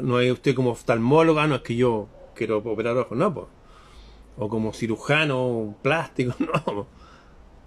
No 0.00 0.16
hay 0.16 0.30
usted 0.30 0.54
como 0.54 0.70
oftalmólogo, 0.70 1.46
no 1.46 1.56
es 1.56 1.62
que 1.62 1.76
yo 1.76 2.08
quiero 2.34 2.58
operar 2.58 2.96
ojos, 2.96 3.16
no, 3.16 3.48
o 4.38 4.48
como 4.48 4.72
cirujano 4.72 5.76
plástico, 5.82 6.34
no. 6.38 6.86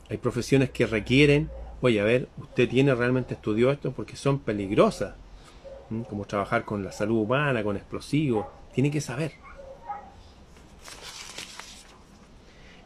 Hay 0.10 0.18
profesiones 0.18 0.72
que 0.72 0.88
requieren, 0.88 1.50
oye, 1.82 2.02
a 2.02 2.04
ver, 2.04 2.28
usted 2.38 2.68
tiene 2.68 2.96
realmente 2.96 3.36
estudió 3.36 3.72
esto 3.72 3.92
porque 3.92 4.16
son 4.16 4.40
peligrosas, 4.40 5.16
como 6.10 6.26
trabajar 6.26 6.66
con 6.66 6.84
la 6.84 6.92
salud 6.92 7.20
humana, 7.20 7.64
con 7.64 7.76
explosivos, 7.76 8.46
tiene 8.74 8.90
que 8.90 9.02
saber. 9.02 9.34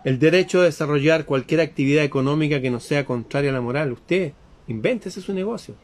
El 0.04 0.20
derecho 0.20 0.62
a 0.62 0.66
desarrollar 0.66 1.26
cualquier 1.26 1.62
actividad 1.62 2.04
económica 2.04 2.62
que 2.62 2.70
no 2.70 2.80
sea 2.80 3.06
contraria 3.06 3.50
a 3.50 3.54
la 3.54 3.62
moral. 3.62 3.92
Usted 3.92 4.34
Invéntese 4.68 5.22
su 5.22 5.34
negocio. 5.34 5.76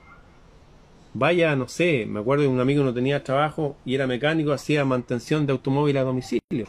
Vaya, 1.13 1.55
no 1.55 1.67
sé, 1.67 2.05
me 2.07 2.21
acuerdo 2.21 2.43
de 2.43 2.49
un 2.49 2.59
amigo 2.59 2.82
que 2.82 2.86
no 2.86 2.93
tenía 2.93 3.23
trabajo 3.23 3.75
y 3.86 3.95
era 3.95 4.07
mecánico, 4.07 4.53
hacía 4.53 4.86
mantención 4.86 5.45
de 5.45 5.51
automóvil 5.51 5.97
a 5.97 6.03
domicilio. 6.03 6.67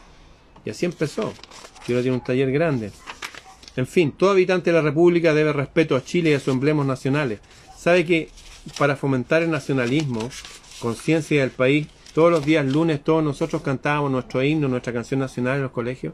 Y 0.65 0.69
así 0.69 0.85
empezó. 0.85 1.33
Y 1.87 1.91
ahora 1.91 2.01
tiene 2.01 2.17
un 2.17 2.23
taller 2.23 2.51
grande. 2.51 2.91
En 3.75 3.87
fin, 3.87 4.11
todo 4.11 4.31
habitante 4.31 4.71
de 4.71 4.77
la 4.77 4.83
República 4.83 5.33
debe 5.33 5.53
respeto 5.53 5.95
a 5.95 6.03
Chile 6.03 6.31
y 6.31 6.33
a 6.33 6.39
sus 6.39 6.53
emblemas 6.53 6.85
nacionales. 6.85 7.39
Sabe 7.75 8.05
que 8.05 8.29
para 8.77 8.95
fomentar 8.95 9.41
el 9.41 9.49
nacionalismo, 9.49 10.29
conciencia 10.79 11.41
del 11.41 11.51
país, 11.51 11.87
todos 12.13 12.31
los 12.31 12.45
días 12.45 12.65
lunes 12.65 13.03
todos 13.03 13.23
nosotros 13.23 13.61
cantábamos 13.61 14.11
nuestro 14.11 14.43
himno, 14.43 14.67
nuestra 14.67 14.93
canción 14.93 15.19
nacional 15.19 15.57
en 15.57 15.63
los 15.63 15.71
colegios. 15.71 16.13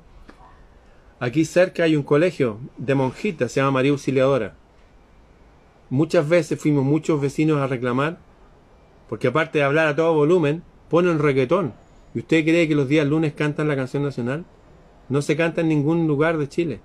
Aquí 1.19 1.43
cerca 1.43 1.83
hay 1.83 1.97
un 1.97 2.03
colegio 2.03 2.59
de 2.77 2.95
monjitas, 2.95 3.51
se 3.51 3.59
llama 3.59 3.71
María 3.71 3.91
Auxiliadora. 3.91 4.55
Muchas 5.89 6.29
veces 6.29 6.59
fuimos 6.59 6.83
muchos 6.83 7.19
vecinos 7.19 7.59
a 7.59 7.67
reclamar, 7.67 8.19
porque 9.07 9.27
aparte 9.27 9.57
de 9.57 9.63
hablar 9.63 9.87
a 9.87 9.95
todo 9.95 10.13
volumen, 10.13 10.63
ponen 10.87 11.19
reggaetón. 11.19 11.73
¿Y 12.13 12.19
usted 12.19 12.43
cree 12.43 12.67
que 12.67 12.75
los 12.75 12.87
días 12.87 13.07
lunes 13.07 13.33
cantan 13.33 13.67
la 13.67 13.75
canción 13.75 14.03
nacional? 14.03 14.45
No 15.09 15.21
se 15.21 15.35
canta 15.35 15.61
en 15.61 15.69
ningún 15.69 16.07
lugar 16.07 16.37
de 16.37 16.47
Chile. 16.47 16.81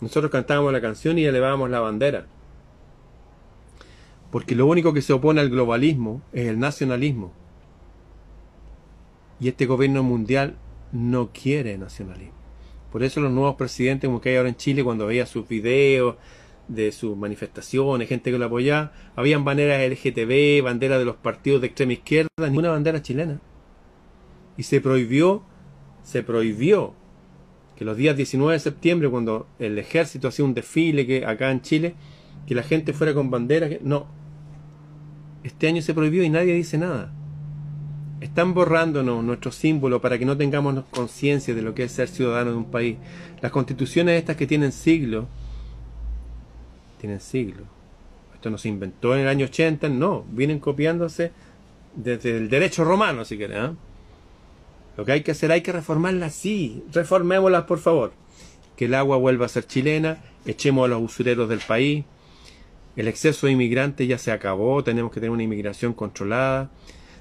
Nosotros 0.00 0.32
cantábamos 0.32 0.72
la 0.72 0.80
canción 0.80 1.18
y 1.18 1.24
elevábamos 1.24 1.68
la 1.70 1.80
bandera. 1.80 2.26
Porque 4.30 4.54
lo 4.54 4.66
único 4.66 4.94
que 4.94 5.02
se 5.02 5.12
opone 5.12 5.40
al 5.40 5.50
globalismo 5.50 6.22
es 6.32 6.46
el 6.46 6.58
nacionalismo. 6.58 7.32
Y 9.38 9.48
este 9.48 9.66
gobierno 9.66 10.02
mundial 10.02 10.56
no 10.90 11.30
quiere 11.32 11.76
nacionalismo. 11.76 12.34
Por 12.90 13.02
eso 13.02 13.20
los 13.20 13.32
nuevos 13.32 13.56
presidentes, 13.56 14.08
como 14.08 14.20
que 14.20 14.30
hay 14.30 14.36
ahora 14.36 14.48
en 14.48 14.56
Chile, 14.56 14.84
cuando 14.84 15.06
veía 15.06 15.26
sus 15.26 15.46
videos, 15.46 16.16
de 16.74 16.92
sus 16.92 17.16
manifestaciones, 17.16 18.08
gente 18.08 18.30
que 18.30 18.38
lo 18.38 18.46
apoyaba, 18.46 18.92
habían 19.16 19.44
banderas 19.44 19.82
LGTB, 19.90 20.62
banderas 20.62 20.98
de 20.98 21.04
los 21.04 21.16
partidos 21.16 21.60
de 21.60 21.68
extrema 21.68 21.92
izquierda, 21.92 22.28
ninguna 22.38 22.70
bandera 22.70 23.02
chilena. 23.02 23.40
Y 24.56 24.62
se 24.64 24.80
prohibió, 24.80 25.42
se 26.02 26.22
prohibió 26.22 26.94
que 27.76 27.84
los 27.84 27.96
días 27.96 28.16
19 28.16 28.54
de 28.54 28.58
septiembre, 28.58 29.08
cuando 29.08 29.46
el 29.58 29.78
ejército 29.78 30.28
hacía 30.28 30.44
un 30.44 30.54
desfile 30.54 31.06
que 31.06 31.26
acá 31.26 31.50
en 31.50 31.62
Chile, 31.62 31.94
que 32.46 32.54
la 32.54 32.62
gente 32.62 32.92
fuera 32.92 33.14
con 33.14 33.30
banderas, 33.30 33.70
que, 33.70 33.80
no. 33.82 34.06
Este 35.42 35.68
año 35.68 35.82
se 35.82 35.94
prohibió 35.94 36.22
y 36.22 36.30
nadie 36.30 36.54
dice 36.54 36.78
nada. 36.78 37.12
Están 38.20 38.54
borrándonos 38.54 39.24
nuestro 39.24 39.50
símbolo 39.50 40.00
para 40.00 40.16
que 40.16 40.24
no 40.24 40.36
tengamos 40.36 40.84
conciencia 40.90 41.54
de 41.54 41.62
lo 41.62 41.74
que 41.74 41.84
es 41.84 41.92
ser 41.92 42.08
ciudadano 42.08 42.52
de 42.52 42.56
un 42.56 42.70
país. 42.70 42.96
Las 43.40 43.50
constituciones 43.50 44.18
estas 44.18 44.36
que 44.36 44.46
tienen 44.46 44.70
siglos, 44.70 45.26
tienen 47.02 47.20
siglos. 47.20 47.66
Esto 48.32 48.48
no 48.48 48.58
se 48.58 48.68
inventó 48.68 49.14
en 49.16 49.22
el 49.22 49.28
año 49.28 49.46
80, 49.46 49.88
no, 49.88 50.24
vienen 50.30 50.60
copiándose 50.60 51.32
desde 51.96 52.36
el 52.36 52.48
derecho 52.48 52.84
romano, 52.84 53.24
si 53.24 53.36
quieren. 53.36 53.64
¿eh? 53.64 53.70
Lo 54.96 55.04
que 55.04 55.10
hay 55.10 55.22
que 55.22 55.32
hacer, 55.32 55.50
hay 55.50 55.62
que 55.62 55.72
reformarla, 55.72 56.30
sí, 56.30 56.84
reformémoslas, 56.92 57.64
por 57.64 57.80
favor. 57.80 58.12
Que 58.76 58.84
el 58.84 58.94
agua 58.94 59.16
vuelva 59.16 59.46
a 59.46 59.48
ser 59.48 59.66
chilena, 59.66 60.22
echemos 60.46 60.84
a 60.84 60.88
los 60.88 61.02
usureros 61.02 61.48
del 61.48 61.58
país. 61.58 62.04
El 62.94 63.08
exceso 63.08 63.46
de 63.46 63.52
inmigrantes 63.54 64.06
ya 64.06 64.18
se 64.18 64.30
acabó, 64.30 64.84
tenemos 64.84 65.10
que 65.10 65.18
tener 65.18 65.32
una 65.32 65.42
inmigración 65.42 65.94
controlada. 65.94 66.70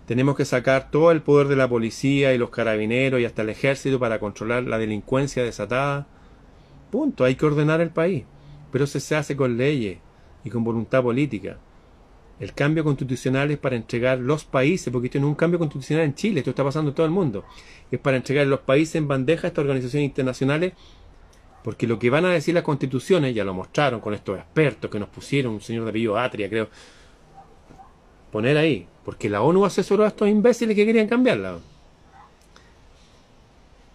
Tenemos 0.05 0.36
que 0.36 0.45
sacar 0.45 0.91
todo 0.91 1.09
el 1.09 1.23
poder 1.23 1.47
de 1.47 1.55
la 1.55 1.67
policía 1.67 2.36
y 2.36 2.38
los 2.38 2.51
carabineros 2.51 3.19
y 3.19 3.25
hasta 3.25 3.41
el 3.41 3.49
ejército 3.49 3.97
para 3.97 4.19
controlar 4.19 4.61
la 4.61 4.77
delincuencia 4.77 5.43
desatada. 5.43 6.05
Punto, 6.91 7.23
hay 7.23 7.34
que 7.34 7.47
ordenar 7.47 7.82
el 7.82 7.89
país 7.89 8.25
pero 8.72 8.86
eso 8.86 8.99
se 8.99 9.15
hace 9.15 9.36
con 9.36 9.57
leyes 9.57 9.99
y 10.43 10.49
con 10.49 10.63
voluntad 10.63 11.03
política. 11.03 11.57
El 12.39 12.53
cambio 12.53 12.84
constitucional 12.84 13.51
es 13.51 13.59
para 13.59 13.76
entregar 13.76 14.17
los 14.17 14.45
países, 14.45 14.91
porque 14.91 15.07
esto 15.07 15.19
no 15.19 15.28
es 15.28 15.30
un 15.30 15.36
cambio 15.36 15.59
constitucional 15.59 16.05
en 16.05 16.15
Chile, 16.15 16.39
esto 16.39 16.49
está 16.49 16.63
pasando 16.63 16.89
en 16.89 16.95
todo 16.95 17.05
el 17.05 17.11
mundo. 17.11 17.45
Es 17.91 17.99
para 17.99 18.17
entregar 18.17 18.47
los 18.47 18.61
países 18.61 18.95
en 18.95 19.07
bandeja 19.07 19.45
a 19.45 19.49
estas 19.49 19.61
organizaciones 19.61 20.07
internacionales, 20.07 20.74
porque 21.63 21.86
lo 21.86 21.99
que 21.99 22.09
van 22.09 22.26
a 22.26 22.30
decir 22.30 22.55
las 22.55 22.63
constituciones, 22.63 23.36
ya 23.36 23.43
lo 23.43 23.53
mostraron 23.53 23.99
con 23.99 24.15
estos 24.15 24.39
expertos 24.39 24.89
que 24.89 24.99
nos 24.99 25.09
pusieron, 25.09 25.53
un 25.53 25.61
señor 25.61 25.84
de 25.84 25.91
apellido 25.91 26.17
Atria, 26.17 26.49
creo, 26.49 26.69
poner 28.32 28.57
ahí, 28.57 28.88
porque 29.05 29.30
la 29.30 29.43
ONU 29.43 29.63
asesoró 29.63 30.03
a 30.03 30.07
estos 30.07 30.28
imbéciles 30.28 30.76
que 30.76 30.86
querían 30.86 31.07
cambiarla. 31.07 31.59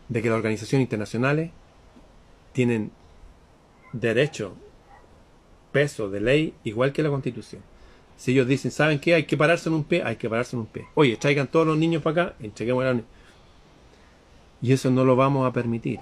De 0.09 0.23
que 0.23 0.29
las 0.29 0.37
organizaciones 0.37 0.85
internacionales 0.85 1.51
tienen 2.53 2.93
derecho 3.93 4.55
peso 5.77 6.09
de 6.09 6.21
ley 6.21 6.55
igual 6.65 6.95
que 6.95 7.03
la 7.03 7.11
constitución. 7.11 7.61
Si 8.17 8.33
ellos 8.33 8.49
dicen, 8.49 8.71
¿saben 8.71 8.99
qué? 8.99 9.13
Hay 9.13 9.25
que 9.25 9.37
pararse 9.37 9.69
en 9.69 9.75
un 9.75 9.85
pie, 9.85 10.03
hay 10.03 10.17
que 10.17 10.27
pararse 10.27 10.57
en 10.57 10.61
un 10.61 10.67
pie. 10.67 10.87
Oye, 10.95 11.19
traigan 11.19 11.49
todos 11.49 11.67
los 11.67 11.77
niños 11.77 12.03
para 12.03 12.23
acá, 12.23 12.37
entreguemos 12.41 12.83
a 12.83 12.95
los 12.95 13.03
Y 14.63 14.73
eso 14.73 14.91
no 14.91 15.05
lo 15.05 15.17
vamos 15.17 15.47
a 15.47 15.53
permitir. 15.53 16.01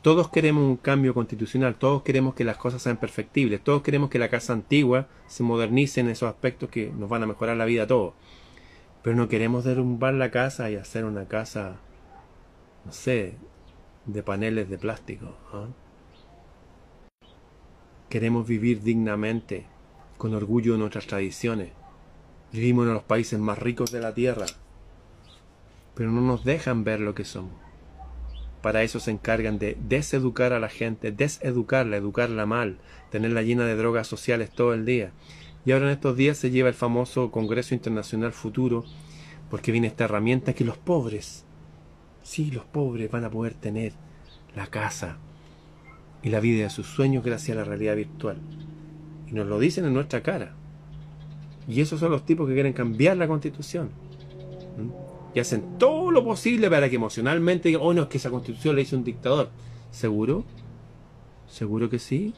Todos 0.00 0.30
queremos 0.30 0.62
un 0.62 0.78
cambio 0.78 1.12
constitucional, 1.12 1.74
todos 1.74 2.02
queremos 2.02 2.34
que 2.34 2.44
las 2.44 2.56
cosas 2.56 2.80
sean 2.80 2.96
perfectibles, 2.96 3.62
todos 3.62 3.82
queremos 3.82 4.08
que 4.08 4.18
la 4.18 4.30
casa 4.30 4.54
antigua 4.54 5.06
se 5.26 5.42
modernice 5.42 6.00
en 6.00 6.08
esos 6.08 6.30
aspectos 6.30 6.70
que 6.70 6.90
nos 6.90 7.10
van 7.10 7.24
a 7.24 7.26
mejorar 7.26 7.58
la 7.58 7.66
vida 7.66 7.82
a 7.82 7.86
todos. 7.86 8.14
Pero 9.02 9.16
no 9.16 9.28
queremos 9.28 9.64
derrumbar 9.64 10.14
la 10.14 10.30
casa 10.30 10.70
y 10.70 10.76
hacer 10.76 11.04
una 11.04 11.28
casa, 11.28 11.76
no 12.86 12.92
sé, 12.92 13.34
de 14.06 14.22
paneles 14.22 14.70
de 14.70 14.78
plástico. 14.78 15.36
¿ah? 15.52 15.66
Queremos 18.14 18.46
vivir 18.46 18.80
dignamente, 18.80 19.66
con 20.18 20.34
orgullo 20.34 20.74
de 20.74 20.78
nuestras 20.78 21.08
tradiciones. 21.08 21.70
Vivimos 22.52 22.86
en 22.86 22.94
los 22.94 23.02
países 23.02 23.40
más 23.40 23.58
ricos 23.58 23.90
de 23.90 23.98
la 23.98 24.14
tierra, 24.14 24.46
pero 25.96 26.12
no 26.12 26.20
nos 26.20 26.44
dejan 26.44 26.84
ver 26.84 27.00
lo 27.00 27.16
que 27.16 27.24
somos. 27.24 27.50
Para 28.62 28.84
eso 28.84 29.00
se 29.00 29.10
encargan 29.10 29.58
de 29.58 29.76
deseducar 29.88 30.52
a 30.52 30.60
la 30.60 30.68
gente, 30.68 31.10
deseducarla, 31.10 31.96
educarla 31.96 32.46
mal, 32.46 32.78
tenerla 33.10 33.42
llena 33.42 33.64
de 33.64 33.74
drogas 33.74 34.06
sociales 34.06 34.48
todo 34.52 34.74
el 34.74 34.84
día. 34.84 35.10
Y 35.66 35.72
ahora 35.72 35.86
en 35.86 35.90
estos 35.90 36.16
días 36.16 36.38
se 36.38 36.52
lleva 36.52 36.68
el 36.68 36.76
famoso 36.76 37.32
Congreso 37.32 37.74
Internacional 37.74 38.32
Futuro, 38.32 38.84
porque 39.50 39.72
viene 39.72 39.88
esta 39.88 40.04
herramienta 40.04 40.52
que 40.52 40.64
los 40.64 40.78
pobres, 40.78 41.44
sí, 42.22 42.52
los 42.52 42.64
pobres 42.64 43.10
van 43.10 43.24
a 43.24 43.30
poder 43.30 43.54
tener 43.54 43.92
la 44.54 44.68
casa, 44.68 45.18
y 46.24 46.30
la 46.30 46.40
vida 46.40 46.64
de 46.64 46.70
sus 46.70 46.86
sueños 46.86 47.22
gracias 47.22 47.54
a 47.54 47.60
la 47.60 47.66
realidad 47.66 47.96
virtual. 47.96 48.38
Y 49.28 49.32
nos 49.32 49.46
lo 49.46 49.58
dicen 49.58 49.84
en 49.84 49.92
nuestra 49.92 50.22
cara. 50.22 50.54
Y 51.68 51.82
esos 51.82 52.00
son 52.00 52.10
los 52.10 52.24
tipos 52.24 52.48
que 52.48 52.54
quieren 52.54 52.72
cambiar 52.72 53.18
la 53.18 53.28
constitución. 53.28 53.90
Y 55.34 55.38
hacen 55.38 55.78
todo 55.78 56.10
lo 56.10 56.24
posible 56.24 56.70
para 56.70 56.88
que 56.88 56.96
emocionalmente 56.96 57.68
digan, 57.68 57.82
oh 57.84 57.92
no, 57.92 58.02
es 58.02 58.08
que 58.08 58.16
esa 58.16 58.30
constitución 58.30 58.74
la 58.74 58.80
hizo 58.80 58.96
un 58.96 59.04
dictador. 59.04 59.50
¿Seguro? 59.90 60.44
¿Seguro 61.46 61.90
que 61.90 61.98
sí? 61.98 62.32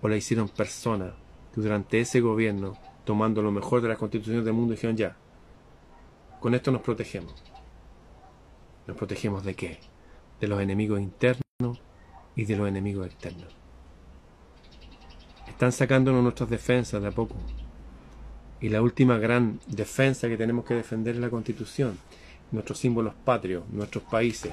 ¿O 0.00 0.08
la 0.08 0.16
hicieron 0.16 0.48
personas 0.48 1.14
que 1.52 1.60
durante 1.60 2.00
ese 2.00 2.20
gobierno, 2.20 2.78
tomando 3.04 3.42
lo 3.42 3.50
mejor 3.50 3.82
de 3.82 3.88
las 3.88 3.98
constituciones 3.98 4.44
del 4.44 4.54
mundo, 4.54 4.74
dijeron 4.74 4.96
ya, 4.96 5.16
con 6.38 6.54
esto 6.54 6.70
nos 6.70 6.82
protegemos? 6.82 7.42
¿Nos 8.86 8.96
protegemos 8.96 9.44
de 9.44 9.54
qué? 9.54 9.80
De 10.40 10.46
los 10.46 10.60
enemigos 10.60 11.00
internos 11.00 11.42
y 12.38 12.44
de 12.44 12.56
los 12.56 12.68
enemigos 12.68 13.04
externos. 13.04 13.48
Están 15.48 15.72
sacándonos 15.72 16.22
nuestras 16.22 16.48
defensas 16.48 17.02
de 17.02 17.08
a 17.08 17.10
poco. 17.10 17.34
Y 18.60 18.68
la 18.68 18.80
última 18.80 19.18
gran 19.18 19.58
defensa 19.66 20.28
que 20.28 20.36
tenemos 20.36 20.64
que 20.64 20.74
defender 20.74 21.16
es 21.16 21.20
la 21.20 21.30
Constitución, 21.30 21.98
nuestros 22.52 22.78
símbolos 22.78 23.14
patrios, 23.24 23.64
nuestros 23.70 24.04
países. 24.04 24.52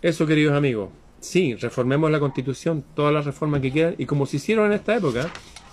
Eso, 0.00 0.26
queridos 0.26 0.56
amigos, 0.56 0.88
sí, 1.20 1.54
reformemos 1.54 2.10
la 2.10 2.18
Constitución, 2.18 2.82
todas 2.94 3.12
las 3.12 3.26
reformas 3.26 3.60
que 3.60 3.72
quieran, 3.72 3.94
y 3.98 4.06
como 4.06 4.24
se 4.24 4.38
hicieron 4.38 4.66
en 4.66 4.72
esta 4.72 4.96
época, 4.96 5.28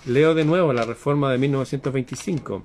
leo 0.05 0.35
de 0.35 0.43
nuevo 0.43 0.73
la 0.73 0.83
reforma 0.83 1.31
de 1.31 1.37
1925 1.37 2.63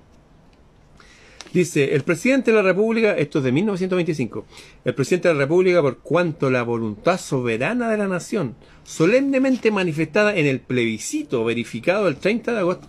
Dice, 1.53 1.95
el 1.95 2.03
presidente 2.03 2.51
de 2.51 2.57
la 2.59 2.63
República, 2.63 3.17
esto 3.17 3.39
es 3.39 3.45
de 3.45 3.53
1925, 3.53 4.45
el 4.85 4.95
presidente 4.95 5.29
de 5.29 5.35
la 5.35 5.41
República, 5.41 5.81
por 5.81 5.99
cuanto 5.99 6.51
la 6.51 6.63
voluntad 6.63 7.19
soberana 7.19 7.91
de 7.91 7.97
la 7.97 8.07
nación, 8.07 8.55
solemnemente 8.85 9.71
manifestada 9.71 10.37
en 10.37 10.47
el 10.47 10.61
plebiscito 10.61 11.45
verificado 11.45 12.07
el 12.09 12.17
30 12.17 12.53
de 12.53 12.59
agosto, 12.59 12.89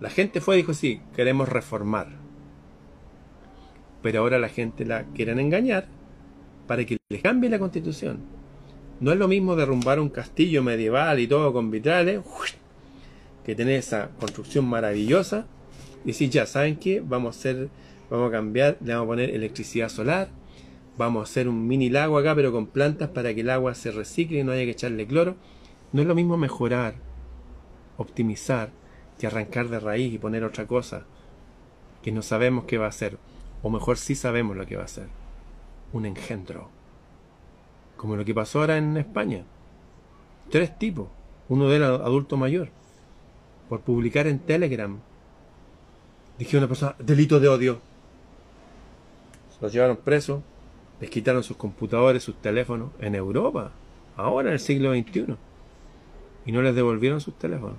la 0.00 0.08
gente 0.08 0.40
fue 0.40 0.56
y 0.56 0.58
dijo, 0.58 0.72
sí, 0.72 1.00
queremos 1.14 1.48
reformar. 1.48 2.08
Pero 4.02 4.20
ahora 4.20 4.38
la 4.38 4.48
gente 4.48 4.86
la 4.86 5.04
quieren 5.14 5.38
engañar 5.38 5.88
para 6.66 6.84
que 6.86 6.96
les 7.08 7.22
cambie 7.22 7.50
la 7.50 7.58
constitución. 7.58 8.20
No 9.00 9.12
es 9.12 9.18
lo 9.18 9.28
mismo 9.28 9.56
derrumbar 9.56 10.00
un 10.00 10.08
castillo 10.08 10.62
medieval 10.62 11.20
y 11.20 11.26
todo 11.26 11.52
con 11.52 11.70
vitrales, 11.70 12.20
que 13.44 13.54
tener 13.54 13.78
esa 13.78 14.10
construcción 14.18 14.64
maravillosa 14.64 15.46
y 16.06 16.10
decir, 16.10 16.30
ya, 16.30 16.46
¿saben 16.46 16.76
qué? 16.76 17.02
Vamos 17.04 17.34
a 17.34 17.38
hacer, 17.40 17.68
vamos 18.08 18.28
a 18.28 18.30
cambiar, 18.30 18.78
le 18.80 18.92
vamos 18.92 19.06
a 19.06 19.08
poner 19.08 19.30
electricidad 19.30 19.88
solar, 19.88 20.28
vamos 20.96 21.20
a 21.20 21.24
hacer 21.24 21.48
un 21.48 21.66
mini 21.66 21.90
lago 21.90 22.16
acá, 22.16 22.32
pero 22.36 22.52
con 22.52 22.68
plantas 22.68 23.08
para 23.08 23.34
que 23.34 23.40
el 23.40 23.50
agua 23.50 23.74
se 23.74 23.90
recicle 23.90 24.38
y 24.38 24.44
no 24.44 24.52
haya 24.52 24.64
que 24.64 24.70
echarle 24.70 25.04
cloro. 25.04 25.34
No 25.92 26.02
es 26.02 26.06
lo 26.06 26.14
mismo 26.14 26.36
mejorar, 26.36 26.94
optimizar, 27.96 28.70
que 29.18 29.26
arrancar 29.26 29.68
de 29.68 29.80
raíz 29.80 30.14
y 30.14 30.18
poner 30.18 30.44
otra 30.44 30.66
cosa 30.66 31.06
que 32.04 32.12
no 32.12 32.22
sabemos 32.22 32.66
qué 32.66 32.78
va 32.78 32.86
a 32.86 32.90
hacer, 32.90 33.18
o 33.64 33.68
mejor 33.68 33.98
sí 33.98 34.14
sabemos 34.14 34.56
lo 34.56 34.64
que 34.64 34.76
va 34.76 34.82
a 34.82 34.84
hacer, 34.84 35.08
un 35.92 36.06
engendro. 36.06 36.68
Como 37.96 38.14
lo 38.14 38.24
que 38.24 38.32
pasó 38.32 38.60
ahora 38.60 38.76
en 38.76 38.96
España. 38.96 39.42
Tres 40.52 40.78
tipos, 40.78 41.08
uno 41.48 41.68
de 41.68 41.84
adulto 41.84 42.36
mayor, 42.36 42.68
por 43.68 43.80
publicar 43.80 44.28
en 44.28 44.38
Telegram 44.38 45.00
Dijeron 46.38 46.64
una 46.64 46.68
persona, 46.68 46.94
delito 46.98 47.40
de 47.40 47.48
odio. 47.48 47.80
Se 49.50 49.62
los 49.62 49.72
llevaron 49.72 49.96
presos, 49.96 50.42
les 51.00 51.10
quitaron 51.10 51.42
sus 51.42 51.56
computadores, 51.56 52.22
sus 52.22 52.36
teléfonos, 52.36 52.90
en 53.00 53.14
Europa, 53.14 53.72
ahora 54.16 54.48
en 54.48 54.54
el 54.54 54.60
siglo 54.60 54.92
XXI. 54.92 55.36
Y 56.44 56.52
no 56.52 56.62
les 56.62 56.74
devolvieron 56.74 57.20
sus 57.20 57.34
teléfonos. 57.38 57.76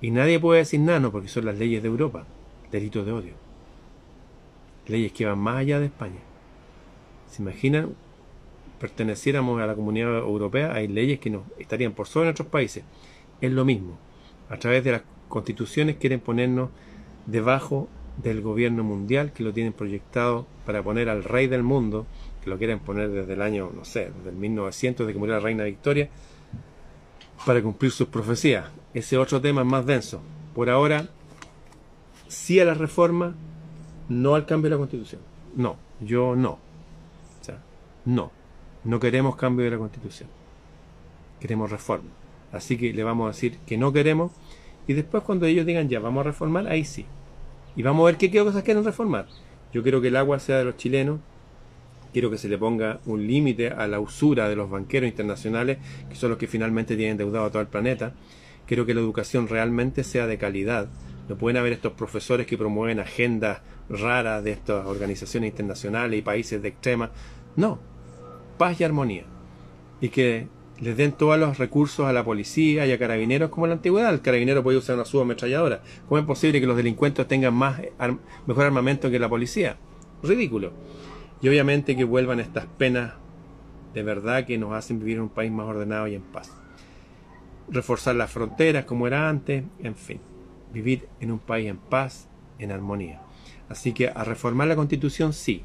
Y 0.00 0.10
nadie 0.10 0.40
puede 0.40 0.60
decir 0.60 0.80
nada, 0.80 1.00
no, 1.00 1.12
porque 1.12 1.28
son 1.28 1.44
las 1.44 1.58
leyes 1.58 1.82
de 1.82 1.88
Europa, 1.88 2.24
delito 2.70 3.04
de 3.04 3.12
odio. 3.12 3.34
Leyes 4.86 5.12
que 5.12 5.26
van 5.26 5.38
más 5.38 5.58
allá 5.58 5.78
de 5.78 5.86
España. 5.86 6.20
¿Se 7.30 7.42
imaginan? 7.42 7.94
Perteneciéramos 8.80 9.60
a 9.60 9.66
la 9.66 9.76
comunidad 9.76 10.18
europea, 10.18 10.74
hay 10.74 10.88
leyes 10.88 11.20
que 11.20 11.30
no 11.30 11.44
estarían 11.58 11.92
por 11.92 12.08
sobre 12.08 12.26
nuestros 12.26 12.48
países. 12.48 12.82
Es 13.40 13.52
lo 13.52 13.64
mismo. 13.64 13.96
A 14.48 14.56
través 14.56 14.82
de 14.82 14.92
las 14.92 15.02
constituciones 15.28 15.96
quieren 15.96 16.18
ponernos 16.18 16.70
debajo 17.26 17.88
del 18.22 18.40
gobierno 18.40 18.84
mundial 18.84 19.32
que 19.32 19.42
lo 19.42 19.52
tienen 19.52 19.72
proyectado 19.72 20.46
para 20.66 20.82
poner 20.82 21.08
al 21.08 21.24
rey 21.24 21.46
del 21.46 21.62
mundo, 21.62 22.06
que 22.42 22.50
lo 22.50 22.58
quieren 22.58 22.78
poner 22.78 23.10
desde 23.10 23.32
el 23.34 23.42
año, 23.42 23.70
no 23.74 23.84
sé, 23.84 24.10
desde 24.16 24.30
el 24.30 24.36
1900, 24.36 25.06
de 25.06 25.12
que 25.12 25.18
murió 25.18 25.34
la 25.34 25.40
reina 25.40 25.64
Victoria, 25.64 26.08
para 27.46 27.62
cumplir 27.62 27.90
sus 27.90 28.08
profecías. 28.08 28.66
Ese 28.94 29.16
otro 29.16 29.40
tema 29.40 29.62
es 29.62 29.66
más 29.66 29.86
denso. 29.86 30.20
Por 30.54 30.68
ahora, 30.68 31.08
sí 32.28 32.60
a 32.60 32.64
la 32.64 32.74
reforma, 32.74 33.34
no 34.08 34.34
al 34.34 34.46
cambio 34.46 34.70
de 34.70 34.76
la 34.76 34.78
constitución. 34.78 35.20
No, 35.56 35.76
yo 36.00 36.36
no. 36.36 36.52
O 36.52 37.44
sea, 37.44 37.58
no. 38.04 38.30
No 38.84 39.00
queremos 39.00 39.36
cambio 39.36 39.64
de 39.64 39.70
la 39.70 39.78
constitución. 39.78 40.28
Queremos 41.40 41.70
reforma. 41.70 42.10
Así 42.52 42.76
que 42.76 42.92
le 42.92 43.02
vamos 43.02 43.26
a 43.26 43.28
decir 43.28 43.58
que 43.66 43.78
no 43.78 43.92
queremos. 43.92 44.32
Y 44.86 44.94
después 44.94 45.22
cuando 45.22 45.46
ellos 45.46 45.66
digan 45.66 45.88
ya, 45.88 46.00
vamos 46.00 46.22
a 46.22 46.24
reformar, 46.24 46.66
ahí 46.66 46.84
sí. 46.84 47.06
Y 47.76 47.82
vamos 47.82 48.02
a 48.02 48.06
ver 48.06 48.16
qué, 48.16 48.30
cosas 48.30 48.62
quieren 48.62 48.84
reformar. 48.84 49.26
Yo 49.72 49.82
quiero 49.82 50.00
que 50.00 50.08
el 50.08 50.16
agua 50.16 50.38
sea 50.38 50.58
de 50.58 50.64
los 50.64 50.76
chilenos. 50.76 51.20
Quiero 52.12 52.30
que 52.30 52.36
se 52.36 52.48
le 52.48 52.58
ponga 52.58 53.00
un 53.06 53.26
límite 53.26 53.68
a 53.68 53.86
la 53.86 53.98
usura 53.98 54.48
de 54.48 54.56
los 54.56 54.68
banqueros 54.68 55.08
internacionales, 55.08 55.78
que 56.10 56.14
son 56.14 56.28
los 56.30 56.38
que 56.38 56.46
finalmente 56.46 56.96
tienen 56.96 57.12
endeudado 57.12 57.46
a 57.46 57.50
todo 57.50 57.62
el 57.62 57.68
planeta. 57.68 58.12
Quiero 58.66 58.84
que 58.84 58.92
la 58.92 59.00
educación 59.00 59.48
realmente 59.48 60.04
sea 60.04 60.26
de 60.26 60.36
calidad. 60.36 60.88
No 61.28 61.36
pueden 61.36 61.56
haber 61.56 61.72
estos 61.72 61.92
profesores 61.92 62.46
que 62.46 62.58
promueven 62.58 63.00
agendas 63.00 63.62
raras 63.88 64.44
de 64.44 64.52
estas 64.52 64.84
organizaciones 64.86 65.50
internacionales 65.50 66.18
y 66.18 66.22
países 66.22 66.60
de 66.60 66.68
extrema. 66.68 67.10
No, 67.56 67.78
paz 68.58 68.78
y 68.80 68.84
armonía. 68.84 69.24
Y 70.00 70.10
que 70.10 70.48
les 70.82 70.96
den 70.96 71.12
todos 71.12 71.38
los 71.38 71.58
recursos 71.58 72.06
a 72.06 72.12
la 72.12 72.24
policía 72.24 72.84
y 72.86 72.90
a 72.90 72.98
carabineros 72.98 73.50
como 73.50 73.66
en 73.66 73.70
la 73.70 73.76
antigüedad. 73.76 74.12
El 74.12 74.20
carabinero 74.20 74.64
puede 74.64 74.78
usar 74.78 74.96
una 74.96 75.04
subametralladora. 75.04 75.80
¿Cómo 76.08 76.18
es 76.18 76.26
posible 76.26 76.60
que 76.60 76.66
los 76.66 76.76
delincuentes 76.76 77.28
tengan 77.28 77.54
más 77.54 77.80
mejor 78.48 78.66
armamento 78.66 79.08
que 79.08 79.20
la 79.20 79.28
policía? 79.28 79.76
Ridículo. 80.24 80.72
Y 81.40 81.48
obviamente 81.48 81.94
que 81.94 82.02
vuelvan 82.02 82.40
estas 82.40 82.66
penas 82.66 83.12
de 83.94 84.02
verdad 84.02 84.44
que 84.44 84.58
nos 84.58 84.72
hacen 84.72 84.98
vivir 84.98 85.18
en 85.18 85.22
un 85.22 85.28
país 85.28 85.52
más 85.52 85.66
ordenado 85.66 86.08
y 86.08 86.16
en 86.16 86.22
paz. 86.22 86.50
Reforzar 87.68 88.16
las 88.16 88.32
fronteras 88.32 88.84
como 88.84 89.06
era 89.06 89.28
antes, 89.28 89.62
en 89.84 89.94
fin. 89.94 90.18
Vivir 90.72 91.06
en 91.20 91.30
un 91.30 91.38
país 91.38 91.68
en 91.68 91.76
paz, 91.76 92.28
en 92.58 92.72
armonía. 92.72 93.20
Así 93.68 93.92
que 93.92 94.08
a 94.08 94.24
reformar 94.24 94.66
la 94.66 94.74
constitución 94.74 95.32
sí, 95.32 95.62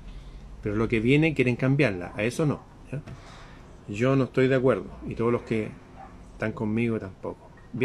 pero 0.61 0.75
lo 0.75 0.87
que 0.87 0.99
viene 0.99 1.33
quieren 1.33 1.55
cambiarla, 1.55 2.13
a 2.15 2.21
eso 2.21 2.45
no. 2.45 2.61
Yo 3.87 4.15
no 4.15 4.25
estoy 4.25 4.47
de 4.47 4.55
acuerdo 4.55 4.85
y 5.07 5.15
todos 5.15 5.31
los 5.31 5.43
que 5.43 5.71
están 6.33 6.51
conmigo 6.51 6.99
tampoco. 6.99 7.46